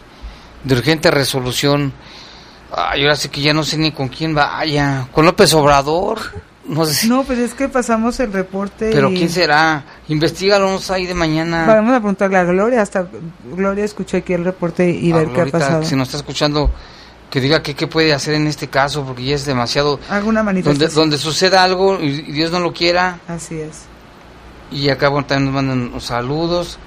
de 0.64 0.76
urgente 0.76 1.10
resolución. 1.10 1.94
Ay, 2.80 3.02
ahora 3.02 3.16
sí 3.16 3.30
que 3.30 3.42
ya 3.42 3.54
no 3.54 3.64
sé 3.64 3.78
ni 3.78 3.92
con 3.92 4.08
quién 4.08 4.36
vaya. 4.36 5.08
¿Con 5.12 5.26
López 5.26 5.52
Obrador? 5.56 6.20
No 6.66 6.86
sé. 6.86 6.94
si- 6.94 7.10
No, 7.10 7.24
pues 7.24 7.40
es 7.40 7.54
que 7.56 7.68
pasamos 7.70 8.20
el 8.20 8.32
reporte 8.32 8.90
Pero 8.94 9.10
y 9.10 9.16
¿quién 9.16 9.30
será? 9.30 9.84
Investígalo 10.10 10.80
ahí 10.90 11.06
de 11.08 11.14
mañana. 11.16 11.66
vamos 11.66 11.94
a 11.94 12.00
preguntarle 12.00 12.38
a 12.38 12.44
Gloria, 12.44 12.82
hasta 12.82 13.08
Gloria 13.56 13.84
escuchó 13.86 14.18
aquí 14.18 14.34
el 14.34 14.44
reporte 14.44 14.90
y 14.90 15.12
A 15.12 15.16
ver 15.18 15.26
qué 15.28 15.32
ha 15.32 15.36
Glorita, 15.46 15.60
pasado. 15.60 15.84
si 15.86 15.96
nos 15.96 16.10
está 16.10 16.18
escuchando, 16.18 16.70
que 17.32 17.42
diga 17.42 17.64
qué, 17.64 17.74
qué 17.74 17.88
puede 17.88 18.14
hacer 18.14 18.36
en 18.36 18.48
este 18.48 18.68
caso, 18.68 19.04
porque 19.06 19.24
ya 19.26 19.36
es 19.36 19.46
demasiado... 19.46 20.00
Alguna 20.10 20.42
Donde, 20.42 20.62
manifestación. 20.62 20.94
donde 21.04 21.18
suceda 21.18 21.64
algo 21.64 22.00
y, 22.02 22.08
y 22.28 22.32
Dios 22.34 22.52
no 22.52 22.60
lo 22.60 22.74
quiera, 22.74 23.20
Así 23.28 23.60
es. 23.60 23.84
y 24.72 24.90
acá 24.90 25.08
bueno, 25.10 25.26
también 25.26 25.46
nos 25.46 25.54
mandan 25.64 25.92
los 25.94 26.04
saludos. 26.06 26.78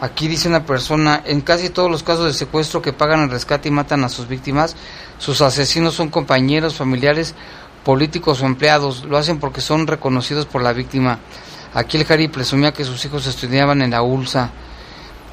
Aquí 0.00 0.28
dice 0.28 0.48
una 0.48 0.64
persona, 0.64 1.22
en 1.26 1.40
casi 1.40 1.70
todos 1.70 1.90
los 1.90 2.04
casos 2.04 2.26
de 2.26 2.32
secuestro 2.32 2.80
que 2.80 2.92
pagan 2.92 3.20
el 3.20 3.30
rescate 3.30 3.68
y 3.68 3.72
matan 3.72 4.04
a 4.04 4.08
sus 4.08 4.28
víctimas, 4.28 4.76
sus 5.18 5.40
asesinos 5.40 5.94
son 5.94 6.08
compañeros, 6.08 6.76
familiares, 6.76 7.34
políticos 7.84 8.40
o 8.40 8.46
empleados. 8.46 9.04
Lo 9.04 9.16
hacen 9.16 9.40
porque 9.40 9.60
son 9.60 9.88
reconocidos 9.88 10.46
por 10.46 10.62
la 10.62 10.72
víctima. 10.72 11.18
Aquí 11.74 11.96
el 11.96 12.04
Jari 12.04 12.28
presumía 12.28 12.72
que 12.72 12.84
sus 12.84 13.04
hijos 13.04 13.26
estudiaban 13.26 13.82
en 13.82 13.90
la 13.90 14.02
ULSA. 14.02 14.50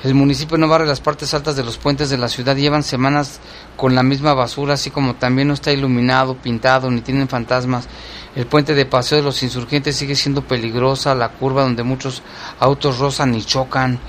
El 0.04 0.16
municipio 0.16 0.58
no 0.58 0.68
barre 0.68 0.86
las 0.86 1.00
partes 1.00 1.34
altas 1.34 1.56
de 1.56 1.64
los 1.64 1.78
puentes 1.78 2.10
de 2.10 2.18
la 2.18 2.28
ciudad. 2.28 2.56
Llevan 2.56 2.84
semanas 2.84 3.40
con 3.78 3.94
la 3.94 4.04
misma 4.04 4.34
basura, 4.34 4.74
así 4.74 4.90
como 4.90 5.16
también 5.16 5.48
no 5.48 5.54
está 5.54 5.72
iluminado, 5.72 6.36
pintado, 6.36 6.90
ni 6.90 7.02
tienen 7.02 7.28
fantasmas. 7.28 7.88
El 8.36 8.48
puente 8.48 8.74
de 8.74 8.86
paseo 8.86 9.20
de 9.20 9.24
los 9.24 9.42
insurgentes 9.44 9.96
sigue 9.96 10.16
siendo 10.16 10.42
peligrosa, 10.42 11.16
la 11.16 11.30
curva 11.30 11.64
donde 11.64 11.84
muchos 11.84 12.24
autos 12.60 13.00
rozan 13.00 13.36
y 13.36 13.44
chocan. 13.44 14.00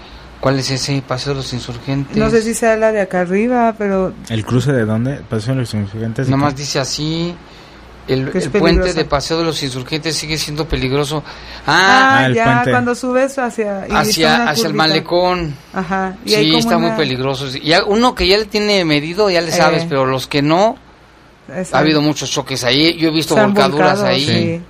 ¿Cuál 0.40 0.59
es 0.59 0.70
ese 0.70 1.03
paseo 1.07 1.33
de 1.33 1.38
los 1.40 1.53
insurgentes? 1.53 2.16
No 2.16 2.31
sé 2.31 2.42
si 2.42 2.55
sea 2.55 2.77
la 2.77 2.92
de 2.92 3.01
acá 3.01 3.20
arriba, 3.22 3.75
pero 3.77 4.12
¿El 4.29 4.44
cruce 4.44 4.72
de 4.72 4.85
dónde? 4.85 5.16
Paseo 5.29 5.55
de 5.55 5.61
los 5.62 5.75
insurgentes. 5.75 6.29
Nada 6.29 6.37
más 6.42 6.55
dice 6.57 6.79
así. 6.79 7.35
El, 8.07 8.31
el 8.33 8.51
puente 8.53 8.92
de 8.92 9.05
paseo 9.05 9.38
de 9.38 9.44
los 9.44 9.61
insurgentes 9.64 10.14
sigue 10.14 10.38
siendo 10.38 10.68
peligroso. 10.68 11.25
ah, 11.66 12.27
Ah, 12.27 12.29
ya 12.33 12.62
cuando 12.70 12.94
subes 12.94 13.37
hacia 13.37 13.85
hacia, 13.90 14.49
hacia 14.49 14.68
el 14.68 14.75
malecón. 14.75 15.57
Ajá. 15.72 16.16
Y 16.25 16.35
hay 16.35 16.44
Sí, 16.44 16.51
como 16.51 16.59
está 16.61 16.79
muy 16.79 16.87
una- 16.88 16.96
peligroso. 16.96 17.49
Ya, 17.64 17.83
uno 17.85 18.14
que 18.14 18.29
ya 18.29 18.38
le 18.38 18.44
tiene 18.44 18.85
medido, 18.85 19.29
ya 19.29 19.40
le 19.40 19.51
sabes, 19.51 19.83
Eh. 19.83 19.87
pero 19.88 20.07
los 20.07 20.29
que 20.29 20.40
no, 20.40 20.77
Exacto. 21.49 21.77
ha 21.77 21.81
habido 21.81 22.01
muchos 22.01 22.31
choques 22.31 22.62
ahí. 22.62 22.96
Yo 22.96 23.09
he 23.09 23.12
visto 23.12 23.35
volcaduras 23.35 23.94
volcado, 23.99 24.07
ahí. 24.07 24.25
sí. 24.27 24.61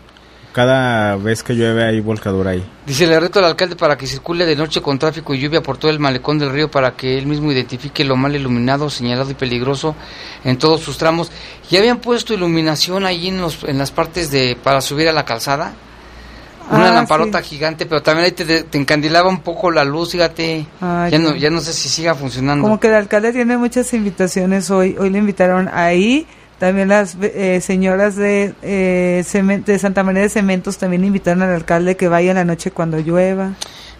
Cada 0.57 1.17
vez 1.17 1.43
que 1.43 1.53
llueve 1.53 1.85
hay 1.85 2.01
volcadura 2.01 2.53
ahí. 2.53 2.65
Dice, 2.87 3.07
le 3.07 3.21
reto 3.21 3.41
al 3.41 3.45
alcalde 3.45 3.77
para 3.77 3.99
que 3.99 4.07
circule 4.07 4.47
de 4.47 4.57
noche 4.57 4.81
con 4.81 4.99
tráfico 4.99 5.35
y 5.35 5.39
lluvia 5.39 5.63
por 5.63 5.77
todo 5.77 5.91
el 5.91 5.99
malecón 5.99 6.39
del 6.39 6.51
río 6.51 6.71
para 6.71 6.93
que 6.93 7.19
él 7.19 7.27
mismo 7.27 7.53
identifique 7.53 8.05
lo 8.05 8.17
mal 8.17 8.35
iluminado, 8.35 8.89
señalado 8.89 9.31
y 9.31 9.35
peligroso 9.35 9.95
en 10.45 10.57
todos 10.57 10.81
sus 10.81 10.97
tramos. 10.97 11.31
¿Ya 11.69 11.81
habían 11.81 11.99
puesto 11.99 12.33
iluminación 12.33 13.05
ahí 13.05 13.29
en, 13.29 13.39
los, 13.39 13.65
en 13.65 13.77
las 13.77 13.91
partes 13.91 14.31
de 14.31 14.57
para 14.63 14.81
subir 14.81 15.11
a 15.11 15.13
la 15.13 15.27
calzada? 15.27 15.75
Una 16.71 16.89
Ah, 16.89 16.95
lamparota 16.95 17.43
gigante, 17.43 17.85
pero 17.85 18.03
también 18.03 18.25
ahí 18.25 18.33
te, 18.33 18.63
te 18.63 18.79
encandilaba 18.79 19.29
un 19.29 19.43
poco 19.43 19.71
la 19.71 19.85
luz, 19.85 20.13
fíjate. 20.13 20.65
Ya, 20.81 21.09
ya. 21.11 21.19
no, 21.19 21.37
ya 21.37 21.51
no 21.51 21.61
sé 21.61 21.75
si 21.75 21.91
siga 21.91 22.15
funcionando. 22.15 22.63
Como 22.63 22.81
que 22.81 22.89
el 22.89 22.95
alcalde 22.95 23.31
tiene 23.35 23.59
muchas 23.59 23.93
invitaciones 23.93 24.71
hoy. 24.71 24.97
Hoy 24.99 25.11
le 25.11 25.19
invitaron 25.19 25.69
ahí. 25.71 26.27
También 26.59 26.89
las 26.89 27.17
eh, 27.21 27.61
señoras 27.61 28.17
de, 28.17 28.55
eh, 28.63 29.23
de 29.67 29.79
Santa 29.79 30.03
María 30.03 30.23
de 30.23 30.29
Cementos 30.31 30.79
también 30.79 31.05
invitaron 31.05 31.43
al 31.43 31.55
alcalde 31.55 31.97
que 31.97 32.09
vaya 32.09 32.31
en 32.31 32.37
la 32.37 32.45
noche 32.45 32.71
cuando 32.71 32.99
llueva. 32.99 33.53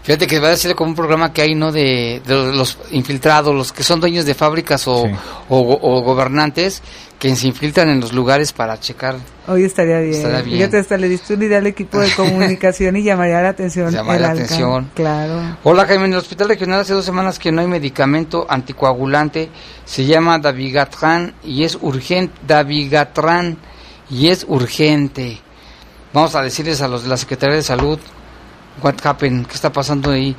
Fíjate 0.07 0.29
que 0.29 0.39
va 0.39 0.53
a 0.53 0.57
ser 0.57 0.77
como 0.77 0.91
un 0.91 0.95
programa 0.95 1.33
que 1.33 1.43
hay, 1.43 1.57
¿no? 1.57 1.73
De, 1.73 2.23
de 2.25 2.53
los 2.53 2.79
infiltrados, 2.93 3.53
los 3.53 3.73
que 3.73 3.83
son 3.83 3.99
dueños 3.99 4.25
de 4.25 4.35
fábricas 4.35 4.87
o, 4.87 5.03
o, 5.03 5.09
o 5.49 6.03
gobernantes 6.03 6.81
que 7.19 7.35
se 7.35 7.49
infiltran 7.49 7.89
en 7.89 7.99
los 7.99 8.13
lugares 8.13 8.53
para 8.53 8.79
checar. 8.79 9.17
Hoy 9.49 9.65
estaría 9.65 9.99
bien. 9.99 10.15
Estaría 10.15 10.43
bien. 10.43 10.59
Fíjate, 10.59 10.79
hasta 10.79 10.97
le 10.97 11.09
diste 11.09 11.35
una 11.35 11.47
idea 11.47 11.59
al 11.59 11.67
equipo 11.67 11.99
de 11.99 12.09
comunicación 12.17 12.95
y 12.95 13.03
llamaría 13.03 13.41
la 13.43 13.49
atención. 13.49 13.91
Llamaría 13.91 14.29
la 14.29 14.33
atención. 14.35 14.93
Claro. 14.95 15.59
Hola 15.65 15.87
Jaime, 15.87 16.05
en 16.05 16.13
el 16.13 16.19
hospital 16.19 16.51
regional 16.51 16.83
hace 16.83 16.93
dos 16.93 17.05
semanas 17.05 17.41
que 17.41 17.51
no 17.51 17.61
hay 17.61 17.67
medicamento 17.67 18.47
anticoagulante, 18.49 19.51
se 19.85 20.05
llama 20.05 20.39
Davigatran 20.39 21.35
y 21.43 21.65
es 21.65 21.77
urgente, 21.81 22.33
Davigatran 22.47 23.59
y 24.09 24.29
es 24.29 24.47
urgente. 24.49 25.41
Vamos 26.13 26.37
a 26.37 26.43
decirles 26.43 26.81
a 26.81 26.87
los 26.87 27.03
de 27.03 27.09
la 27.09 27.17
Secretaría 27.17 27.57
de 27.57 27.65
Salud 27.65 27.99
qué 28.83 29.55
está 29.55 29.73
pasando 29.73 30.11
ahí. 30.11 30.37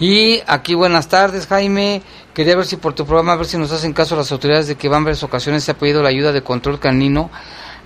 Y 0.00 0.40
aquí 0.46 0.74
buenas 0.74 1.08
tardes 1.08 1.46
Jaime, 1.46 2.02
quería 2.34 2.56
ver 2.56 2.66
si 2.66 2.76
por 2.76 2.94
tu 2.94 3.04
programa, 3.04 3.32
a 3.32 3.36
ver 3.36 3.46
si 3.46 3.58
nos 3.58 3.72
hacen 3.72 3.92
caso 3.92 4.14
las 4.14 4.30
autoridades 4.30 4.68
de 4.68 4.76
que 4.76 4.88
van 4.88 5.04
varias 5.04 5.22
ocasiones 5.22 5.64
se 5.64 5.72
ha 5.72 5.78
pedido 5.78 6.02
la 6.02 6.10
ayuda 6.10 6.32
de 6.32 6.42
control 6.42 6.78
canino 6.78 7.30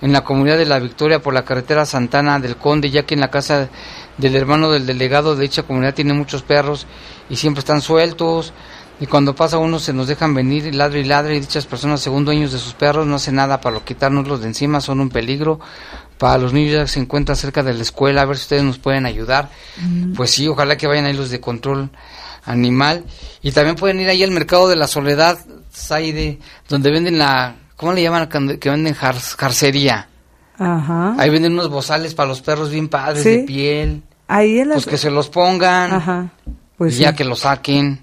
en 0.03 0.11
la 0.11 0.23
comunidad 0.23 0.57
de 0.57 0.65
La 0.65 0.79
Victoria 0.79 1.21
por 1.21 1.33
la 1.33 1.45
carretera 1.45 1.85
Santana 1.85 2.37
del 2.37 2.57
Conde, 2.57 2.89
ya 2.91 3.03
que 3.03 3.13
en 3.13 3.21
la 3.21 3.31
casa 3.31 3.69
del 4.17 4.35
hermano 4.35 4.69
del 4.69 4.85
delegado 4.85 5.35
de 5.35 5.43
dicha 5.43 5.63
comunidad 5.63 5.93
tiene 5.93 6.13
muchos 6.13 6.43
perros 6.43 6.85
y 7.29 7.37
siempre 7.37 7.59
están 7.59 7.81
sueltos. 7.81 8.53
Y 8.99 9.07
cuando 9.07 9.33
pasa 9.33 9.57
uno 9.57 9.79
se 9.79 9.93
nos 9.93 10.07
dejan 10.07 10.33
venir 10.33 10.75
ladre 10.75 10.99
y 10.99 11.03
ladre 11.05 11.35
y 11.35 11.39
dichas 11.39 11.65
personas, 11.65 12.01
según 12.01 12.25
dueños 12.25 12.51
de 12.51 12.59
sus 12.59 12.73
perros, 12.73 13.07
no 13.07 13.15
hacen 13.15 13.35
nada 13.35 13.61
para 13.61 13.79
quitárnoslos 13.79 14.41
de 14.41 14.47
encima, 14.47 14.81
son 14.81 14.99
un 14.99 15.09
peligro. 15.09 15.59
Para 16.23 16.37
los 16.37 16.53
niños 16.53 16.71
ya 16.71 16.81
que 16.83 16.87
se 16.87 17.01
encuentran 17.01 17.35
cerca 17.35 17.63
de 17.63 17.73
la 17.73 17.81
escuela, 17.81 18.21
a 18.21 18.25
ver 18.25 18.37
si 18.37 18.43
ustedes 18.43 18.63
nos 18.63 18.77
pueden 18.79 19.05
ayudar. 19.05 19.49
Pues 20.15 20.31
sí, 20.31 20.47
ojalá 20.47 20.77
que 20.77 20.87
vayan 20.87 21.03
ahí 21.03 21.11
los 21.11 21.29
de 21.29 21.41
control 21.41 21.89
animal. 22.45 23.03
Y 23.41 23.51
también 23.51 23.75
pueden 23.75 23.99
ir 23.99 24.07
ahí 24.07 24.23
al 24.23 24.31
mercado 24.31 24.69
de 24.69 24.77
la 24.77 24.87
soledad, 24.87 25.37
Saide, 25.69 26.39
donde 26.69 26.91
venden 26.91 27.17
la, 27.17 27.55
¿cómo 27.75 27.91
le 27.91 28.01
llaman? 28.03 28.29
Que 28.57 28.69
venden 28.69 28.93
jar- 28.95 29.19
jarcería. 29.35 30.07
Ajá. 30.57 31.15
Ahí 31.17 31.29
venden 31.29 31.51
unos 31.53 31.69
bozales 31.69 32.13
para 32.13 32.29
los 32.29 32.39
perros 32.41 32.69
bien 32.71 32.87
padres 32.87 33.23
Sí. 33.23 33.29
de 33.29 33.39
piel. 33.39 34.03
Ahí 34.29 34.59
en 34.59 34.69
la... 34.69 34.75
Pues 34.75 34.85
que 34.85 34.97
se 34.97 35.11
los 35.11 35.27
pongan. 35.27 35.91
Ajá. 35.91 36.29
Pues 36.77 36.95
y 36.95 36.99
ya 36.99 37.13
que 37.13 37.25
lo 37.25 37.35
saquen. 37.35 38.02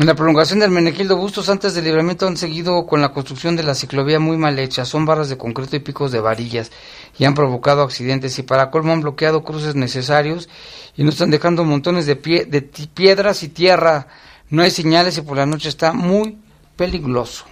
En 0.00 0.06
la 0.06 0.14
prolongación 0.14 0.60
del 0.60 0.70
Menegildo 0.70 1.14
Bustos, 1.18 1.50
antes 1.50 1.74
del 1.74 1.84
libramiento, 1.84 2.26
han 2.26 2.38
seguido 2.38 2.86
con 2.86 3.02
la 3.02 3.12
construcción 3.12 3.54
de 3.54 3.64
la 3.64 3.74
ciclovía 3.74 4.18
muy 4.18 4.38
mal 4.38 4.58
hecha. 4.58 4.86
Son 4.86 5.04
barras 5.04 5.28
de 5.28 5.36
concreto 5.36 5.76
y 5.76 5.80
picos 5.80 6.10
de 6.10 6.20
varillas 6.20 6.70
y 7.18 7.26
han 7.26 7.34
provocado 7.34 7.82
accidentes. 7.82 8.38
Y 8.38 8.42
para 8.42 8.70
colmo 8.70 8.94
han 8.94 9.02
bloqueado 9.02 9.44
cruces 9.44 9.74
necesarios 9.74 10.48
y 10.96 11.04
nos 11.04 11.16
están 11.16 11.28
dejando 11.30 11.66
montones 11.66 12.06
de, 12.06 12.18
pie- 12.18 12.46
de 12.46 12.62
piedras 12.62 13.42
y 13.42 13.48
tierra. 13.50 14.06
No 14.48 14.62
hay 14.62 14.70
señales 14.70 15.18
y 15.18 15.20
por 15.20 15.36
la 15.36 15.44
noche 15.44 15.68
está 15.68 15.92
muy 15.92 16.38
peligroso. 16.76 17.44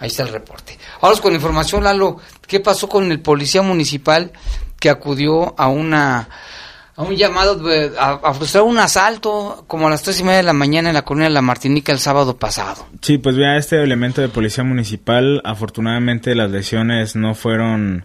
Ahí 0.00 0.08
está 0.08 0.24
el 0.24 0.30
reporte. 0.30 0.76
Ahora 1.00 1.20
con 1.20 1.32
información, 1.32 1.84
Lalo, 1.84 2.16
¿qué 2.48 2.58
pasó 2.58 2.88
con 2.88 3.08
el 3.12 3.20
policía 3.20 3.62
municipal 3.62 4.32
que 4.80 4.90
acudió 4.90 5.54
a 5.56 5.68
una 5.68 6.28
a 6.98 7.04
un 7.04 7.14
llamado 7.14 7.60
a, 7.96 8.20
a 8.24 8.34
frustrar 8.34 8.64
un 8.64 8.76
asalto 8.76 9.62
como 9.68 9.86
a 9.86 9.90
las 9.90 10.02
tres 10.02 10.18
y 10.18 10.24
media 10.24 10.38
de 10.38 10.42
la 10.42 10.52
mañana 10.52 10.90
en 10.90 10.94
la 10.94 11.02
colonia 11.02 11.28
de 11.28 11.34
La 11.34 11.42
Martinica 11.42 11.92
el 11.92 12.00
sábado 12.00 12.36
pasado? 12.38 12.88
Sí, 13.02 13.18
pues 13.18 13.36
vea, 13.36 13.56
este 13.56 13.80
elemento 13.80 14.20
de 14.20 14.28
policía 14.28 14.64
municipal, 14.64 15.40
afortunadamente 15.44 16.34
las 16.34 16.50
lesiones 16.50 17.14
no 17.14 17.36
fueron 17.36 18.04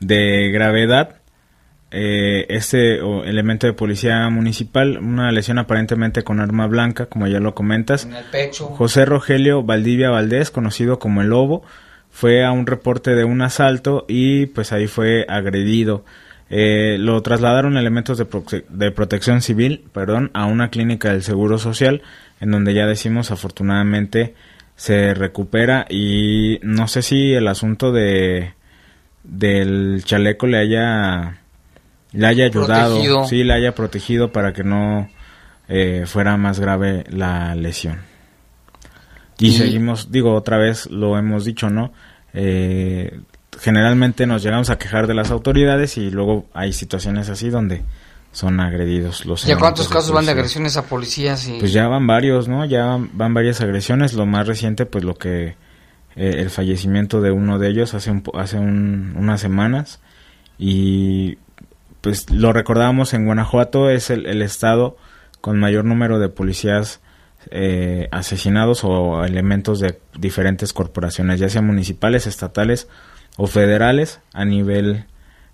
de 0.00 0.50
gravedad. 0.52 1.22
Eh, 1.90 2.44
este 2.50 3.00
o, 3.00 3.24
elemento 3.24 3.66
de 3.66 3.72
policía 3.72 4.28
municipal, 4.28 4.98
una 4.98 5.32
lesión 5.32 5.58
aparentemente 5.58 6.22
con 6.22 6.38
arma 6.38 6.66
blanca, 6.66 7.06
como 7.06 7.26
ya 7.26 7.40
lo 7.40 7.54
comentas. 7.54 8.04
En 8.04 8.14
el 8.14 8.24
pecho. 8.24 8.66
José 8.66 9.06
Rogelio 9.06 9.62
Valdivia 9.62 10.10
Valdés, 10.10 10.50
conocido 10.50 10.98
como 10.98 11.22
el 11.22 11.28
Lobo, 11.28 11.62
fue 12.10 12.44
a 12.44 12.52
un 12.52 12.66
reporte 12.66 13.14
de 13.14 13.24
un 13.24 13.40
asalto 13.40 14.04
y 14.06 14.46
pues 14.46 14.70
ahí 14.72 14.86
fue 14.86 15.24
agredido. 15.30 16.04
Eh, 16.56 16.98
lo 17.00 17.20
trasladaron 17.20 17.76
elementos 17.76 18.16
de, 18.16 18.28
prote- 18.28 18.64
de 18.68 18.92
protección 18.92 19.42
civil, 19.42 19.82
perdón, 19.92 20.30
a 20.34 20.44
una 20.46 20.70
clínica 20.70 21.10
del 21.10 21.24
Seguro 21.24 21.58
Social, 21.58 22.02
en 22.40 22.52
donde 22.52 22.74
ya 22.74 22.86
decimos 22.86 23.32
afortunadamente 23.32 24.34
se 24.76 25.14
recupera 25.14 25.84
y 25.90 26.60
no 26.62 26.86
sé 26.86 27.02
si 27.02 27.32
el 27.32 27.48
asunto 27.48 27.90
de 27.90 28.52
del 29.24 30.02
chaleco 30.04 30.46
le 30.46 30.58
haya 30.58 31.38
le 32.12 32.26
haya 32.26 32.44
ayudado, 32.44 32.90
Protegido. 32.94 33.24
sí, 33.24 33.42
le 33.42 33.52
haya 33.54 33.74
protegido 33.74 34.30
para 34.30 34.52
que 34.52 34.62
no 34.62 35.08
eh, 35.68 36.04
fuera 36.06 36.36
más 36.36 36.60
grave 36.60 37.02
la 37.10 37.54
lesión. 37.56 37.98
Y, 39.38 39.48
Y- 39.48 39.52
seguimos, 39.52 40.12
digo, 40.12 40.34
otra 40.34 40.58
vez 40.58 40.86
lo 40.90 41.18
hemos 41.18 41.44
dicho, 41.44 41.68
¿no? 41.70 41.92
Eh, 42.32 43.18
generalmente 43.60 44.26
nos 44.26 44.42
llegamos 44.42 44.70
a 44.70 44.78
quejar 44.78 45.06
de 45.06 45.14
las 45.14 45.30
autoridades 45.30 45.96
y 45.98 46.10
luego 46.10 46.46
hay 46.54 46.72
situaciones 46.72 47.28
así 47.28 47.50
donde 47.50 47.82
son 48.32 48.58
agredidos 48.60 49.26
los 49.26 49.44
¿Ya 49.44 49.56
cuántos 49.56 49.88
casos 49.88 50.10
van 50.12 50.26
de 50.26 50.32
agresiones 50.32 50.76
a 50.76 50.86
policías? 50.86 51.46
Y... 51.48 51.58
Pues 51.60 51.72
ya 51.72 51.86
van 51.88 52.06
varios, 52.06 52.48
¿no? 52.48 52.64
Ya 52.64 52.84
van, 52.86 53.10
van 53.16 53.32
varias 53.32 53.60
agresiones. 53.60 54.14
Lo 54.14 54.26
más 54.26 54.46
reciente, 54.48 54.86
pues 54.86 55.04
lo 55.04 55.14
que 55.14 55.54
eh, 56.16 56.34
el 56.38 56.50
fallecimiento 56.50 57.20
de 57.20 57.30
uno 57.30 57.58
de 57.60 57.68
ellos 57.68 57.94
hace 57.94 58.10
un, 58.10 58.24
hace 58.34 58.58
un- 58.58 59.14
unas 59.16 59.40
semanas 59.40 60.00
y 60.58 61.38
pues 62.00 62.30
lo 62.30 62.52
recordábamos 62.52 63.14
en 63.14 63.24
Guanajuato 63.24 63.88
es 63.90 64.10
el, 64.10 64.26
el 64.26 64.42
estado 64.42 64.96
con 65.40 65.58
mayor 65.58 65.84
número 65.84 66.18
de 66.18 66.28
policías 66.28 67.00
eh, 67.50 68.08
asesinados 68.12 68.84
o 68.84 69.24
elementos 69.24 69.78
de 69.80 69.98
diferentes 70.18 70.72
corporaciones, 70.72 71.40
ya 71.40 71.48
sean 71.48 71.66
municipales, 71.66 72.26
estatales 72.26 72.88
o 73.36 73.46
federales 73.46 74.20
a 74.32 74.44
nivel 74.44 75.06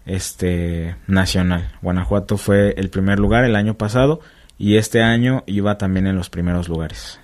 este 0.06 0.96
nacional. 1.06 1.72
Guanajuato 1.82 2.36
fue 2.36 2.74
el 2.76 2.90
primer 2.90 3.18
lugar 3.18 3.44
el 3.44 3.56
año 3.56 3.74
pasado 3.74 4.20
y 4.58 4.76
este 4.76 5.02
año 5.02 5.42
iba 5.46 5.78
también 5.78 6.06
en 6.06 6.16
los 6.16 6.30
primeros 6.30 6.68
lugares. 6.68 7.18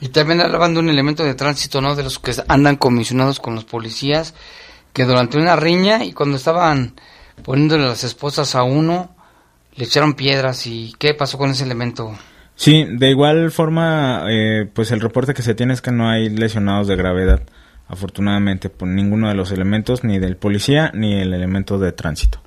Y 0.00 0.08
también 0.08 0.40
hablaban 0.40 0.74
de 0.74 0.80
un 0.80 0.90
elemento 0.90 1.24
de 1.24 1.34
tránsito, 1.34 1.80
¿no? 1.80 1.96
De 1.96 2.04
los 2.04 2.18
que 2.18 2.32
andan 2.46 2.76
comisionados 2.76 3.40
con 3.40 3.54
los 3.54 3.64
policías, 3.64 4.34
que 4.92 5.04
durante 5.04 5.38
una 5.38 5.56
riña 5.56 6.04
y 6.04 6.12
cuando 6.12 6.36
estaban 6.36 6.94
poniéndole 7.42 7.84
las 7.84 8.04
esposas 8.04 8.54
a 8.54 8.62
uno, 8.62 9.14
le 9.74 9.84
echaron 9.84 10.14
piedras 10.14 10.66
y 10.66 10.94
¿qué 10.98 11.14
pasó 11.14 11.38
con 11.38 11.50
ese 11.50 11.64
elemento? 11.64 12.16
Sí, 12.54 12.84
de 12.88 13.10
igual 13.10 13.50
forma, 13.52 14.24
eh, 14.28 14.68
pues 14.72 14.90
el 14.90 15.00
reporte 15.00 15.34
que 15.34 15.42
se 15.42 15.54
tiene 15.54 15.74
es 15.74 15.80
que 15.80 15.92
no 15.92 16.08
hay 16.08 16.28
lesionados 16.28 16.88
de 16.88 16.96
gravedad, 16.96 17.42
afortunadamente, 17.88 18.68
por 18.70 18.88
ninguno 18.88 19.28
de 19.28 19.34
los 19.34 19.50
elementos, 19.50 20.04
ni 20.04 20.18
del 20.18 20.36
policía, 20.36 20.90
ni 20.94 21.14
el 21.20 21.32
elemento 21.34 21.78
de 21.78 21.92
tránsito. 21.92 22.40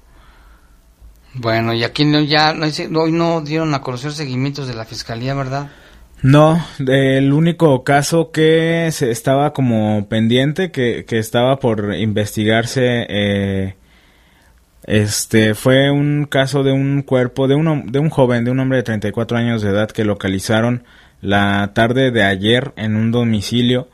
Bueno, 1.34 1.74
y 1.74 1.84
aquí 1.84 2.04
no, 2.06 2.20
ya 2.22 2.54
no, 2.54 2.66
hice- 2.68 2.90
hoy 2.96 3.12
no 3.12 3.42
dieron 3.42 3.74
a 3.74 3.82
conocer 3.82 4.12
seguimientos 4.12 4.68
de 4.68 4.74
la 4.74 4.86
fiscalía, 4.86 5.34
¿verdad? 5.34 5.70
No, 6.22 6.64
el 6.88 7.34
único 7.34 7.84
caso 7.84 8.32
que 8.32 8.90
se 8.92 9.10
estaba 9.10 9.54
como 9.54 10.08
pendiente, 10.08 10.72
que, 10.72 11.06
que 11.08 11.18
estaba 11.18 11.58
por 11.58 11.96
investigarse, 11.96 13.06
eh, 13.10 13.76
este, 14.86 15.54
fue 15.56 15.90
un 15.92 16.26
caso 16.26 16.64
de 16.64 16.72
un 16.72 17.02
cuerpo, 17.04 17.48
de 17.48 17.56
un, 17.56 17.66
hom- 17.68 17.92
de 17.92 18.00
un 18.00 18.10
joven, 18.10 18.44
de 18.44 18.52
un 18.52 18.60
hombre 18.60 18.78
de 18.78 18.84
34 18.84 19.38
años 19.38 19.62
de 19.62 19.70
edad 19.70 19.90
que 19.90 20.04
localizaron 20.06 20.84
la 21.22 21.72
tarde 21.74 22.12
de 22.12 22.24
ayer 22.24 22.74
en 22.76 22.96
un 22.96 23.12
domicilio. 23.12 23.90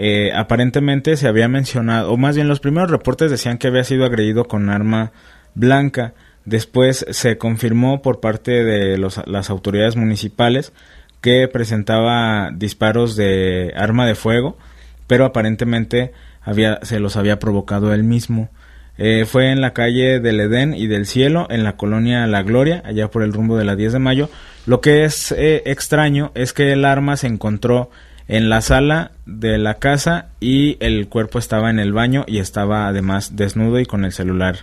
Eh, 0.00 0.30
aparentemente 0.32 1.16
se 1.16 1.26
había 1.26 1.48
mencionado, 1.48 2.12
o 2.12 2.16
más 2.16 2.36
bien 2.36 2.46
los 2.46 2.60
primeros 2.60 2.88
reportes 2.88 3.32
decían 3.32 3.58
que 3.58 3.66
había 3.66 3.82
sido 3.82 4.04
agredido 4.06 4.44
con 4.44 4.70
arma 4.70 5.10
blanca. 5.54 6.14
Después 6.44 7.04
se 7.10 7.36
confirmó 7.36 8.00
por 8.00 8.20
parte 8.20 8.62
de 8.64 8.96
los- 8.96 9.20
las 9.26 9.50
autoridades 9.50 9.96
municipales 9.96 10.72
que 11.20 11.48
presentaba 11.48 12.50
disparos 12.54 13.16
de 13.16 13.72
arma 13.76 14.06
de 14.06 14.14
fuego, 14.14 14.56
pero 15.08 15.24
aparentemente 15.24 16.12
había, 16.42 16.78
se 16.82 17.00
los 17.00 17.16
había 17.16 17.40
provocado 17.40 17.92
él 17.92 18.04
mismo. 18.04 18.50
Eh, 18.98 19.24
fue 19.26 19.50
en 19.50 19.60
la 19.60 19.72
calle 19.74 20.20
del 20.20 20.38
Edén 20.40 20.74
y 20.74 20.86
del 20.86 21.06
Cielo, 21.06 21.48
en 21.50 21.64
la 21.64 21.76
colonia 21.76 22.26
La 22.28 22.42
Gloria, 22.44 22.82
allá 22.84 23.08
por 23.10 23.22
el 23.24 23.32
rumbo 23.32 23.56
de 23.56 23.64
la 23.64 23.74
10 23.76 23.92
de 23.92 23.98
mayo. 23.98 24.30
Lo 24.64 24.80
que 24.80 25.04
es 25.04 25.32
eh, 25.32 25.62
extraño 25.66 26.30
es 26.36 26.52
que 26.52 26.72
el 26.72 26.84
arma 26.84 27.16
se 27.16 27.26
encontró 27.26 27.90
en 28.28 28.50
la 28.50 28.60
sala 28.60 29.12
de 29.26 29.58
la 29.58 29.74
casa 29.74 30.28
y 30.38 30.76
el 30.80 31.08
cuerpo 31.08 31.38
estaba 31.38 31.70
en 31.70 31.78
el 31.78 31.92
baño 31.92 32.24
y 32.26 32.38
estaba 32.38 32.86
además 32.86 33.36
desnudo 33.36 33.80
y 33.80 33.86
con 33.86 34.04
el 34.04 34.12
celular. 34.12 34.58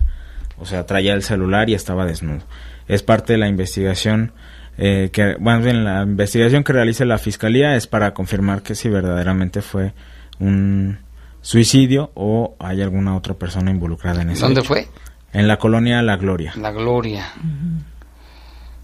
O 0.58 0.66
sea, 0.66 0.86
traía 0.86 1.14
el 1.14 1.24
celular 1.24 1.70
y 1.70 1.74
estaba 1.74 2.06
desnudo. 2.06 2.44
es 2.88 3.04
parte 3.04 3.34
de 3.34 3.40
la 3.40 3.48
investigación 3.48 4.32
eh, 4.78 5.10
que, 5.12 5.38
más 5.40 5.64
bien 5.64 5.84
la 5.84 6.04
investigación 6.04 6.64
que 6.64 6.74
realiza 6.74 7.06
la 7.06 7.18
fiscalía 7.18 7.76
es 7.76 7.88
para 7.88 8.14
confirmar 8.14 8.62
que 8.62 8.76
si 8.76 8.90
verdaderamente 8.90 9.62
fue 9.62 9.94
un 10.40 11.00
suicidio 11.42 12.12
o 12.14 12.56
hay 12.60 12.82
alguna 12.82 13.16
otra 13.16 13.34
persona 13.34 13.72
involucrada 13.72 14.22
en 14.22 14.32
eso. 14.32 14.46
¿Dónde 14.46 14.64
fue? 14.64 14.88
En 15.34 15.48
la 15.48 15.58
colonia 15.58 16.02
La 16.02 16.18
Gloria. 16.18 16.54
La 16.58 16.72
Gloria. 16.72 17.34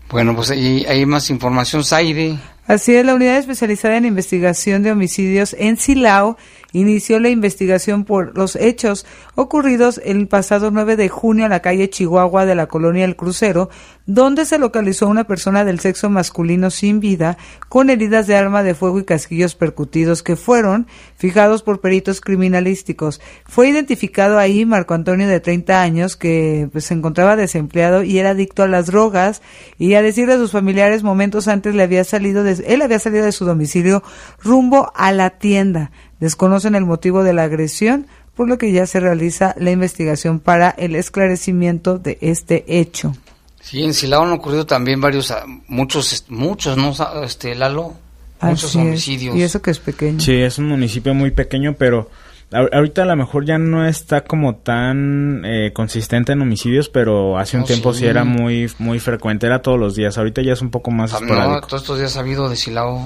Bueno, 0.09 0.35
pues 0.35 0.51
ahí 0.51 0.85
hay 0.87 1.05
más 1.05 1.29
información, 1.29 1.83
Zaire. 1.83 2.37
Así 2.67 2.93
es, 2.95 3.05
la 3.05 3.15
unidad 3.15 3.37
especializada 3.37 3.97
en 3.97 4.05
investigación 4.05 4.83
de 4.83 4.91
homicidios 4.91 5.55
en 5.57 5.77
Silao 5.77 6.37
inició 6.73 7.19
la 7.19 7.29
investigación 7.29 8.05
por 8.05 8.37
los 8.37 8.55
hechos 8.55 9.05
ocurridos 9.35 9.99
el 10.05 10.27
pasado 10.27 10.71
9 10.71 10.95
de 10.95 11.09
junio 11.09 11.45
en 11.45 11.51
la 11.51 11.61
calle 11.61 11.89
Chihuahua 11.89 12.45
de 12.45 12.55
la 12.55 12.67
colonia 12.67 13.03
El 13.05 13.15
Crucero, 13.15 13.69
donde 14.05 14.45
se 14.45 14.57
localizó 14.57 15.07
una 15.07 15.25
persona 15.25 15.65
del 15.65 15.79
sexo 15.79 16.09
masculino 16.09 16.69
sin 16.69 16.99
vida 16.99 17.37
con 17.67 17.89
heridas 17.89 18.27
de 18.27 18.35
arma 18.35 18.63
de 18.63 18.75
fuego 18.75 18.99
y 18.99 19.05
casquillos 19.05 19.55
percutidos 19.55 20.23
que 20.23 20.35
fueron 20.35 20.87
fijados 21.15 21.63
por 21.63 21.81
peritos 21.81 22.21
criminalísticos. 22.21 23.21
Fue 23.45 23.69
identificado 23.69 24.37
ahí 24.37 24.65
Marco 24.65 24.93
Antonio 24.93 25.27
de 25.27 25.39
30 25.39 25.81
años 25.81 26.15
que 26.15 26.69
pues, 26.71 26.85
se 26.85 26.93
encontraba 26.93 27.35
desempleado 27.35 28.03
y 28.03 28.17
era 28.17 28.31
adicto 28.31 28.63
a 28.63 28.67
las 28.67 28.87
drogas 28.87 29.41
y 29.77 29.93
a 29.95 30.01
decirle 30.01 30.33
a 30.33 30.37
sus 30.37 30.51
familiares 30.51 31.03
momentos 31.03 31.47
antes 31.47 31.75
le 31.75 31.83
había 31.83 32.03
salido 32.03 32.43
de, 32.43 32.50
él 32.59 32.81
había 32.81 32.99
salido 32.99 33.25
de 33.25 33.31
su 33.31 33.45
domicilio 33.45 34.03
rumbo 34.41 34.91
a 34.95 35.11
la 35.11 35.31
tienda. 35.31 35.91
Desconocen 36.19 36.75
el 36.75 36.85
motivo 36.85 37.23
de 37.23 37.33
la 37.33 37.43
agresión, 37.43 38.07
por 38.35 38.47
lo 38.47 38.57
que 38.57 38.71
ya 38.71 38.85
se 38.85 38.99
realiza 38.99 39.55
la 39.57 39.71
investigación 39.71 40.39
para 40.39 40.69
el 40.69 40.95
esclarecimiento 40.95 41.97
de 41.97 42.17
este 42.21 42.63
hecho. 42.67 43.13
Sí, 43.61 43.83
en 43.83 43.93
Silao 43.93 44.23
han 44.23 44.31
ocurrido 44.31 44.65
también 44.65 44.99
varios, 44.99 45.31
ah, 45.31 45.45
muchos, 45.67 46.25
muchos, 46.29 46.77
¿no? 46.77 46.93
Este, 47.23 47.55
Lalo, 47.55 47.93
muchos 48.41 48.75
homicidios. 48.75 49.35
Y 49.35 49.43
eso 49.43 49.61
que 49.61 49.71
es 49.71 49.79
pequeño. 49.79 50.19
Sí, 50.19 50.33
es 50.33 50.57
un 50.57 50.67
municipio 50.67 51.13
muy 51.13 51.31
pequeño, 51.31 51.75
pero 51.77 52.09
ahorita 52.51 53.03
a 53.03 53.05
lo 53.05 53.15
mejor 53.15 53.45
ya 53.45 53.57
no 53.57 53.85
está 53.85 54.23
como 54.23 54.55
tan 54.55 55.43
eh, 55.45 55.71
consistente 55.73 56.33
en 56.33 56.41
homicidios, 56.41 56.89
pero 56.89 57.37
hace 57.37 57.57
un 57.57 57.63
tiempo 57.63 57.93
sí. 57.93 58.05
era 58.05 58.23
muy 58.23 58.71
muy 58.79 58.99
frecuente, 58.99 59.47
era 59.47 59.61
todos 59.61 59.79
los 59.79 59.95
días. 59.95 60.17
Ahorita 60.17 60.41
ya 60.41 60.53
es 60.53 60.61
un 60.61 60.69
poco 60.69 60.91
más 60.91 61.13
ah, 61.13 61.19
No, 61.21 61.61
todos 61.61 61.81
estos 61.81 61.99
días 61.99 62.17
ha 62.17 62.19
habido 62.19 62.49
de 62.49 62.55
Silao 62.55 63.01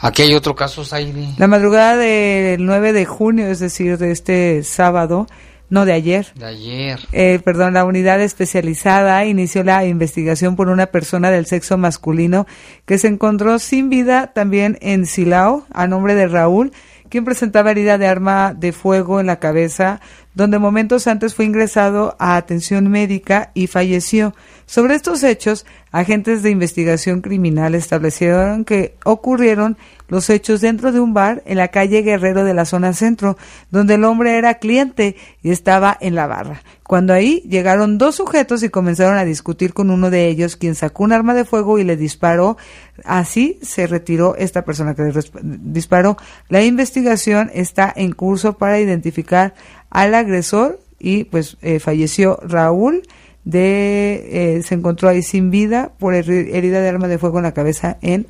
Aquí 0.00 0.22
hay 0.22 0.34
otro 0.34 0.54
caso, 0.54 0.84
Saidi. 0.84 1.34
La 1.38 1.46
madrugada 1.46 1.96
del 1.96 2.64
9 2.64 2.92
de 2.92 3.06
junio, 3.06 3.46
es 3.46 3.60
decir, 3.60 3.96
de 3.96 4.12
este 4.12 4.62
sábado, 4.62 5.26
no 5.70 5.84
de 5.84 5.94
ayer. 5.94 6.32
De 6.34 6.44
ayer. 6.46 7.00
Eh, 7.12 7.40
perdón, 7.44 7.74
la 7.74 7.84
unidad 7.84 8.20
especializada 8.20 9.24
inició 9.24 9.64
la 9.64 9.84
investigación 9.84 10.54
por 10.54 10.68
una 10.68 10.86
persona 10.86 11.30
del 11.30 11.46
sexo 11.46 11.78
masculino 11.78 12.46
que 12.84 12.98
se 12.98 13.08
encontró 13.08 13.58
sin 13.58 13.88
vida 13.88 14.32
también 14.32 14.78
en 14.80 15.06
Silao, 15.06 15.66
a 15.72 15.86
nombre 15.86 16.14
de 16.14 16.28
Raúl, 16.28 16.72
quien 17.16 17.24
presentaba 17.24 17.70
herida 17.70 17.96
de 17.96 18.06
arma 18.06 18.52
de 18.52 18.72
fuego 18.72 19.20
en 19.20 19.26
la 19.26 19.38
cabeza, 19.38 20.02
donde 20.36 20.58
momentos 20.58 21.06
antes 21.06 21.34
fue 21.34 21.46
ingresado 21.46 22.14
a 22.18 22.36
atención 22.36 22.88
médica 22.90 23.50
y 23.54 23.68
falleció. 23.68 24.34
Sobre 24.66 24.94
estos 24.94 25.22
hechos, 25.22 25.64
agentes 25.92 26.42
de 26.42 26.50
investigación 26.50 27.22
criminal 27.22 27.74
establecieron 27.74 28.66
que 28.66 28.96
ocurrieron 29.04 29.78
los 30.08 30.28
hechos 30.28 30.60
dentro 30.60 30.92
de 30.92 31.00
un 31.00 31.14
bar 31.14 31.42
en 31.46 31.56
la 31.56 31.68
calle 31.68 32.02
Guerrero 32.02 32.44
de 32.44 32.52
la 32.52 32.66
zona 32.66 32.92
centro, 32.92 33.38
donde 33.70 33.94
el 33.94 34.04
hombre 34.04 34.36
era 34.36 34.58
cliente 34.58 35.16
y 35.42 35.50
estaba 35.50 35.96
en 36.00 36.14
la 36.14 36.26
barra. 36.26 36.62
Cuando 36.82 37.14
ahí 37.14 37.42
llegaron 37.48 37.96
dos 37.96 38.16
sujetos 38.16 38.62
y 38.62 38.68
comenzaron 38.68 39.16
a 39.16 39.24
discutir 39.24 39.72
con 39.72 39.90
uno 39.90 40.10
de 40.10 40.28
ellos, 40.28 40.56
quien 40.56 40.74
sacó 40.74 41.04
un 41.04 41.12
arma 41.12 41.32
de 41.34 41.46
fuego 41.46 41.78
y 41.78 41.84
le 41.84 41.96
disparó. 41.96 42.58
Así 43.04 43.58
se 43.62 43.86
retiró 43.86 44.36
esta 44.36 44.64
persona 44.64 44.94
que 44.94 45.02
le 45.02 45.12
disparó. 45.42 46.16
La 46.48 46.62
investigación 46.62 47.50
está 47.54 47.92
en 47.96 48.12
curso 48.12 48.58
para 48.58 48.78
identificar 48.78 49.54
al 49.96 50.14
agresor 50.14 50.78
y 50.98 51.24
pues 51.24 51.56
eh, 51.62 51.80
falleció 51.80 52.38
Raúl 52.42 53.02
de 53.44 54.58
eh, 54.58 54.62
se 54.62 54.74
encontró 54.74 55.08
ahí 55.08 55.22
sin 55.22 55.50
vida 55.50 55.92
por 55.98 56.12
herida 56.12 56.80
de 56.82 56.88
arma 56.88 57.08
de 57.08 57.16
fuego 57.16 57.38
en 57.38 57.44
la 57.44 57.54
cabeza 57.54 57.96
en 58.02 58.26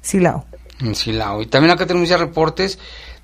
Silao. 0.00 0.44
En 0.78 0.94
Silao. 0.94 1.42
Y 1.42 1.46
también 1.46 1.72
acá 1.72 1.86
tenemos 1.86 2.08
ya 2.08 2.18
reportes. 2.18 2.78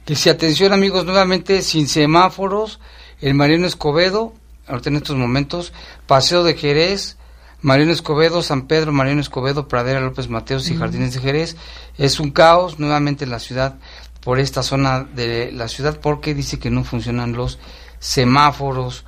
Dice, 0.05 0.29
atención 0.29 0.73
amigos, 0.73 1.05
nuevamente 1.05 1.63
sin 1.63 1.87
semáforos, 1.87 2.81
el 3.21 3.35
Mariano 3.35 3.69
Escobedo, 3.69 4.33
ahorita 4.67 4.89
en 4.89 4.97
estos 4.97 5.17
momentos, 5.17 5.73
Paseo 6.09 6.43
de 6.43 6.55
Jerez, 6.55 7.17
Mariano 7.61 7.93
Escobedo, 7.93 8.43
San 8.43 8.67
Pedro, 8.67 8.93
Mariano 8.93 9.21
Escobedo, 9.21 9.69
Pradera 9.69 10.01
López 10.01 10.29
Mateos 10.29 10.69
y 10.69 10.77
Jardines 10.77 11.15
de 11.15 11.21
Jerez. 11.21 11.57
Es 11.97 12.19
un 12.19 12.33
caos 12.33 12.81
nuevamente 12.81 13.25
en 13.25 13.31
la 13.31 13.39
ciudad, 13.39 13.77
por 14.29 14.41
esta 14.41 14.63
zona 14.63 15.05
de 15.05 15.51
la 15.53 15.69
ciudad, 15.69 16.01
porque 16.03 16.35
dice 16.35 16.59
que 16.59 16.69
no 16.69 16.85
funcionan 16.85 17.33
los 17.33 17.59
semáforos. 17.99 19.07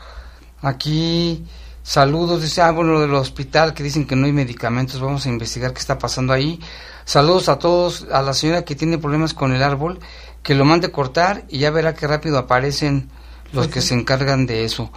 Aquí 0.63 1.45
Saludos, 1.83 2.41
dice, 2.41 2.63
ah, 2.63 2.71
bueno, 2.71 2.99
del 3.01 3.13
hospital 3.13 3.75
que 3.75 3.83
dicen 3.83 4.07
que 4.07 4.17
no 4.17 4.25
hay 4.25 4.33
medicamentos, 4.33 4.99
vamos 4.99 5.27
a 5.27 5.29
investigar 5.29 5.75
qué 5.75 5.79
está 5.79 5.99
pasando 5.99 6.33
ahí. 6.33 6.59
Saludos 7.05 7.51
a 7.51 7.59
todos, 7.59 8.07
a 8.11 8.23
la 8.23 8.33
señora 8.33 8.65
que 8.65 8.75
tiene 8.75 8.97
problemas 8.97 9.35
con 9.35 9.53
el 9.53 9.63
árbol, 9.63 9.99
que 10.43 10.55
lo 10.55 10.65
mande 10.65 10.91
cortar 10.91 11.45
y 11.51 11.59
ya 11.59 11.71
verá 11.71 11.93
qué 11.93 12.07
rápido 12.07 12.39
aparecen 12.39 13.11
los 13.53 13.69
que 13.69 13.83
se 13.83 13.93
encargan 13.93 14.47
de 14.47 14.65
eso. 14.65 14.91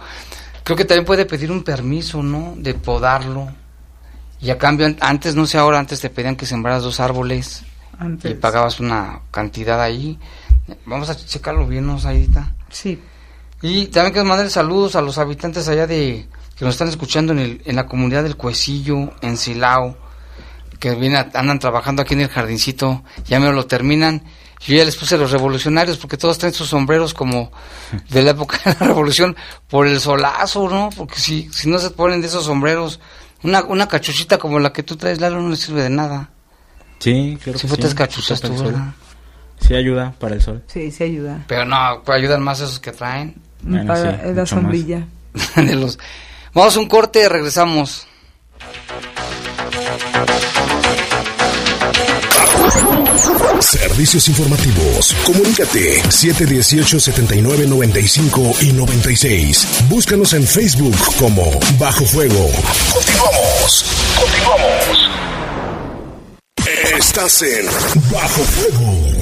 Creo 0.62 0.78
que 0.78 0.86
también 0.86 1.04
puede 1.04 1.26
pedir 1.26 1.52
un 1.52 1.64
permiso, 1.64 2.22
¿no? 2.22 2.54
De 2.56 2.72
podarlo. 2.72 3.48
Y 4.40 4.48
a 4.48 4.56
cambio, 4.56 4.86
antes, 5.00 5.34
no 5.34 5.44
sé 5.44 5.58
ahora, 5.58 5.78
antes 5.78 6.00
te 6.00 6.08
pedían 6.08 6.36
que 6.36 6.46
sembraras 6.46 6.82
dos 6.82 6.98
árboles 6.98 7.62
y 8.22 8.34
pagabas 8.34 8.80
una 8.80 9.20
cantidad 9.30 9.80
ahí. 9.80 10.18
Vamos 10.86 11.10
a 11.10 11.16
checarlo 11.16 11.66
bien, 11.66 11.86
¿no, 11.86 11.98
Saidita? 11.98 12.54
Sí. 12.70 13.00
Y 13.62 13.86
también 13.86 14.12
quiero 14.12 14.28
mandar 14.28 14.50
saludos 14.50 14.96
a 14.96 15.02
los 15.02 15.18
habitantes 15.18 15.68
allá 15.68 15.86
de 15.86 16.28
que 16.56 16.64
nos 16.64 16.74
están 16.74 16.88
escuchando 16.88 17.32
en, 17.32 17.38
el, 17.38 17.62
en 17.64 17.76
la 17.76 17.86
comunidad 17.86 18.22
del 18.22 18.36
Cuecillo, 18.36 19.12
en 19.22 19.36
Silao, 19.36 19.96
que 20.78 20.94
viene, 20.94 21.16
andan 21.34 21.58
trabajando 21.58 22.02
aquí 22.02 22.14
en 22.14 22.20
el 22.20 22.28
jardincito, 22.28 23.02
ya 23.24 23.40
me 23.40 23.50
lo 23.50 23.66
terminan. 23.66 24.22
Yo 24.60 24.76
ya 24.76 24.84
les 24.84 24.96
puse 24.96 25.18
los 25.18 25.30
revolucionarios 25.30 25.98
porque 25.98 26.16
todos 26.16 26.38
traen 26.38 26.54
sus 26.54 26.68
sombreros 26.68 27.12
como 27.12 27.52
de 28.10 28.22
la 28.22 28.30
época 28.30 28.58
de 28.64 28.76
la 28.78 28.86
revolución 28.86 29.36
por 29.68 29.86
el 29.86 30.00
solazo, 30.00 30.68
¿no? 30.68 30.90
Porque 30.96 31.18
si, 31.18 31.50
si 31.52 31.68
no 31.68 31.78
se 31.78 31.90
ponen 31.90 32.20
de 32.20 32.28
esos 32.28 32.44
sombreros, 32.44 33.00
una, 33.42 33.62
una 33.64 33.88
cachuchita 33.88 34.38
como 34.38 34.58
la 34.58 34.72
que 34.72 34.82
tú 34.82 34.96
traes, 34.96 35.20
Lalo, 35.20 35.40
no 35.40 35.50
le 35.50 35.56
sirve 35.56 35.82
de 35.82 35.90
nada. 35.90 36.30
Sí, 36.98 37.38
claro 37.42 37.58
si 37.58 37.68
que 37.68 37.88
sí. 37.88 37.94
cachuchas 37.94 38.40
tú, 38.40 38.72
Sí 39.60 39.74
ayuda 39.74 40.14
para 40.18 40.34
el 40.34 40.42
sol. 40.42 40.62
Sí, 40.66 40.90
sí 40.90 41.04
ayuda. 41.04 41.44
Pero 41.46 41.64
no, 41.64 42.02
ayudan 42.06 42.42
más 42.42 42.60
esos 42.60 42.80
que 42.80 42.92
traen. 42.92 43.36
Bueno, 43.62 43.86
para 43.86 44.22
sí, 44.22 44.34
la 44.34 44.46
sombrilla. 44.46 45.06
de 45.56 45.74
los 45.74 45.98
Vamos 46.54 46.76
a 46.76 46.80
un 46.80 46.86
corte, 46.86 47.28
regresamos. 47.28 48.06
Servicios 53.60 54.28
informativos. 54.28 55.16
Comunícate 55.24 56.00
718-7995 56.02 58.62
y 58.62 58.72
96. 58.72 59.86
Búscanos 59.88 60.32
en 60.34 60.46
Facebook 60.46 60.94
como 61.18 61.50
Bajo 61.76 62.04
Fuego. 62.04 62.52
Continuamos. 62.92 63.84
Continuamos. 64.20 65.33
Estás 66.98 67.42
en 67.42 67.66
Bajo 68.12 68.44
Fuego. 68.44 69.13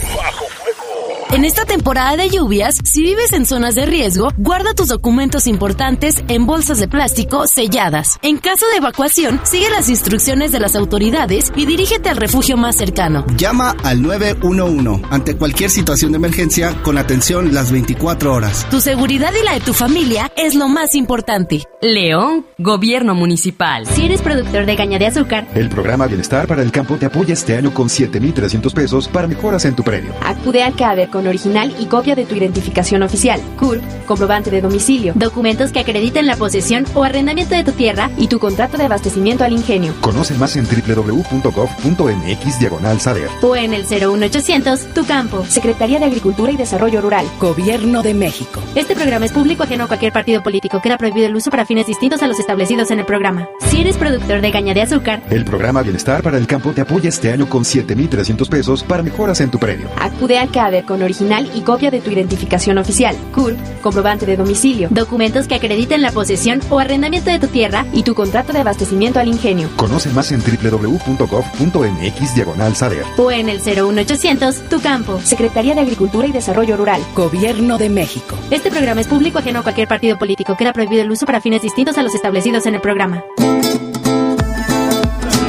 En 1.32 1.46
esta 1.46 1.64
temporada 1.64 2.14
de 2.18 2.28
lluvias, 2.28 2.76
si 2.84 3.02
vives 3.02 3.32
en 3.32 3.46
zonas 3.46 3.74
de 3.74 3.86
riesgo, 3.86 4.28
guarda 4.36 4.74
tus 4.74 4.88
documentos 4.88 5.46
importantes 5.46 6.22
en 6.28 6.44
bolsas 6.44 6.78
de 6.78 6.88
plástico 6.88 7.46
selladas. 7.46 8.18
En 8.20 8.36
caso 8.36 8.66
de 8.70 8.76
evacuación, 8.76 9.40
sigue 9.42 9.70
las 9.70 9.88
instrucciones 9.88 10.52
de 10.52 10.60
las 10.60 10.76
autoridades 10.76 11.50
y 11.56 11.64
dirígete 11.64 12.10
al 12.10 12.18
refugio 12.18 12.58
más 12.58 12.76
cercano. 12.76 13.24
Llama 13.34 13.74
al 13.82 14.02
911 14.02 15.06
ante 15.08 15.34
cualquier 15.34 15.70
situación 15.70 16.12
de 16.12 16.18
emergencia 16.18 16.74
con 16.82 16.98
atención 16.98 17.54
las 17.54 17.72
24 17.72 18.34
horas. 18.34 18.66
Tu 18.70 18.82
seguridad 18.82 19.32
y 19.32 19.42
la 19.42 19.54
de 19.54 19.60
tu 19.60 19.72
familia 19.72 20.30
es 20.36 20.54
lo 20.54 20.68
más 20.68 20.94
importante. 20.94 21.62
León, 21.80 22.44
Gobierno 22.58 23.14
Municipal. 23.14 23.86
Si 23.86 24.04
eres 24.04 24.20
productor 24.20 24.66
de 24.66 24.76
caña 24.76 24.98
de 24.98 25.06
azúcar, 25.06 25.48
el 25.54 25.70
programa 25.70 26.06
Bienestar 26.08 26.46
para 26.46 26.60
el 26.60 26.70
Campo 26.70 26.96
te 26.96 27.06
apoya 27.06 27.32
este 27.32 27.56
año 27.56 27.72
con 27.72 27.88
7,300 27.88 28.74
pesos 28.74 29.08
para 29.08 29.26
mejoras 29.26 29.64
en 29.64 29.74
tu 29.74 29.82
predio. 29.82 30.12
Acude 30.22 30.62
al 30.62 30.76
CADER 30.76 31.08
con 31.08 31.21
con 31.22 31.28
original 31.28 31.74
y 31.78 31.86
copia 31.86 32.14
de 32.14 32.24
tu 32.24 32.34
identificación 32.34 33.02
oficial, 33.02 33.40
CURP, 33.58 33.82
comprobante 34.06 34.50
de 34.50 34.60
domicilio, 34.60 35.12
documentos 35.14 35.70
que 35.70 35.78
acrediten 35.78 36.26
la 36.26 36.36
posesión 36.36 36.84
o 36.94 37.04
arrendamiento 37.04 37.54
de 37.54 37.62
tu 37.64 37.72
tierra 37.72 38.10
y 38.18 38.26
tu 38.26 38.38
contrato 38.38 38.76
de 38.76 38.84
abastecimiento 38.84 39.44
al 39.44 39.52
ingenio. 39.52 39.94
Conoce 40.00 40.34
más 40.34 40.56
en 40.56 40.66
www.gov.mx 40.66 42.58
diagonal 42.58 43.00
saber. 43.00 43.28
O 43.40 43.54
en 43.54 43.72
el 43.72 43.84
01800 43.84 44.94
Tu 44.94 45.04
Campo. 45.04 45.44
Secretaría 45.46 45.98
de 45.98 46.06
Agricultura 46.06 46.50
y 46.50 46.56
Desarrollo 46.56 47.00
Rural. 47.00 47.26
Gobierno 47.40 48.02
de 48.02 48.14
México. 48.14 48.60
Este 48.74 48.94
programa 48.94 49.26
es 49.26 49.32
público 49.32 49.62
ajeno 49.62 49.84
a 49.84 49.86
cualquier 49.86 50.12
partido 50.12 50.42
político. 50.42 50.80
Queda 50.82 50.98
prohibido 50.98 51.26
el 51.26 51.36
uso 51.36 51.50
para 51.50 51.66
fines 51.66 51.86
distintos 51.86 52.22
a 52.22 52.26
los 52.26 52.40
establecidos 52.40 52.90
en 52.90 52.98
el 52.98 53.06
programa. 53.06 53.48
Si 53.70 53.80
eres 53.80 53.96
productor 53.96 54.40
de 54.40 54.50
caña 54.50 54.74
de 54.74 54.82
azúcar, 54.82 55.22
el 55.30 55.44
programa 55.44 55.82
Bienestar 55.82 56.22
para 56.22 56.38
el 56.38 56.46
Campo 56.46 56.72
te 56.72 56.80
apoya 56.80 57.08
este 57.08 57.30
año 57.30 57.48
con 57.48 57.64
7,300 57.64 58.48
pesos 58.48 58.82
para 58.82 59.02
mejoras 59.02 59.40
en 59.40 59.50
tu 59.50 59.58
predio. 59.58 59.88
Acude 60.00 60.38
al 60.38 60.50
CADER 60.50 60.84
con 60.84 61.02
original 61.12 61.50
y 61.54 61.60
copia 61.60 61.90
de 61.90 62.00
tu 62.00 62.10
identificación 62.10 62.78
oficial, 62.78 63.14
CURP, 63.34 63.58
comprobante 63.82 64.24
de 64.24 64.36
domicilio, 64.36 64.88
documentos 64.90 65.46
que 65.46 65.54
acrediten 65.56 66.00
la 66.00 66.10
posesión 66.10 66.60
o 66.70 66.78
arrendamiento 66.78 67.30
de 67.30 67.38
tu 67.38 67.48
tierra 67.48 67.84
y 67.92 68.02
tu 68.02 68.14
contrato 68.14 68.52
de 68.52 68.60
abastecimiento 68.60 69.20
al 69.20 69.28
ingenio. 69.28 69.68
Conoce 69.76 70.08
más 70.10 70.32
en 70.32 70.40
www.gov.mx 70.40 72.34
diagonal 72.34 72.74
saber. 72.76 73.04
O 73.18 73.30
en 73.30 73.48
el 73.48 73.60
01800 73.60 74.68
Tu 74.68 74.80
Campo. 74.80 75.20
Secretaría 75.22 75.74
de 75.74 75.82
Agricultura 75.82 76.26
y 76.26 76.32
Desarrollo 76.32 76.76
Rural. 76.76 77.02
Gobierno 77.14 77.78
de 77.78 77.90
México. 77.90 78.36
Este 78.50 78.70
programa 78.70 79.00
es 79.02 79.06
público 79.06 79.38
ajeno 79.38 79.60
a 79.60 79.62
cualquier 79.62 79.88
partido 79.88 80.18
político. 80.18 80.56
Queda 80.56 80.72
prohibido 80.72 81.02
el 81.02 81.10
uso 81.10 81.26
para 81.26 81.40
fines 81.40 81.62
distintos 81.62 81.98
a 81.98 82.02
los 82.02 82.14
establecidos 82.14 82.66
en 82.66 82.74
el 82.74 82.80
programa. 82.80 83.22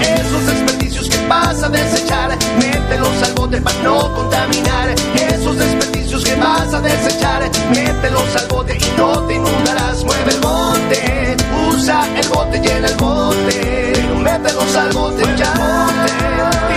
Esos 0.02 0.46
desperdicios 0.46 1.10
que 1.10 1.28
vas 1.28 1.64
a 1.64 1.70
desechar, 1.70 2.38
mételos 2.60 3.24
al 3.24 3.34
bote 3.34 3.62
para 3.62 3.84
no 3.84 4.14
contaminar. 4.14 5.03
Desperdicios 6.24 6.26
que 6.26 6.36
vas 6.36 6.74
a 6.74 6.82
desechar, 6.82 7.42
mételos 7.70 8.36
al 8.36 8.48
bote 8.48 8.78
y 8.78 8.98
no 8.98 9.28
te 9.28 9.34
inundarás. 9.36 10.04
Mueve 10.04 10.32
el 10.32 10.40
bote, 10.40 11.38
usa 11.70 12.20
el 12.20 12.28
bote, 12.30 12.60
llena 12.60 12.88
el 12.88 12.96
bote. 12.96 13.92
Pero 13.94 14.16
mételos 14.18 14.76
al 14.76 14.94
bote 14.94 15.24
ya, 15.38 15.54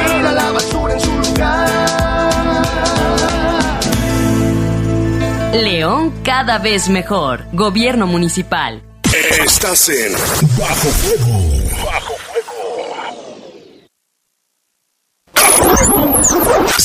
tira 0.06 0.32
la 0.32 0.50
basura 0.52 0.94
en 0.94 1.00
su 1.00 1.12
lugar. 1.12 1.70
León 5.52 6.12
cada 6.22 6.58
vez 6.58 6.88
mejor. 6.88 7.46
Gobierno 7.52 8.06
municipal. 8.06 8.82
Estás 9.44 9.88
en 9.88 10.12
Bajo 10.58 10.88
Fuego. 10.88 11.84
Bajo 11.84 12.15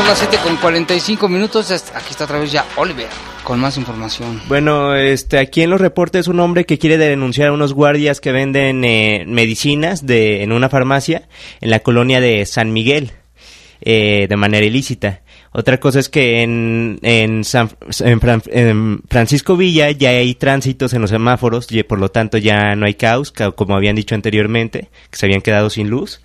Son 0.00 0.08
las 0.08 0.18
7 0.18 0.38
con 0.42 0.56
45 0.56 1.28
minutos. 1.28 1.70
Aquí 1.70 2.06
está 2.12 2.24
otra 2.24 2.38
vez 2.38 2.50
ya 2.50 2.64
Oliver 2.76 3.08
con 3.44 3.60
más 3.60 3.76
información. 3.76 4.40
Bueno, 4.48 4.94
este, 4.94 5.38
aquí 5.38 5.60
en 5.60 5.68
los 5.68 5.78
reportes 5.78 6.26
un 6.26 6.40
hombre 6.40 6.64
que 6.64 6.78
quiere 6.78 6.96
denunciar 6.96 7.48
a 7.48 7.52
unos 7.52 7.74
guardias 7.74 8.18
que 8.18 8.32
venden 8.32 8.82
eh, 8.82 9.24
medicinas 9.26 10.06
de, 10.06 10.42
en 10.42 10.52
una 10.52 10.70
farmacia 10.70 11.28
en 11.60 11.68
la 11.68 11.80
colonia 11.80 12.18
de 12.18 12.46
San 12.46 12.72
Miguel 12.72 13.12
eh, 13.82 14.26
de 14.26 14.36
manera 14.38 14.64
ilícita. 14.64 15.20
Otra 15.52 15.78
cosa 15.78 16.00
es 16.00 16.08
que 16.08 16.40
en, 16.40 16.98
en, 17.02 17.44
San, 17.44 17.68
en, 18.00 18.20
Fran, 18.22 18.42
en, 18.46 19.02
Francisco 19.06 19.58
Villa 19.58 19.90
ya 19.90 20.08
hay 20.08 20.34
tránsitos 20.34 20.94
en 20.94 21.02
los 21.02 21.10
semáforos 21.10 21.70
y 21.70 21.82
por 21.82 21.98
lo 21.98 22.10
tanto 22.10 22.38
ya 22.38 22.74
no 22.74 22.86
hay 22.86 22.94
caos, 22.94 23.32
como 23.32 23.76
habían 23.76 23.96
dicho 23.96 24.14
anteriormente, 24.14 24.88
que 25.10 25.18
se 25.18 25.26
habían 25.26 25.42
quedado 25.42 25.68
sin 25.68 25.90
luz. 25.90 26.22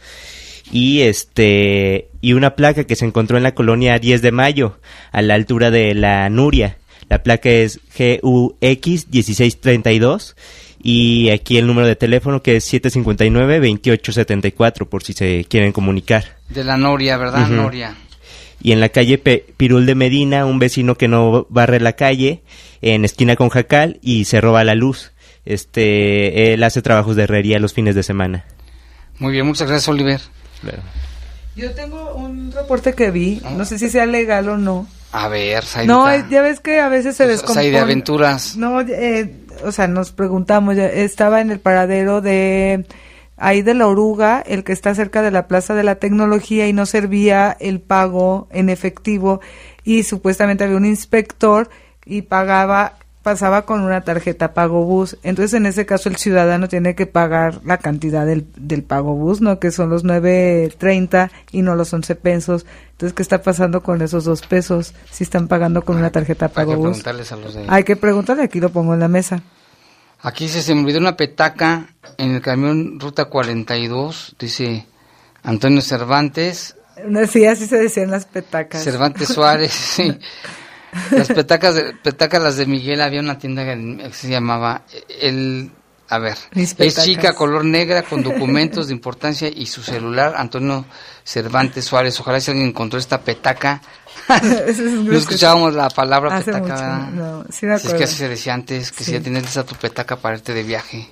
Y 0.78 1.03
este 1.03 2.09
y 2.19 2.34
una 2.34 2.55
placa 2.55 2.84
que 2.84 2.97
se 2.97 3.05
encontró 3.05 3.38
en 3.38 3.43
la 3.43 3.55
colonia 3.55 3.97
10 3.97 4.21
de 4.21 4.34
Mayo, 4.34 4.78
a 5.13 5.21
la 5.21 5.36
altura 5.36 5.71
de 5.71 5.93
la 5.93 6.30
Nuria. 6.30 6.78
La 7.09 7.23
placa 7.23 7.49
es 7.49 7.80
GUX 7.97 9.07
1632 9.09 10.36
y 10.84 11.30
aquí 11.30 11.57
el 11.57 11.67
número 11.67 11.88
de 11.88 11.95
teléfono 11.95 12.43
que 12.43 12.57
es 12.57 12.73
759-2874 12.73 14.88
por 14.88 15.03
si 15.03 15.13
se 15.13 15.45
quieren 15.45 15.71
comunicar. 15.71 16.36
De 16.49 16.63
la 16.63 16.78
Noria, 16.78 17.17
¿verdad? 17.17 17.43
Ujú. 17.43 17.53
Noria. 17.53 17.95
Y 18.61 18.71
en 18.71 18.80
la 18.80 18.89
calle 18.89 19.17
Pe- 19.17 19.45
Pirul 19.57 19.86
de 19.86 19.95
Medina, 19.95 20.45
un 20.45 20.59
vecino 20.59 20.95
que 20.95 21.07
no 21.07 21.45
barre 21.49 21.80
la 21.80 21.93
calle, 21.93 22.41
en 22.82 23.05
esquina 23.05 23.36
con 23.36 23.49
Jacal, 23.49 23.99
y 24.01 24.26
se 24.26 24.41
roba 24.41 24.63
la 24.63 24.76
luz. 24.76 25.11
Este, 25.45 26.53
él 26.53 26.63
hace 26.63 26.82
trabajos 26.82 27.15
de 27.15 27.23
herrería 27.23 27.59
los 27.59 27.73
fines 27.73 27.95
de 27.95 28.03
semana. 28.03 28.45
Muy 29.19 29.32
bien, 29.34 29.45
muchas 29.45 29.67
gracias, 29.69 29.88
Oliver. 29.88 30.19
Yo 31.56 31.72
tengo 31.74 32.16
un 32.16 32.51
reporte 32.51 32.93
que 32.93 33.12
vi, 33.12 33.41
no 33.56 33.66
sé 33.66 33.80
si 33.80 33.89
sea 33.89 34.06
legal 34.06 34.49
o 34.49 34.58
no. 34.58 34.88
A 35.12 35.30
ver, 35.30 35.64
Saidita. 35.64 35.93
No, 35.93 36.12
eh, 36.12 36.26
ya 36.30 36.41
ves 36.41 36.60
que 36.60 36.82
a 36.82 36.89
veces 36.89 37.16
se 37.16 37.26
descompone. 37.26 37.62
Said 37.62 37.72
de 37.72 37.80
aventuras. 37.80 38.58
No, 38.58 38.82
eh, 38.82 39.34
o 39.64 39.72
sea, 39.72 39.88
nos 39.88 40.12
preguntamos, 40.12 40.76
ya 40.76 40.88
estaba 40.88 41.39
en 41.39 41.51
el 41.51 41.60
paradero 41.60 42.20
de 42.20 42.86
ahí 43.38 43.62
de 43.62 43.74
la 43.74 43.88
oruga, 43.88 44.43
el 44.45 44.64
que 44.64 44.74
está 44.74 44.93
cerca 44.95 45.22
de 45.22 45.32
la 45.32 45.47
Plaza 45.47 45.74
de 45.74 45.84
la 45.84 45.95
Tecnología 45.95 46.68
y 46.68 46.74
no 46.74 46.86
servía 46.86 47.56
el 47.60 47.80
pago 47.80 48.47
en 48.51 48.70
efectivo 48.70 49.41
y 49.84 50.03
supuestamente 50.03 50.64
había 50.64 50.78
un 50.78 50.86
inspector 50.86 51.70
y 52.06 52.24
pagaba 52.24 52.97
pasaba 53.26 53.63
con 53.63 53.82
una 53.82 54.01
tarjeta 54.01 54.53
pago 54.53 54.84
bus. 54.86 55.17
Entonces, 55.23 55.55
en 55.55 55.65
ese 55.65 55.88
caso, 55.88 56.09
el 56.09 56.17
ciudadano 56.17 56.67
tiene 56.67 56.93
que 56.93 57.07
pagar 57.07 57.59
la 57.65 57.80
cantidad 57.80 58.23
del, 58.23 58.45
del 58.55 58.84
pago 58.84 59.15
bus, 59.15 59.41
¿no? 59.41 59.57
Que 59.59 59.71
son 59.71 59.89
los 59.89 60.05
9.30 60.05 61.32
y 61.51 61.63
no 61.63 61.73
los 61.73 61.91
11 61.91 62.13
pesos. 62.17 62.67
Entonces, 62.91 63.15
¿qué 63.15 63.23
está 63.23 63.41
pasando 63.41 63.82
con 63.82 64.03
esos 64.03 64.26
dos 64.26 64.43
pesos? 64.43 64.93
Si 65.09 65.23
están 65.23 65.47
pagando 65.47 65.82
con 65.84 65.97
una 65.97 66.11
tarjeta 66.11 66.45
Hay 66.45 66.51
pago 66.53 66.71
que 66.73 66.78
bus. 66.78 66.86
preguntarles 66.86 67.32
a 67.32 67.36
los 67.38 67.55
de... 67.55 67.65
Hay 67.67 67.84
que 67.84 67.95
preguntarle, 67.95 68.43
aquí 68.43 68.59
lo 68.59 68.69
pongo 68.69 68.93
en 68.93 68.99
la 68.99 69.07
mesa. 69.07 69.41
Aquí 70.21 70.47
se, 70.47 70.61
se 70.61 70.76
me 70.76 70.82
olvidó 70.82 70.99
una 70.99 71.17
petaca 71.17 71.88
en 72.19 72.30
el 72.36 72.41
camión 72.43 72.99
Ruta 72.99 73.26
42, 73.26 74.36
dice 74.38 74.86
Antonio 75.41 75.82
Cervantes, 75.82 76.76
No, 77.07 77.26
Sí, 77.26 77.43
así 77.47 77.65
se 77.65 77.78
decían 77.78 78.11
las 78.11 78.26
petacas. 78.28 78.84
Cervantes 78.84 79.28
Suárez, 79.34 79.71
sí. 79.73 80.15
Las 81.12 81.28
petacas, 81.28 81.76
de, 81.76 81.93
petacas 81.93 82.41
las 82.41 82.58
de 82.58 82.66
Miguel, 82.66 83.02
había 83.02 83.20
una 83.20 83.38
tienda 83.38 83.64
que 83.66 84.10
se 84.14 84.30
llamaba 84.30 84.84
el... 85.22 85.72
A 86.08 86.20
ver, 86.20 86.38
es 86.54 87.04
chica, 87.04 87.34
color 87.34 87.66
negra, 87.66 88.04
con 88.04 88.22
documentos 88.22 88.88
de 88.88 88.93
importancia 88.93 89.48
y 89.48 89.66
su 89.66 89.82
celular, 89.82 90.36
Antonio 90.38 90.86
Cervantes 91.24 91.86
Suárez. 91.86 92.20
Ojalá 92.20 92.39
si 92.39 92.52
alguien 92.52 92.68
encontró 92.70 93.00
esta 93.00 93.22
petaca. 93.22 93.82
Es 94.68 94.80
no 94.80 95.16
escuchábamos 95.18 95.74
la 95.74 95.89
palabra 95.89 96.38
Hace 96.38 96.54
petaca, 96.54 97.10
no, 97.12 97.43
sí 97.50 97.66
me 97.66 97.78
Si 97.80 97.88
es 97.88 97.93
que 97.96 98.04
así 98.04 98.16
se 98.16 98.30
decía 98.30 98.54
antes, 98.54 98.91
que 98.91 99.00
Sí. 99.00 99.06
si 99.06 99.12
ya 99.14 99.20
tienes 99.22 99.58
a 99.58 99.66
tu 99.66 99.76
petaca 99.76 100.16
para 100.18 100.36
irte 100.36 100.54
de 100.54 100.64
viaje. 100.64 101.10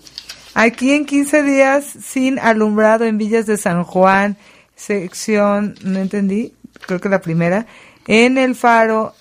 Aquí 0.53 0.93
en 0.93 1.05
15 1.05 1.41
días 1.41 1.85
sin 2.05 2.37
alumbrado 2.37 3.05
en 3.05 3.17
Villas 3.17 3.47
de 3.47 3.57
San 3.57 3.83
Juan, 3.83 4.37
sección, 4.75 5.75
no 5.81 5.99
entendí, 5.99 6.53
creo 6.85 7.01
que 7.01 7.09
la 7.09 7.19
primera, 7.21 7.65
en 8.07 8.37
el 8.37 8.55
faro, 8.55 9.15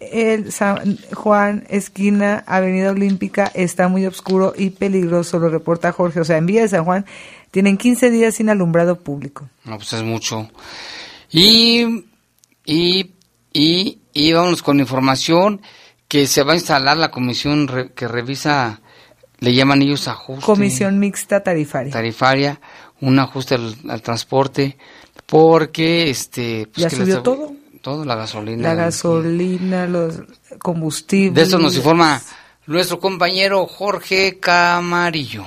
el 0.00 0.52
San 0.52 0.98
Juan, 1.14 1.64
esquina, 1.68 2.44
Avenida 2.46 2.90
Olímpica, 2.90 3.50
está 3.54 3.88
muy 3.88 4.04
oscuro 4.06 4.52
y 4.56 4.70
peligroso, 4.70 5.38
lo 5.38 5.48
reporta 5.48 5.92
Jorge. 5.92 6.20
O 6.20 6.24
sea, 6.24 6.36
en 6.36 6.46
Villas 6.46 6.70
de 6.70 6.76
San 6.76 6.84
Juan 6.84 7.06
tienen 7.50 7.76
15 7.78 8.10
días 8.10 8.34
sin 8.34 8.48
alumbrado 8.50 9.00
público. 9.00 9.48
No, 9.64 9.76
pues 9.76 9.92
es 9.92 10.02
mucho. 10.02 10.50
Y, 11.30 12.04
y, 12.64 13.10
y, 13.52 13.98
y 14.12 14.32
vámonos 14.32 14.62
con 14.62 14.80
información 14.80 15.60
que 16.08 16.26
se 16.26 16.42
va 16.42 16.52
a 16.52 16.56
instalar 16.56 16.96
la 16.96 17.10
comisión 17.10 17.66
re- 17.68 17.92
que 17.92 18.06
revisa, 18.08 18.80
le 19.40 19.54
llaman 19.54 19.82
ellos 19.82 20.06
ajuste 20.06 20.44
Comisión 20.44 20.98
mixta 20.98 21.42
tarifaria. 21.42 21.92
tarifaria, 21.92 22.60
un 23.00 23.18
ajuste 23.18 23.54
al, 23.56 23.74
al 23.88 24.02
transporte, 24.02 24.76
porque 25.26 26.10
este... 26.10 26.68
Ya 26.76 26.88
que 26.88 26.96
subió 26.96 27.22
todo. 27.22 27.52
Todo, 27.84 28.06
la 28.06 28.14
gasolina. 28.14 28.62
La 28.62 28.74
gasolina, 28.74 29.86
los 29.86 30.22
combustibles. 30.58 31.34
De 31.34 31.42
eso 31.42 31.58
nos 31.58 31.76
informa 31.76 32.18
nuestro 32.64 32.98
compañero 32.98 33.66
Jorge 33.66 34.38
Camarillo. 34.40 35.44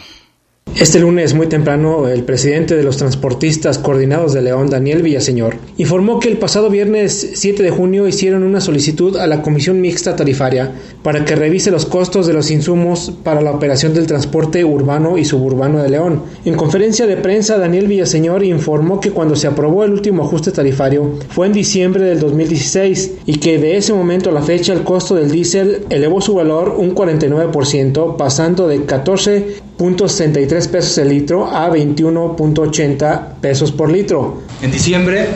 Este 0.80 0.99
lunes 0.99 1.34
muy 1.34 1.47
temprano, 1.47 2.07
el 2.07 2.23
presidente 2.23 2.75
de 2.75 2.84
los 2.84 2.97
transportistas 2.97 3.80
coordinados 3.80 4.34
de 4.34 4.43
León, 4.43 4.69
Daniel 4.69 5.01
Villaseñor, 5.01 5.55
informó 5.78 6.19
que 6.19 6.30
el 6.30 6.38
pasado 6.38 6.69
viernes 6.69 7.32
7 7.34 7.63
de 7.63 7.71
junio 7.71 8.07
hicieron 8.07 8.43
una 8.43 8.61
solicitud 8.61 9.17
a 9.17 9.25
la 9.25 9.41
Comisión 9.41 9.82
Mixta 9.82 10.15
Tarifaria 10.15 10.71
para 11.01 11.25
que 11.25 11.36
revise 11.36 11.71
los 11.71 11.88
costos 11.88 12.28
de 12.28 12.34
los 12.34 12.51
insumos 12.51 13.11
para 13.23 13.41
la 13.41 13.53
operación 13.53 13.95
del 13.95 14.05
transporte 14.05 14.63
urbano 14.63 15.17
y 15.17 15.25
suburbano 15.25 15.82
de 15.82 15.89
León. 15.89 16.21
En 16.45 16.53
conferencia 16.53 17.07
de 17.07 17.17
prensa, 17.17 17.57
Daniel 17.57 17.88
Villaseñor 17.88 18.43
informó 18.43 18.99
que 18.99 19.09
cuando 19.09 19.36
se 19.36 19.47
aprobó 19.47 19.84
el 19.84 19.93
último 19.93 20.25
ajuste 20.25 20.51
tarifario 20.51 21.13
fue 21.30 21.47
en 21.47 21.53
diciembre 21.53 22.03
del 22.03 22.19
2016 22.19 23.13
y 23.25 23.39
que 23.39 23.57
de 23.57 23.78
ese 23.78 23.93
momento 23.93 24.30
a 24.30 24.34
la 24.34 24.43
fecha 24.43 24.73
el 24.73 24.84
costo 24.84 25.15
del 25.15 25.32
diésel 25.32 25.88
elevó 25.89 26.21
su 26.21 26.36
valor 26.36 26.75
un 26.78 26.93
49%, 26.93 28.15
pasando 28.15 28.67
de 28.67 28.86
14.63 28.86 30.66
pesos 30.68 30.97
el 30.97 31.09
litro 31.09 31.45
a 31.45 31.70
21.80 31.70 33.22
pesos 33.41 33.72
por 33.72 33.89
litro. 33.89 34.41
En 34.61 34.72
diciembre 34.72 35.28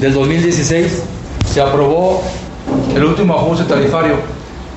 del 0.00 0.14
2016 0.14 1.02
se 1.52 1.60
aprobó 1.60 2.22
el 2.94 3.04
último 3.04 3.34
ajuste 3.34 3.64
tarifario. 3.64 4.14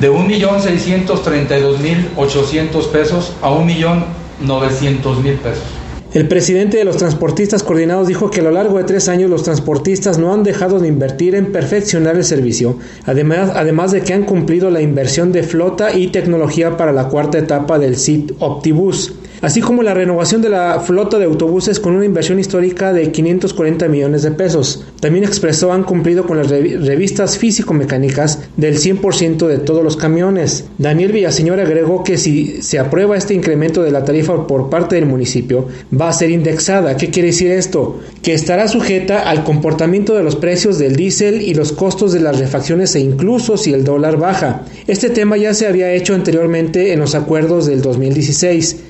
de 0.00 0.10
1.632.800 0.10 2.90
pesos 2.90 3.32
a 3.42 3.50
1.900.000 3.50 5.38
pesos. 5.38 5.79
El 6.12 6.26
presidente 6.26 6.76
de 6.76 6.84
los 6.84 6.96
transportistas 6.96 7.62
coordinados 7.62 8.08
dijo 8.08 8.32
que 8.32 8.40
a 8.40 8.42
lo 8.42 8.50
largo 8.50 8.78
de 8.78 8.84
tres 8.84 9.08
años 9.08 9.30
los 9.30 9.44
transportistas 9.44 10.18
no 10.18 10.34
han 10.34 10.42
dejado 10.42 10.80
de 10.80 10.88
invertir 10.88 11.36
en 11.36 11.52
perfeccionar 11.52 12.16
el 12.16 12.24
servicio, 12.24 12.78
además, 13.06 13.52
además 13.54 13.92
de 13.92 14.00
que 14.00 14.12
han 14.12 14.24
cumplido 14.24 14.70
la 14.70 14.80
inversión 14.80 15.30
de 15.30 15.44
flota 15.44 15.96
y 15.96 16.08
tecnología 16.08 16.76
para 16.76 16.92
la 16.92 17.06
cuarta 17.06 17.38
etapa 17.38 17.78
del 17.78 17.96
SIT 17.96 18.32
Optibus 18.40 19.19
así 19.42 19.60
como 19.60 19.82
la 19.82 19.94
renovación 19.94 20.42
de 20.42 20.48
la 20.48 20.80
flota 20.80 21.18
de 21.18 21.24
autobuses 21.24 21.80
con 21.80 21.94
una 21.94 22.04
inversión 22.04 22.38
histórica 22.38 22.92
de 22.92 23.10
540 23.10 23.88
millones 23.88 24.22
de 24.22 24.30
pesos. 24.32 24.84
También 25.00 25.24
expresó 25.24 25.72
han 25.72 25.84
cumplido 25.84 26.26
con 26.26 26.38
las 26.38 26.48
revistas 26.48 27.38
físico-mecánicas 27.38 28.40
del 28.56 28.78
100% 28.78 29.46
de 29.46 29.58
todos 29.58 29.84
los 29.84 29.96
camiones. 29.96 30.64
Daniel 30.78 31.12
Villaseñor 31.12 31.60
agregó 31.60 32.04
que 32.04 32.16
si 32.16 32.62
se 32.62 32.78
aprueba 32.78 33.16
este 33.16 33.34
incremento 33.34 33.82
de 33.82 33.90
la 33.90 34.04
tarifa 34.04 34.46
por 34.46 34.70
parte 34.70 34.96
del 34.96 35.06
municipio, 35.06 35.68
va 35.98 36.08
a 36.08 36.12
ser 36.12 36.30
indexada. 36.30 36.96
¿Qué 36.96 37.10
quiere 37.10 37.28
decir 37.28 37.50
esto? 37.50 38.00
Que 38.22 38.34
estará 38.34 38.68
sujeta 38.68 39.28
al 39.28 39.44
comportamiento 39.44 40.14
de 40.14 40.22
los 40.22 40.36
precios 40.36 40.78
del 40.78 40.96
diésel 40.96 41.42
y 41.42 41.54
los 41.54 41.72
costos 41.72 42.12
de 42.12 42.20
las 42.20 42.38
refacciones 42.38 42.94
e 42.94 43.00
incluso 43.00 43.56
si 43.56 43.72
el 43.72 43.84
dólar 43.84 44.18
baja. 44.18 44.64
Este 44.86 45.10
tema 45.10 45.36
ya 45.36 45.54
se 45.54 45.66
había 45.66 45.92
hecho 45.92 46.14
anteriormente 46.14 46.92
en 46.92 47.00
los 47.00 47.14
acuerdos 47.14 47.66
del 47.66 47.82
2016. 47.82 48.89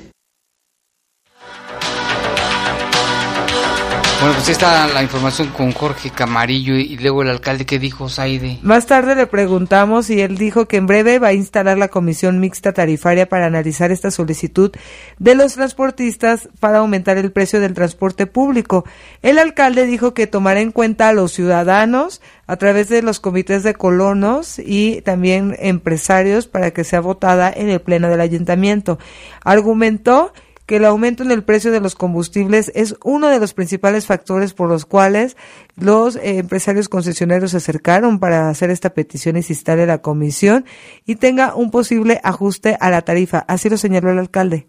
Bueno, 4.20 4.34
pues 4.34 4.50
está 4.50 4.86
la 4.88 5.02
información 5.02 5.48
con 5.48 5.72
Jorge 5.72 6.10
Camarillo 6.10 6.74
y 6.74 6.98
luego 6.98 7.22
el 7.22 7.30
alcalde 7.30 7.64
que 7.64 7.78
dijo 7.78 8.10
Saide. 8.10 8.58
Más 8.60 8.84
tarde 8.84 9.14
le 9.14 9.26
preguntamos 9.26 10.10
y 10.10 10.20
él 10.20 10.36
dijo 10.36 10.68
que 10.68 10.76
en 10.76 10.86
breve 10.86 11.18
va 11.18 11.28
a 11.28 11.32
instalar 11.32 11.78
la 11.78 11.88
comisión 11.88 12.38
mixta 12.38 12.74
tarifaria 12.74 13.30
para 13.30 13.46
analizar 13.46 13.90
esta 13.90 14.10
solicitud 14.10 14.72
de 15.18 15.34
los 15.34 15.54
transportistas 15.54 16.50
para 16.60 16.80
aumentar 16.80 17.16
el 17.16 17.32
precio 17.32 17.60
del 17.60 17.72
transporte 17.72 18.26
público. 18.26 18.84
El 19.22 19.38
alcalde 19.38 19.86
dijo 19.86 20.12
que 20.12 20.26
tomará 20.26 20.60
en 20.60 20.70
cuenta 20.70 21.08
a 21.08 21.14
los 21.14 21.32
ciudadanos 21.32 22.20
a 22.46 22.56
través 22.56 22.90
de 22.90 23.00
los 23.00 23.20
comités 23.20 23.62
de 23.62 23.72
colonos 23.72 24.58
y 24.58 25.00
también 25.00 25.56
empresarios 25.60 26.46
para 26.46 26.72
que 26.72 26.84
sea 26.84 27.00
votada 27.00 27.50
en 27.50 27.70
el 27.70 27.80
pleno 27.80 28.10
del 28.10 28.20
ayuntamiento. 28.20 28.98
Argumentó 29.42 30.34
que 30.70 30.76
el 30.76 30.84
aumento 30.84 31.24
en 31.24 31.32
el 31.32 31.42
precio 31.42 31.72
de 31.72 31.80
los 31.80 31.96
combustibles 31.96 32.70
es 32.76 32.94
uno 33.02 33.26
de 33.26 33.40
los 33.40 33.54
principales 33.54 34.06
factores 34.06 34.54
por 34.54 34.68
los 34.68 34.86
cuales 34.86 35.36
los 35.74 36.14
eh, 36.14 36.38
empresarios 36.38 36.88
concesionarios 36.88 37.50
se 37.50 37.56
acercaron 37.56 38.20
para 38.20 38.48
hacer 38.48 38.70
esta 38.70 38.90
petición 38.90 39.36
y 39.36 39.42
se 39.42 39.54
instale 39.54 39.84
la 39.84 40.00
comisión 40.00 40.64
y 41.04 41.16
tenga 41.16 41.56
un 41.56 41.72
posible 41.72 42.20
ajuste 42.22 42.76
a 42.78 42.88
la 42.88 43.02
tarifa. 43.02 43.44
Así 43.48 43.68
lo 43.68 43.76
señaló 43.76 44.12
el 44.12 44.20
alcalde. 44.20 44.68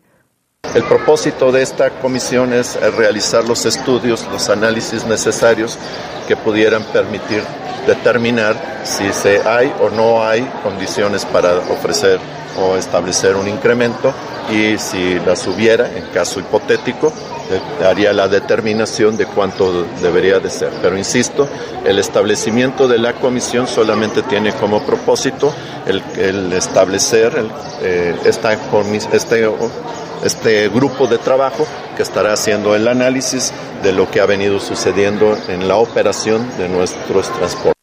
El 0.74 0.82
propósito 0.86 1.52
de 1.52 1.62
esta 1.62 1.92
comisión 2.02 2.52
es 2.52 2.78
eh, 2.78 2.90
realizar 2.90 3.48
los 3.48 3.68
estudios, 3.68 4.28
los 4.32 4.50
análisis 4.50 5.06
necesarios 5.06 5.78
que 6.28 6.36
pudieran 6.36 6.82
permitir 6.86 7.44
determinar 7.86 8.82
si 8.86 9.14
se 9.14 9.48
hay 9.48 9.72
o 9.80 9.92
no 9.92 10.24
hay 10.24 10.42
condiciones 10.64 11.26
para 11.26 11.60
ofrecer 11.60 12.20
o 12.60 12.76
establecer 12.76 13.36
un 13.36 13.48
incremento 13.48 14.14
y 14.50 14.78
si 14.78 15.20
las 15.20 15.48
hubiera, 15.48 15.96
en 15.96 16.06
caso 16.08 16.40
hipotético, 16.40 17.14
eh, 17.52 17.86
haría 17.86 18.14
la 18.14 18.28
determinación 18.28 19.18
de 19.18 19.26
cuánto 19.26 19.86
debería 20.02 20.40
de 20.40 20.50
ser. 20.50 20.72
Pero 20.82 20.98
insisto, 20.98 21.48
el 21.86 22.00
establecimiento 22.00 22.88
de 22.88 22.98
la 22.98 23.14
comisión 23.14 23.68
solamente 23.68 24.22
tiene 24.24 24.54
como 24.54 24.82
propósito 24.84 25.54
el, 25.86 26.54
establecer 26.54 27.34
eh, 27.82 28.16
esta, 28.26 28.54
este, 28.54 29.52
este 30.24 30.70
grupo 30.70 31.08
de 31.08 31.18
trabajo 31.18 31.66
que 31.96 32.04
estará 32.04 32.34
haciendo 32.34 32.76
el 32.76 32.88
análisis 32.88 33.52
de 33.84 33.92
lo 33.92 34.10
que 34.10 34.22
ha 34.22 34.26
venido 34.26 34.60
sucediendo 34.60 35.38
en 35.48 35.68
la 35.68 35.78
operación 35.78 36.46
de 36.58 36.70
nuestros 36.70 37.30
transportes. 37.34 37.81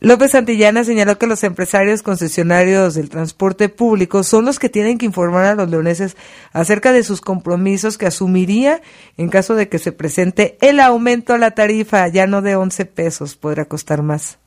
López 0.00 0.30
Santillana 0.30 0.84
señaló 0.84 1.18
que 1.18 1.26
los 1.26 1.42
empresarios 1.42 2.02
concesionarios 2.02 2.94
del 2.94 3.08
transporte 3.08 3.68
público 3.68 4.22
son 4.22 4.44
los 4.44 4.60
que 4.60 4.68
tienen 4.68 4.96
que 4.96 5.06
informar 5.06 5.44
a 5.44 5.54
los 5.56 5.68
leoneses 5.68 6.16
acerca 6.52 6.92
de 6.92 7.02
sus 7.02 7.20
compromisos 7.20 7.98
que 7.98 8.06
asumiría 8.06 8.80
en 9.16 9.28
caso 9.28 9.56
de 9.56 9.68
que 9.68 9.80
se 9.80 9.90
presente 9.90 10.56
el 10.60 10.78
aumento 10.78 11.34
a 11.34 11.38
la 11.38 11.50
tarifa, 11.50 12.06
ya 12.06 12.28
no 12.28 12.42
de 12.42 12.54
11 12.54 12.84
pesos, 12.86 13.34
podrá 13.34 13.64
costar 13.64 14.02
más. 14.02 14.38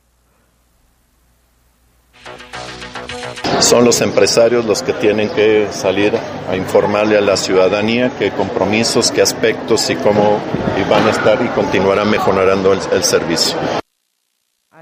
Son 3.60 3.84
los 3.84 4.00
empresarios 4.00 4.64
los 4.64 4.82
que 4.82 4.94
tienen 4.94 5.28
que 5.28 5.68
salir 5.70 6.14
a 6.48 6.56
informarle 6.56 7.18
a 7.18 7.20
la 7.20 7.36
ciudadanía 7.36 8.10
qué 8.18 8.30
compromisos, 8.30 9.12
qué 9.12 9.20
aspectos 9.20 9.88
y 9.90 9.96
cómo 9.96 10.40
van 10.88 11.06
a 11.06 11.10
estar 11.10 11.40
y 11.44 11.48
continuarán 11.48 12.10
mejorando 12.10 12.72
el 12.72 13.04
servicio. 13.04 13.81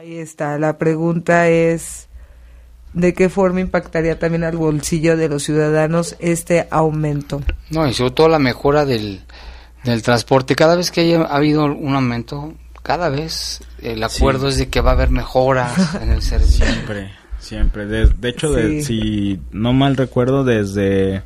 Ahí 0.01 0.17
está, 0.17 0.59
la 0.59 0.79
pregunta 0.79 1.49
es 1.49 2.09
de 2.95 3.13
qué 3.13 3.29
forma 3.29 3.61
impactaría 3.61 4.19
también 4.19 4.45
al 4.45 4.57
bolsillo 4.57 5.15
de 5.15 5.29
los 5.29 5.43
ciudadanos 5.43 6.17
este 6.21 6.67
aumento. 6.71 7.43
No, 7.69 7.87
y 7.87 7.93
sobre 7.93 8.13
todo 8.13 8.29
la 8.31 8.39
mejora 8.39 8.87
del, 8.87 9.21
del 9.85 10.01
transporte. 10.01 10.57
Cada 10.57 10.75
vez 10.75 10.91
que 10.91 11.03
haya 11.03 11.25
habido 11.25 11.67
un 11.67 11.95
aumento, 11.95 12.55
cada 12.83 13.11
vez 13.11 13.61
el 13.83 14.03
acuerdo 14.03 14.49
es 14.49 14.57
de 14.57 14.71
que 14.71 14.81
va 14.81 14.93
a 14.93 14.95
haber 14.95 15.11
mejoras 15.11 15.95
en 16.01 16.13
el 16.13 16.23
servicio. 16.23 16.65
Siempre, 16.65 17.13
siempre. 17.39 17.85
De, 17.85 18.29
hecho, 18.31 18.51
de, 18.53 18.83
si 18.83 19.39
no 19.53 19.75
mal 19.75 19.99
recuerdo, 19.99 20.45
desde... 20.45 21.25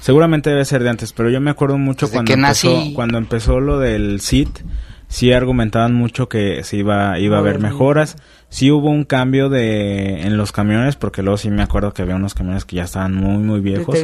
Seguramente 0.00 0.48
debe 0.48 0.64
ser 0.64 0.82
de 0.82 0.88
antes, 0.88 1.12
pero 1.12 1.28
yo 1.28 1.42
me 1.42 1.50
acuerdo 1.50 1.76
mucho 1.76 2.10
cuando 2.10 2.32
empezó, 2.32 2.82
cuando 2.94 3.18
empezó 3.18 3.60
lo 3.60 3.78
del 3.78 4.22
CIT 4.22 4.60
sí 5.08 5.32
argumentaban 5.32 5.94
mucho 5.94 6.28
que 6.28 6.62
se 6.64 6.76
iba, 6.76 7.18
iba 7.18 7.36
a 7.36 7.40
haber 7.40 7.58
mejoras. 7.58 8.16
Sí 8.48 8.70
hubo 8.70 8.90
un 8.90 9.04
cambio 9.04 9.48
de 9.48 10.22
en 10.22 10.36
los 10.36 10.52
camiones, 10.52 10.96
porque 10.96 11.22
luego 11.22 11.36
sí 11.36 11.50
me 11.50 11.62
acuerdo 11.62 11.92
que 11.92 12.02
había 12.02 12.16
unos 12.16 12.34
camiones 12.34 12.64
que 12.64 12.76
ya 12.76 12.84
estaban 12.84 13.14
muy, 13.14 13.38
muy 13.38 13.60
viejos. 13.60 13.98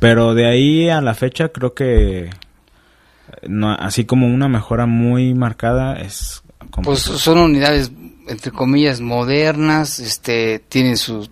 Pero 0.00 0.34
de 0.34 0.46
ahí 0.46 0.88
a 0.88 1.00
la 1.00 1.14
fecha 1.14 1.48
creo 1.48 1.74
que 1.74 2.30
no, 3.42 3.72
así 3.72 4.04
como 4.04 4.26
una 4.26 4.48
mejora 4.48 4.86
muy 4.86 5.34
marcada 5.34 5.94
es... 5.94 6.42
Pues 6.82 7.00
son 7.00 7.38
unidades, 7.38 7.90
entre 8.28 8.50
comillas, 8.50 9.00
modernas, 9.00 9.98
este, 9.98 10.60
tienen 10.68 10.96
su... 10.96 11.28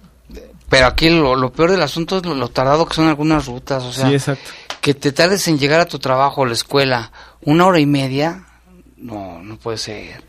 Pero 0.69 0.87
aquí 0.87 1.09
lo, 1.09 1.53
peor 1.53 1.71
del 1.73 1.83
asunto 1.83 2.19
es 2.19 2.27
lo, 2.27 2.49
tardado 2.49 2.87
que 2.87 2.95
son 2.95 3.09
algunas 3.09 3.47
rutas, 3.47 3.83
o 3.83 3.93
sea, 3.93 4.37
que 4.81 4.95
te 4.95 5.11
tardes 5.11 5.49
en 5.49 5.59
llegar 5.59 5.81
a 5.81 5.89
tu 5.89 5.99
trabajo, 5.99 6.45
a 6.45 6.47
la 6.47 6.53
escuela, 6.53 7.11
una 7.43 7.67
hora 7.67 7.81
y 7.81 7.87
media, 7.87 8.45
no, 9.01 9.43
no 9.43 9.57
puede 9.57 9.79
ser. 9.79 10.23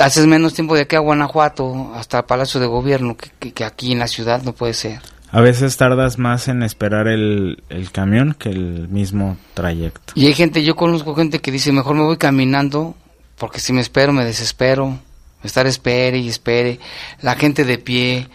haces 0.00 0.26
menos 0.26 0.54
tiempo 0.54 0.74
de 0.74 0.82
aquí 0.82 0.96
a 0.96 1.00
Guanajuato 1.00 1.92
hasta 1.94 2.18
el 2.18 2.24
Palacio 2.24 2.60
de 2.60 2.66
Gobierno 2.66 3.16
que, 3.16 3.52
que, 3.52 3.64
aquí 3.64 3.92
en 3.92 3.98
la 3.98 4.06
ciudad, 4.08 4.42
no 4.42 4.52
puede 4.52 4.74
ser. 4.74 5.00
A 5.30 5.40
veces 5.40 5.76
tardas 5.76 6.18
más 6.18 6.48
en 6.48 6.62
esperar 6.62 7.08
el, 7.08 7.62
el, 7.68 7.90
camión 7.90 8.34
que 8.38 8.48
el 8.48 8.88
mismo 8.88 9.36
trayecto. 9.54 10.12
Y 10.14 10.26
hay 10.26 10.34
gente, 10.34 10.62
yo 10.62 10.76
conozco 10.76 11.14
gente 11.14 11.40
que 11.40 11.50
dice, 11.50 11.72
mejor 11.72 11.96
me 11.96 12.02
voy 12.02 12.16
caminando, 12.16 12.94
porque 13.36 13.60
si 13.60 13.72
me 13.72 13.80
espero 13.80 14.12
me 14.12 14.24
desespero. 14.24 14.98
Estar 15.42 15.66
espere 15.66 16.18
y 16.18 16.28
espere. 16.28 16.80
La 17.20 17.36
gente 17.36 17.64
de 17.64 17.78
pie. 17.78 18.28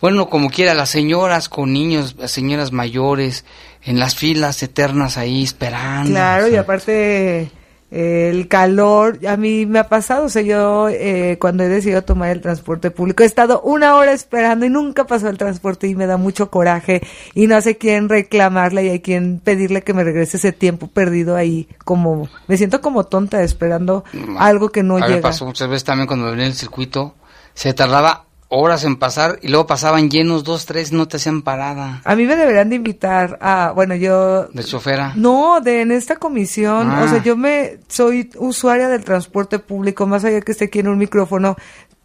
Bueno, 0.00 0.28
como 0.28 0.50
quiera, 0.50 0.74
las 0.74 0.90
señoras 0.90 1.48
con 1.48 1.72
niños, 1.72 2.16
las 2.18 2.30
señoras 2.30 2.72
mayores, 2.72 3.44
en 3.84 3.98
las 3.98 4.14
filas 4.14 4.62
eternas 4.62 5.16
ahí 5.16 5.42
esperando. 5.42 6.10
Claro, 6.10 6.48
y 6.48 6.56
aparte 6.56 7.50
el 7.90 8.48
calor, 8.48 9.18
a 9.26 9.38
mí 9.38 9.64
me 9.64 9.78
ha 9.78 9.88
pasado, 9.88 10.26
o 10.26 10.28
sea, 10.28 10.42
yo 10.42 10.88
eh, 10.90 11.38
cuando 11.40 11.64
he 11.64 11.68
decidido 11.68 12.02
tomar 12.02 12.28
el 12.28 12.42
transporte 12.42 12.90
público 12.90 13.22
he 13.22 13.26
estado 13.26 13.62
una 13.62 13.96
hora 13.96 14.12
esperando 14.12 14.66
y 14.66 14.70
nunca 14.70 15.06
pasó 15.06 15.28
el 15.28 15.38
transporte 15.38 15.88
y 15.88 15.94
me 15.94 16.06
da 16.06 16.18
mucho 16.18 16.50
coraje 16.50 17.00
y 17.34 17.46
no 17.46 17.58
sé 17.62 17.78
quién 17.78 18.10
reclamarle 18.10 18.84
y 18.84 18.88
hay 18.90 19.00
quien 19.00 19.40
pedirle 19.40 19.82
que 19.82 19.94
me 19.94 20.04
regrese 20.04 20.36
ese 20.36 20.52
tiempo 20.52 20.88
perdido 20.88 21.34
ahí, 21.34 21.66
como 21.84 22.28
me 22.46 22.58
siento 22.58 22.82
como 22.82 23.04
tonta 23.04 23.42
esperando 23.42 24.04
algo 24.38 24.68
que 24.68 24.82
no 24.82 24.96
a 24.96 25.00
llega. 25.00 25.16
Me 25.16 25.22
pasó 25.22 25.46
muchas 25.46 25.68
veces 25.68 25.84
también 25.84 26.06
cuando 26.06 26.30
venía 26.30 26.46
el 26.46 26.54
circuito, 26.54 27.14
se 27.54 27.72
tardaba 27.72 28.27
horas 28.48 28.84
en 28.84 28.96
pasar 28.96 29.38
y 29.42 29.48
luego 29.48 29.66
pasaban 29.66 30.10
llenos, 30.10 30.44
dos, 30.44 30.66
tres, 30.66 30.92
no 30.92 31.06
te 31.06 31.18
hacían 31.18 31.42
parada. 31.42 32.00
A 32.04 32.16
mí 32.16 32.24
me 32.24 32.34
deberían 32.34 32.70
de 32.70 32.76
invitar 32.76 33.38
a, 33.40 33.72
bueno, 33.74 33.94
yo... 33.94 34.48
¿De 34.48 34.64
chofera? 34.64 35.12
No, 35.16 35.60
de 35.60 35.82
en 35.82 35.92
esta 35.92 36.16
comisión, 36.16 36.90
o 36.90 37.08
sea, 37.08 37.18
ah. 37.18 37.22
yo 37.22 37.36
me, 37.36 37.78
soy 37.88 38.30
usuaria 38.36 38.88
del 38.88 39.04
transporte 39.04 39.58
público, 39.58 40.06
más 40.06 40.24
allá 40.24 40.40
que 40.40 40.52
esté 40.52 40.66
aquí 40.66 40.78
en 40.78 40.88
un 40.88 40.98
micrófono, 40.98 41.56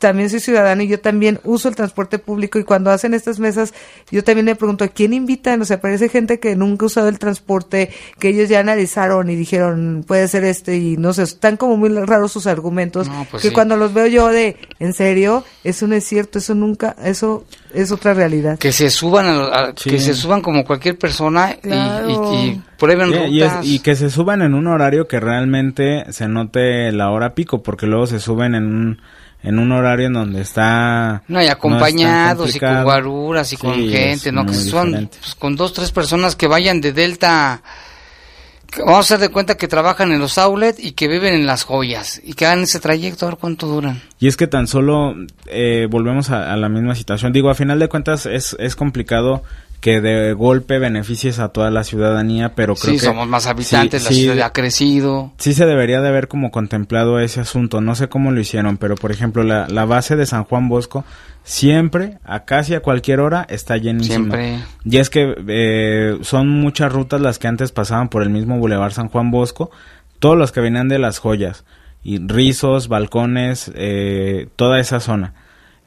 también 0.03 0.29
soy 0.29 0.41
ciudadana 0.41 0.83
y 0.83 0.89
yo 0.89 0.99
también 0.99 1.39
uso 1.45 1.69
el 1.69 1.77
transporte 1.77 2.19
público 2.19 2.59
y 2.59 2.65
cuando 2.65 2.91
hacen 2.91 3.13
estas 3.13 3.39
mesas 3.39 3.73
yo 4.11 4.21
también 4.21 4.43
me 4.43 4.55
pregunto, 4.57 4.83
¿a 4.83 4.89
quién 4.89 5.13
invitan? 5.13 5.61
O 5.61 5.65
sea, 5.65 5.79
parece 5.79 6.09
gente 6.09 6.41
que 6.41 6.57
nunca 6.57 6.83
ha 6.83 6.87
usado 6.87 7.07
el 7.07 7.19
transporte, 7.19 7.89
que 8.19 8.27
ellos 8.27 8.49
ya 8.49 8.59
analizaron 8.59 9.29
y 9.29 9.37
dijeron, 9.37 10.03
puede 10.05 10.27
ser 10.27 10.43
este 10.43 10.75
y 10.75 10.97
no 10.97 11.13
sé, 11.13 11.23
están 11.23 11.55
como 11.55 11.77
muy 11.77 11.87
raros 11.87 12.33
sus 12.33 12.47
argumentos, 12.47 13.09
pues 13.31 13.43
que 13.43 13.53
cuando 13.53 13.77
los 13.77 13.93
veo 13.93 14.07
yo 14.07 14.27
de, 14.27 14.57
en 14.79 14.91
serio, 14.91 15.45
eso 15.63 15.87
no 15.87 15.95
es 15.95 16.03
cierto, 16.03 16.39
eso 16.39 16.53
nunca, 16.53 16.97
eso 17.01 17.45
es 17.73 17.89
otra 17.93 18.13
realidad. 18.13 18.59
Que 18.59 18.73
se 18.73 18.89
suban, 18.89 19.25
a, 19.25 19.73
que 19.73 19.99
se 19.99 20.13
suban 20.13 20.41
como 20.41 20.65
cualquier 20.65 20.97
persona 20.97 21.55
y, 21.63 22.59
prueben 22.77 23.13
rutas. 23.13 23.65
y 23.65 23.79
que 23.79 23.95
se 23.95 24.09
suban 24.09 24.41
en 24.41 24.53
un 24.53 24.67
horario 24.67 25.07
que 25.07 25.21
realmente 25.21 26.11
se 26.11 26.27
note 26.27 26.91
la 26.91 27.09
hora 27.09 27.35
pico, 27.35 27.63
porque 27.63 27.85
luego 27.85 28.05
se 28.05 28.19
suben 28.19 28.53
en 28.53 28.65
un 28.65 29.01
en 29.43 29.59
un 29.59 29.71
horario 29.71 30.07
en 30.07 30.13
donde 30.13 30.41
está 30.41 31.23
no 31.27 31.41
y 31.41 31.47
acompañados 31.47 32.55
y 32.55 32.59
con 32.59 32.83
guaruras 32.83 33.51
y 33.53 33.57
con 33.57 33.75
gente 33.89 34.31
no 34.31 34.45
que 34.45 34.53
son 34.53 35.09
pues, 35.19 35.35
con 35.35 35.55
dos 35.55 35.73
tres 35.73 35.91
personas 35.91 36.35
que 36.35 36.47
vayan 36.47 36.81
de 36.81 36.93
Delta 36.93 37.61
vamos 38.79 38.97
a 38.97 38.99
hacer 38.99 39.19
de 39.19 39.29
cuenta 39.29 39.55
que 39.55 39.67
trabajan 39.67 40.11
en 40.11 40.19
los 40.19 40.37
outlets 40.37 40.79
y 40.83 40.93
que 40.93 41.07
viven 41.07 41.33
en 41.33 41.45
las 41.45 41.63
joyas 41.63 42.21
y 42.23 42.33
que 42.33 42.45
hagan 42.45 42.63
ese 42.63 42.79
trayecto 42.79 43.25
a 43.25 43.29
ver 43.29 43.37
cuánto 43.37 43.67
duran. 43.67 44.01
Y 44.19 44.27
es 44.27 44.35
que 44.35 44.47
tan 44.47 44.67
solo 44.67 45.15
eh, 45.45 45.87
volvemos 45.89 46.31
a, 46.31 46.51
a, 46.51 46.57
la 46.57 46.69
misma 46.69 46.95
situación. 46.95 47.33
Digo 47.33 47.49
a 47.51 47.55
final 47.55 47.77
de 47.77 47.87
cuentas 47.87 48.25
es 48.25 48.55
es 48.59 48.75
complicado 48.75 49.43
que 49.83 49.99
de 49.99 50.31
golpe 50.31 50.79
beneficies 50.79 51.39
a 51.39 51.49
toda 51.49 51.69
la 51.69 51.83
ciudadanía, 51.83 52.55
pero 52.55 52.73
creo 52.73 52.93
sí, 52.93 52.99
que... 53.01 53.05
somos 53.05 53.27
más 53.27 53.47
habitantes, 53.47 54.05
la 54.05 54.11
ciudad 54.11 54.39
ha 54.39 54.53
crecido. 54.53 55.33
Sí 55.37 55.53
se 55.53 55.65
debería 55.65 55.99
de 55.99 56.07
haber 56.07 56.29
como 56.29 56.51
contemplado 56.51 57.19
ese 57.19 57.41
asunto, 57.41 57.81
no 57.81 57.93
sé 57.93 58.07
cómo 58.07 58.31
lo 58.31 58.39
hicieron, 58.39 58.77
pero 58.77 58.95
por 58.95 59.11
ejemplo 59.11 59.43
la, 59.43 59.67
la 59.67 59.83
base 59.83 60.15
de 60.15 60.25
San 60.25 60.45
Juan 60.45 60.69
Bosco 60.69 61.03
siempre, 61.43 62.17
a 62.23 62.45
casi 62.45 62.75
a 62.75 62.79
cualquier 62.79 63.19
hora, 63.19 63.45
está 63.49 63.75
llenísima. 63.75 64.37
Siempre. 64.37 64.59
Y 64.85 64.99
es 64.99 65.09
que 65.09 65.35
eh, 65.49 66.17
son 66.21 66.47
muchas 66.47 66.89
rutas 66.89 67.19
las 67.19 67.37
que 67.37 67.49
antes 67.49 67.73
pasaban 67.73 68.07
por 68.07 68.23
el 68.23 68.29
mismo 68.29 68.59
Boulevard 68.59 68.93
San 68.93 69.09
Juan 69.09 69.31
Bosco, 69.31 69.69
todos 70.19 70.37
los 70.37 70.53
que 70.53 70.61
venían 70.61 70.87
de 70.87 70.97
las 70.97 71.19
joyas, 71.19 71.65
y 72.03 72.25
rizos, 72.25 72.87
balcones, 72.87 73.69
eh, 73.75 74.47
toda 74.55 74.79
esa 74.79 75.01
zona 75.01 75.33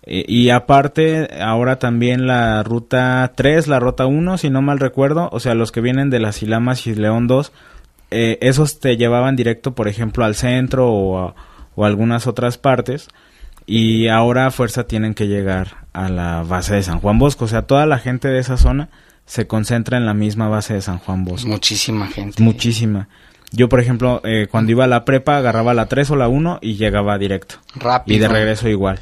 y 0.06 0.50
aparte, 0.50 1.28
ahora 1.40 1.78
también 1.78 2.26
la 2.26 2.62
ruta 2.62 3.32
3, 3.34 3.66
la 3.66 3.80
ruta 3.80 4.06
1, 4.06 4.38
si 4.38 4.50
no 4.50 4.62
mal 4.62 4.78
recuerdo, 4.78 5.28
o 5.32 5.40
sea, 5.40 5.54
los 5.54 5.72
que 5.72 5.80
vienen 5.80 6.10
de 6.10 6.20
las 6.20 6.42
Ilamas 6.42 6.86
y 6.86 6.94
León 6.94 7.26
2, 7.26 7.52
eh, 8.10 8.38
esos 8.40 8.78
te 8.78 8.96
llevaban 8.96 9.34
directo, 9.34 9.74
por 9.74 9.88
ejemplo, 9.88 10.24
al 10.24 10.36
centro 10.36 10.92
o 10.92 11.18
a, 11.18 11.34
o 11.74 11.84
algunas 11.84 12.26
otras 12.26 12.58
partes. 12.58 13.08
Y 13.66 14.06
ahora 14.06 14.46
a 14.46 14.50
fuerza 14.52 14.86
tienen 14.86 15.14
que 15.14 15.26
llegar 15.26 15.88
a 15.92 16.08
la 16.08 16.44
base 16.44 16.74
de 16.74 16.82
San 16.84 17.00
Juan 17.00 17.18
Bosco. 17.18 17.46
O 17.46 17.48
sea, 17.48 17.62
toda 17.62 17.84
la 17.86 17.98
gente 17.98 18.28
de 18.28 18.38
esa 18.38 18.56
zona 18.56 18.90
se 19.24 19.48
concentra 19.48 19.96
en 19.96 20.06
la 20.06 20.14
misma 20.14 20.48
base 20.48 20.74
de 20.74 20.82
San 20.82 20.98
Juan 20.98 21.24
Bosco. 21.24 21.48
Muchísima 21.48 22.06
gente. 22.06 22.40
Muchísima. 22.40 23.08
Yo, 23.50 23.68
por 23.68 23.80
ejemplo, 23.80 24.20
eh, 24.24 24.46
cuando 24.48 24.70
iba 24.70 24.84
a 24.84 24.88
la 24.88 25.04
prepa, 25.04 25.36
agarraba 25.36 25.74
la 25.74 25.86
3 25.86 26.12
o 26.12 26.16
la 26.16 26.28
1 26.28 26.60
y 26.62 26.76
llegaba 26.76 27.18
directo. 27.18 27.56
Rápido. 27.74 28.16
Y 28.16 28.20
de 28.20 28.28
regreso 28.28 28.68
igual. 28.68 29.00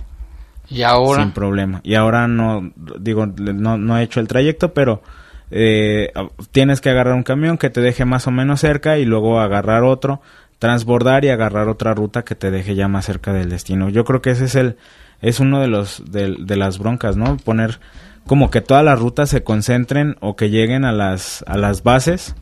Y 0.69 0.83
ahora. 0.83 1.23
Sin 1.23 1.33
problema. 1.33 1.81
Y 1.83 1.95
ahora 1.95 2.27
no, 2.27 2.73
digo, 2.99 3.27
no, 3.27 3.77
no 3.77 3.99
he 3.99 4.03
hecho 4.03 4.21
el 4.21 4.29
trayecto, 4.29 4.73
pero 4.73 5.03
eh, 5.51 6.13
tienes 6.53 6.81
que 6.81 6.91
agarrar 6.91 7.15
un 7.15 7.23
camión 7.23 7.59
que 7.59 7.71
te 7.71 7.81
deje 7.81 8.05
más 8.05 8.27
o 8.27 8.31
menos 8.31 8.61
cerca 8.61 8.99
y 8.99 9.05
luego 9.05 9.41
agarrar 9.41 9.85
otro, 9.85 10.21
transbordar 10.59 11.25
y 11.25 11.29
agarrar 11.29 11.69
otra 11.69 11.95
ruta 11.95 12.25
que 12.25 12.35
te 12.35 12.51
deje 12.51 12.75
ya 12.75 12.89
más 12.89 13.05
cerca 13.05 13.33
del 13.33 13.51
destino. 13.51 13.89
Yo 13.89 14.05
creo 14.05 14.23
que 14.23 14.31
ese 14.31 14.47
es 14.47 14.55
el, 14.55 14.77
es 15.21 15.41
uno 15.41 15.61
de 15.61 15.69
los, 15.69 16.03
de, 16.11 16.37
de 16.39 16.57
las 16.57 16.79
broncas, 16.79 17.17
¿no? 17.17 17.37
Poner 17.37 17.79
como 18.27 18.51
que 18.51 18.63
todas 18.63 18.85
las 18.85 18.99
rutas 18.99 19.29
se 19.29 19.45
concentren 19.45 20.17
o 20.21 20.35
que 20.37 20.51
lleguen 20.51 20.85
a 20.85 20.93
las, 20.93 21.45
a 21.47 21.59
las 21.59 21.83
bases 21.83 22.35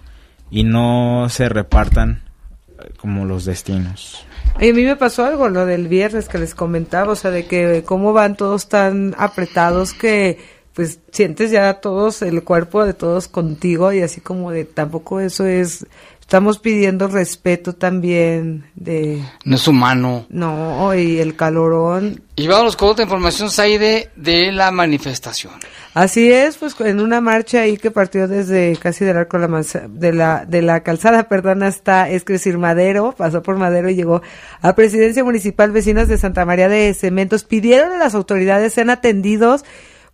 y 0.50 0.64
no 0.64 1.26
se 1.28 1.48
repartan 1.48 2.22
como 2.96 3.24
los 3.24 3.44
destinos. 3.44 4.24
Y 4.60 4.70
a 4.70 4.74
mí 4.74 4.84
me 4.84 4.96
pasó 4.96 5.24
algo 5.24 5.48
lo 5.48 5.66
del 5.66 5.88
viernes 5.88 6.28
que 6.28 6.38
les 6.38 6.54
comentaba, 6.54 7.12
o 7.12 7.16
sea, 7.16 7.30
de 7.30 7.46
que 7.46 7.82
cómo 7.84 8.12
van 8.12 8.36
todos 8.36 8.68
tan 8.68 9.14
apretados 9.18 9.94
que 9.94 10.38
pues 10.74 11.00
sientes 11.10 11.50
ya 11.50 11.80
todos 11.80 12.22
el 12.22 12.44
cuerpo 12.44 12.84
de 12.84 12.94
todos 12.94 13.28
contigo 13.28 13.92
y 13.92 14.00
así 14.00 14.20
como 14.20 14.50
de 14.50 14.64
tampoco 14.64 15.20
eso 15.20 15.44
es 15.46 15.86
estamos 16.32 16.58
pidiendo 16.58 17.08
respeto 17.08 17.74
también 17.74 18.64
de 18.74 19.22
no 19.44 19.56
es 19.56 19.68
humano. 19.68 20.24
No 20.30 20.94
y 20.94 21.18
el 21.18 21.36
calorón. 21.36 22.22
Y 22.36 22.46
vamos 22.46 22.74
con 22.74 22.88
otra 22.88 23.04
información 23.04 23.50
Saide 23.50 24.08
de 24.16 24.50
la 24.50 24.70
manifestación. 24.70 25.52
Así 25.92 26.32
es, 26.32 26.56
pues 26.56 26.74
en 26.80 27.00
una 27.00 27.20
marcha 27.20 27.60
ahí 27.60 27.76
que 27.76 27.90
partió 27.90 28.28
desde 28.28 28.78
casi 28.78 29.04
del 29.04 29.18
arco 29.18 29.38
de 29.38 30.12
la, 30.14 30.46
de 30.46 30.62
la 30.62 30.82
calzada, 30.82 31.24
perdón, 31.28 31.62
hasta, 31.64 32.08
es 32.08 32.24
decir, 32.24 32.56
Madero, 32.56 33.14
pasó 33.14 33.42
por 33.42 33.58
Madero 33.58 33.90
y 33.90 33.94
llegó 33.94 34.22
a 34.62 34.74
Presidencia 34.74 35.22
Municipal, 35.22 35.70
vecinos 35.70 36.08
de 36.08 36.16
Santa 36.16 36.46
María 36.46 36.70
de 36.70 36.94
Cementos, 36.94 37.44
pidieron 37.44 37.92
a 37.92 37.98
las 37.98 38.14
autoridades 38.14 38.72
sean 38.72 38.88
atendidos 38.88 39.66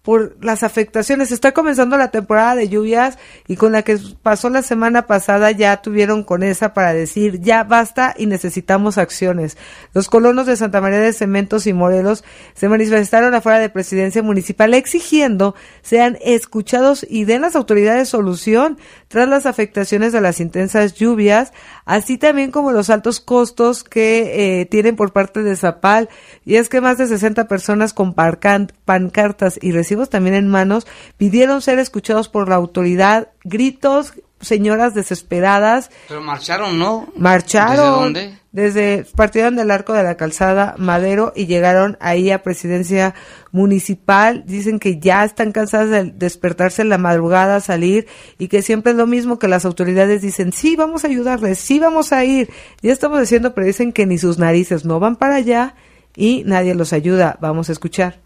por 0.03 0.37
las 0.43 0.63
afectaciones. 0.63 1.33
Está 1.33 1.53
comenzando 1.53 1.97
la 1.97 2.11
temporada 2.11 2.55
de 2.55 2.69
lluvias 2.69 3.19
y 3.47 3.57
con 3.57 3.73
la 3.73 3.83
que 3.83 3.99
pasó 4.23 4.49
la 4.49 4.63
semana 4.63 5.07
pasada 5.07 5.51
ya 5.51 5.83
tuvieron 5.83 6.25
con 6.25 6.43
esa 6.43 6.73
para 6.73 6.93
decir 6.93 7.41
ya 7.41 7.65
basta 7.65 8.15
y 8.17 8.27
necesitamos 8.27 8.99
acciones. 8.99 9.59
Los 9.93 10.09
colonos 10.09 10.47
de 10.47 10.57
Santa 10.57 10.81
María 10.81 11.01
de 11.01 11.13
Cementos 11.13 11.67
y 11.67 11.73
Morelos 11.73 12.25
se 12.55 12.69
manifestaron 12.69 13.35
afuera 13.35 13.59
de 13.59 13.69
presidencia 13.69 14.23
municipal 14.23 14.75
exigiendo 14.75 15.55
sean 15.83 16.19
escuchados 16.23 17.07
y 17.09 17.25
den 17.25 17.43
las 17.43 17.57
autoridades 17.57 18.09
solución 18.09 18.79
tras 19.09 19.29
las 19.29 19.47
afectaciones 19.47 20.13
de 20.13 20.21
las 20.21 20.41
intensas 20.41 20.95
lluvias, 20.95 21.53
así 21.85 22.19
también 22.19 22.51
como 22.51 22.73
los 22.73 22.91
altos 22.91 23.21
costos 23.21 23.85
que 23.85 24.61
eh, 24.61 24.67
tienen 24.67 24.97
por 24.97 25.13
parte 25.13 25.43
de 25.43 25.57
Zapal. 25.57 26.09
Y 26.49 26.57
es 26.57 26.71
que 26.71 26.81
más 26.81 26.97
de 26.97 27.07
60 27.07 27.47
personas 27.47 27.93
con 27.93 28.15
pancartas 28.15 29.59
y 29.61 29.73
recibos 29.73 30.09
también 30.09 30.35
en 30.35 30.49
manos 30.49 30.87
pidieron 31.19 31.61
ser 31.61 31.79
escuchados 31.79 32.31
por 32.31 32.49
la 32.49 32.55
autoridad. 32.55 33.29
Gritos, 33.45 34.15
señoras 34.41 34.95
desesperadas. 34.95 35.91
Pero 36.09 36.23
marcharon, 36.23 36.79
¿no? 36.79 37.13
Marcharon. 37.19 38.15
¿Desde 38.15 38.29
dónde? 38.31 38.39
Desde, 38.51 39.07
partieron 39.15 39.57
del 39.57 39.71
arco 39.71 39.93
de 39.93 40.03
la 40.03 40.17
calzada 40.17 40.75
Madero 40.79 41.35
y 41.37 41.45
llegaron 41.45 41.99
ahí 42.01 42.31
a 42.31 42.43
presidencia 42.43 43.15
municipal. 43.53 44.45
Dicen 44.47 44.79
que 44.79 44.99
ya 44.99 45.27
están 45.27 45.53
cansadas 45.53 45.91
de 45.91 46.05
despertarse 46.05 46.81
en 46.81 46.89
la 46.89 46.97
madrugada, 46.97 47.61
salir 47.61 48.07
y 48.39 48.49
que 48.49 48.63
siempre 48.63 48.93
es 48.93 48.97
lo 48.97 49.07
mismo 49.07 49.39
que 49.39 49.49
las 49.49 49.67
autoridades 49.67 50.23
dicen, 50.23 50.53
sí, 50.53 50.77
vamos 50.77 51.05
a 51.05 51.09
ayudarles, 51.09 51.59
sí, 51.59 51.79
vamos 51.79 52.15
a 52.15 52.25
ir. 52.25 52.49
Ya 52.81 52.95
estamos 52.95 53.21
diciendo, 53.21 53.53
pero 53.53 53.67
dicen 53.67 53.93
que 53.93 54.07
ni 54.07 54.17
sus 54.17 54.39
narices 54.39 54.87
no 54.87 54.99
van 54.99 55.17
para 55.17 55.35
allá 55.35 55.75
y 56.19 56.43
nadie 56.45 56.75
los 56.75 56.93
ayuda. 56.93 57.39
Vamos 57.41 57.71
a 57.71 57.73
escuchar 57.73 58.21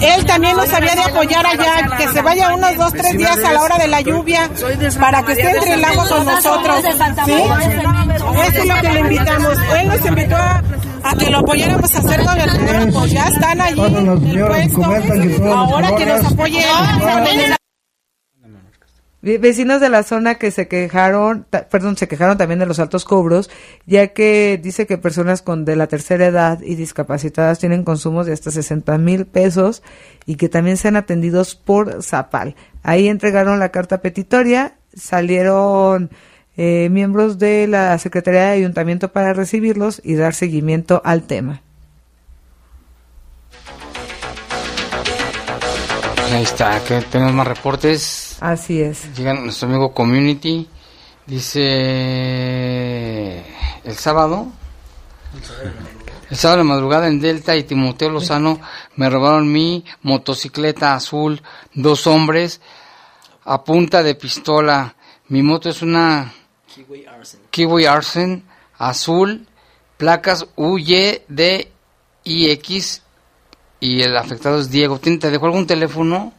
él 0.00 0.24
también 0.24 0.56
nos 0.56 0.72
había 0.72 0.94
de 0.94 1.02
apoyar 1.02 1.44
allá, 1.46 1.96
que 1.98 2.08
se 2.08 2.22
vaya 2.22 2.54
unos 2.54 2.76
dos, 2.76 2.92
tres 2.92 3.16
días 3.16 3.38
a 3.44 3.52
la 3.52 3.62
hora 3.62 3.76
de 3.76 3.88
la 3.88 4.00
lluvia 4.00 4.48
para 4.98 5.22
que 5.22 5.32
esté 5.32 5.50
entre 5.50 5.74
el 5.74 5.84
agua 5.84 6.08
con 6.08 6.24
nosotros. 6.24 6.76
¿Sí? 7.26 7.32
Eso 7.32 8.62
es 8.62 8.66
lo 8.66 8.74
que 8.80 8.88
le 8.88 9.00
invitamos. 9.00 9.58
Él 9.78 9.88
nos 9.88 10.06
invitó 10.06 10.36
a, 10.36 10.62
a 11.04 11.14
que 11.16 11.30
lo 11.30 11.38
apoyáramos 11.38 11.94
a 11.94 11.98
hacer 11.98 12.22
gobernador, 12.22 12.92
pues 12.92 13.10
ya 13.12 13.28
están 13.28 13.60
allí 13.60 13.80
Ahora 15.52 15.94
que 15.96 16.06
nos 16.06 16.24
apoyen. 16.24 17.59
Vecinos 19.22 19.82
de 19.82 19.90
la 19.90 20.02
zona 20.02 20.36
que 20.36 20.50
se 20.50 20.66
quejaron, 20.66 21.44
perdón, 21.70 21.98
se 21.98 22.08
quejaron 22.08 22.38
también 22.38 22.58
de 22.58 22.64
los 22.64 22.78
altos 22.78 23.04
cobros, 23.04 23.50
ya 23.84 24.08
que 24.08 24.58
dice 24.62 24.86
que 24.86 24.96
personas 24.96 25.42
con 25.42 25.66
de 25.66 25.76
la 25.76 25.88
tercera 25.88 26.24
edad 26.26 26.62
y 26.62 26.74
discapacitadas 26.74 27.58
tienen 27.58 27.84
consumos 27.84 28.24
de 28.24 28.32
hasta 28.32 28.50
60 28.50 28.96
mil 28.96 29.26
pesos 29.26 29.82
y 30.24 30.36
que 30.36 30.48
también 30.48 30.78
sean 30.78 30.96
atendidos 30.96 31.54
por 31.54 32.02
Zapal. 32.02 32.56
Ahí 32.82 33.08
entregaron 33.08 33.58
la 33.58 33.68
carta 33.68 34.00
petitoria, 34.00 34.78
salieron 34.94 36.08
eh, 36.56 36.88
miembros 36.90 37.38
de 37.38 37.66
la 37.66 37.98
Secretaría 37.98 38.44
de 38.44 38.52
Ayuntamiento 38.52 39.12
para 39.12 39.34
recibirlos 39.34 40.00
y 40.02 40.14
dar 40.14 40.32
seguimiento 40.32 41.02
al 41.04 41.24
tema. 41.24 41.60
Ahí 46.32 46.42
está, 46.42 46.80
tenemos 47.10 47.34
más 47.34 47.48
reportes. 47.48 48.19
Así 48.40 48.80
es. 48.80 49.14
Llega 49.16 49.34
nuestro 49.34 49.68
amigo 49.68 49.92
Community. 49.92 50.66
Dice 51.26 51.60
el 53.84 53.94
sábado. 53.94 54.48
El 56.28 56.36
sábado 56.36 56.58
de 56.58 56.64
madrugada 56.64 57.06
en 57.06 57.20
Delta 57.20 57.54
y 57.56 57.62
Timoteo 57.64 58.08
Lozano 58.10 58.60
me 58.96 59.08
robaron 59.10 59.52
mi 59.52 59.84
motocicleta 60.02 60.94
azul, 60.94 61.42
dos 61.74 62.06
hombres 62.06 62.60
a 63.44 63.62
punta 63.62 64.02
de 64.02 64.14
pistola. 64.14 64.96
Mi 65.28 65.42
moto 65.42 65.68
es 65.68 65.82
una 65.82 66.32
Kiwi 67.50 67.84
Arsen, 67.86 68.44
azul, 68.78 69.46
placas 69.96 70.46
UY 70.56 71.22
D 71.28 71.70
X 72.24 73.02
y 73.80 74.02
el 74.02 74.16
afectado 74.16 74.58
es 74.58 74.70
Diego. 74.70 74.98
¿Te 74.98 75.30
dejó 75.30 75.46
algún 75.46 75.66
teléfono? 75.66 76.32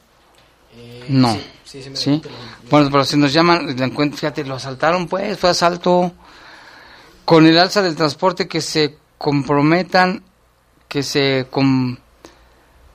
Eh, 0.73 1.05
no. 1.09 1.33
Sí, 1.33 1.45
sí, 1.93 2.22
Bueno, 2.69 2.89
pero 2.91 3.05
si 3.05 3.17
nos 3.17 3.32
llaman, 3.32 3.76
fíjate, 4.13 4.43
lo 4.43 4.55
asaltaron, 4.55 5.07
pues, 5.07 5.39
fue 5.39 5.49
asalto. 5.49 6.11
Con 7.24 7.45
el 7.45 7.57
alza 7.57 7.82
del 7.82 7.95
transporte, 7.95 8.47
que 8.47 8.61
se 8.61 8.97
comprometan, 9.17 10.24
que 10.88 11.03
se... 11.03 11.47
Com 11.49 11.97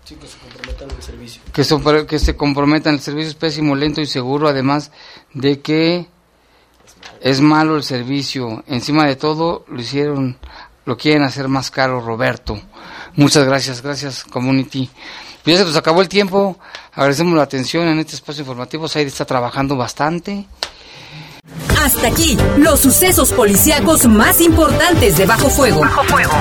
que 0.05 0.15
se 0.29 0.39
comprometan 0.39 0.89
el 0.91 1.03
servicio. 1.03 1.43
Que 1.53 1.65
se, 1.65 2.07
que 2.07 2.19
se 2.19 2.37
comprometan, 2.37 2.95
el 2.95 3.01
servicio 3.01 3.31
es 3.31 3.35
pésimo, 3.35 3.75
lento 3.75 4.01
y 4.01 4.07
seguro, 4.07 4.49
además 4.49 4.93
de 5.33 5.61
que 5.61 6.07
es 7.21 7.41
malo 7.41 7.77
el 7.77 7.83
servicio. 7.83 8.63
Encima 8.69 9.07
de 9.07 9.17
todo, 9.17 9.65
lo 9.69 9.81
hicieron, 9.81 10.39
lo 10.85 10.97
quieren 10.97 11.23
hacer 11.23 11.49
más 11.49 11.71
caro, 11.71 12.01
Roberto. 12.01 12.61
Muchas 13.15 13.47
gracias, 13.47 13.83
gracias, 13.83 14.25
community. 14.25 14.91
Pues 15.43 15.57
ya 15.57 15.63
se 15.63 15.69
nos 15.69 15.77
acabó 15.77 16.03
el 16.03 16.09
tiempo. 16.09 16.59
Agradecemos 16.97 17.37
la 17.37 17.43
atención 17.43 17.87
en 17.89 17.99
este 17.99 18.15
espacio 18.15 18.41
informativo. 18.41 18.89
Said 18.89 19.07
está 19.07 19.27
trabajando 19.27 19.77
bastante. 19.77 20.47
Hasta 21.79 22.09
aquí, 22.09 22.37
los 22.57 22.81
sucesos 22.81 23.33
policíacos 23.33 24.07
más 24.07 24.41
importantes 24.41 25.19
de 25.19 25.27
Bajo 25.27 25.51
Fuego. 25.51 25.81
Bajo 25.81 26.03
Fuego. 26.05 26.33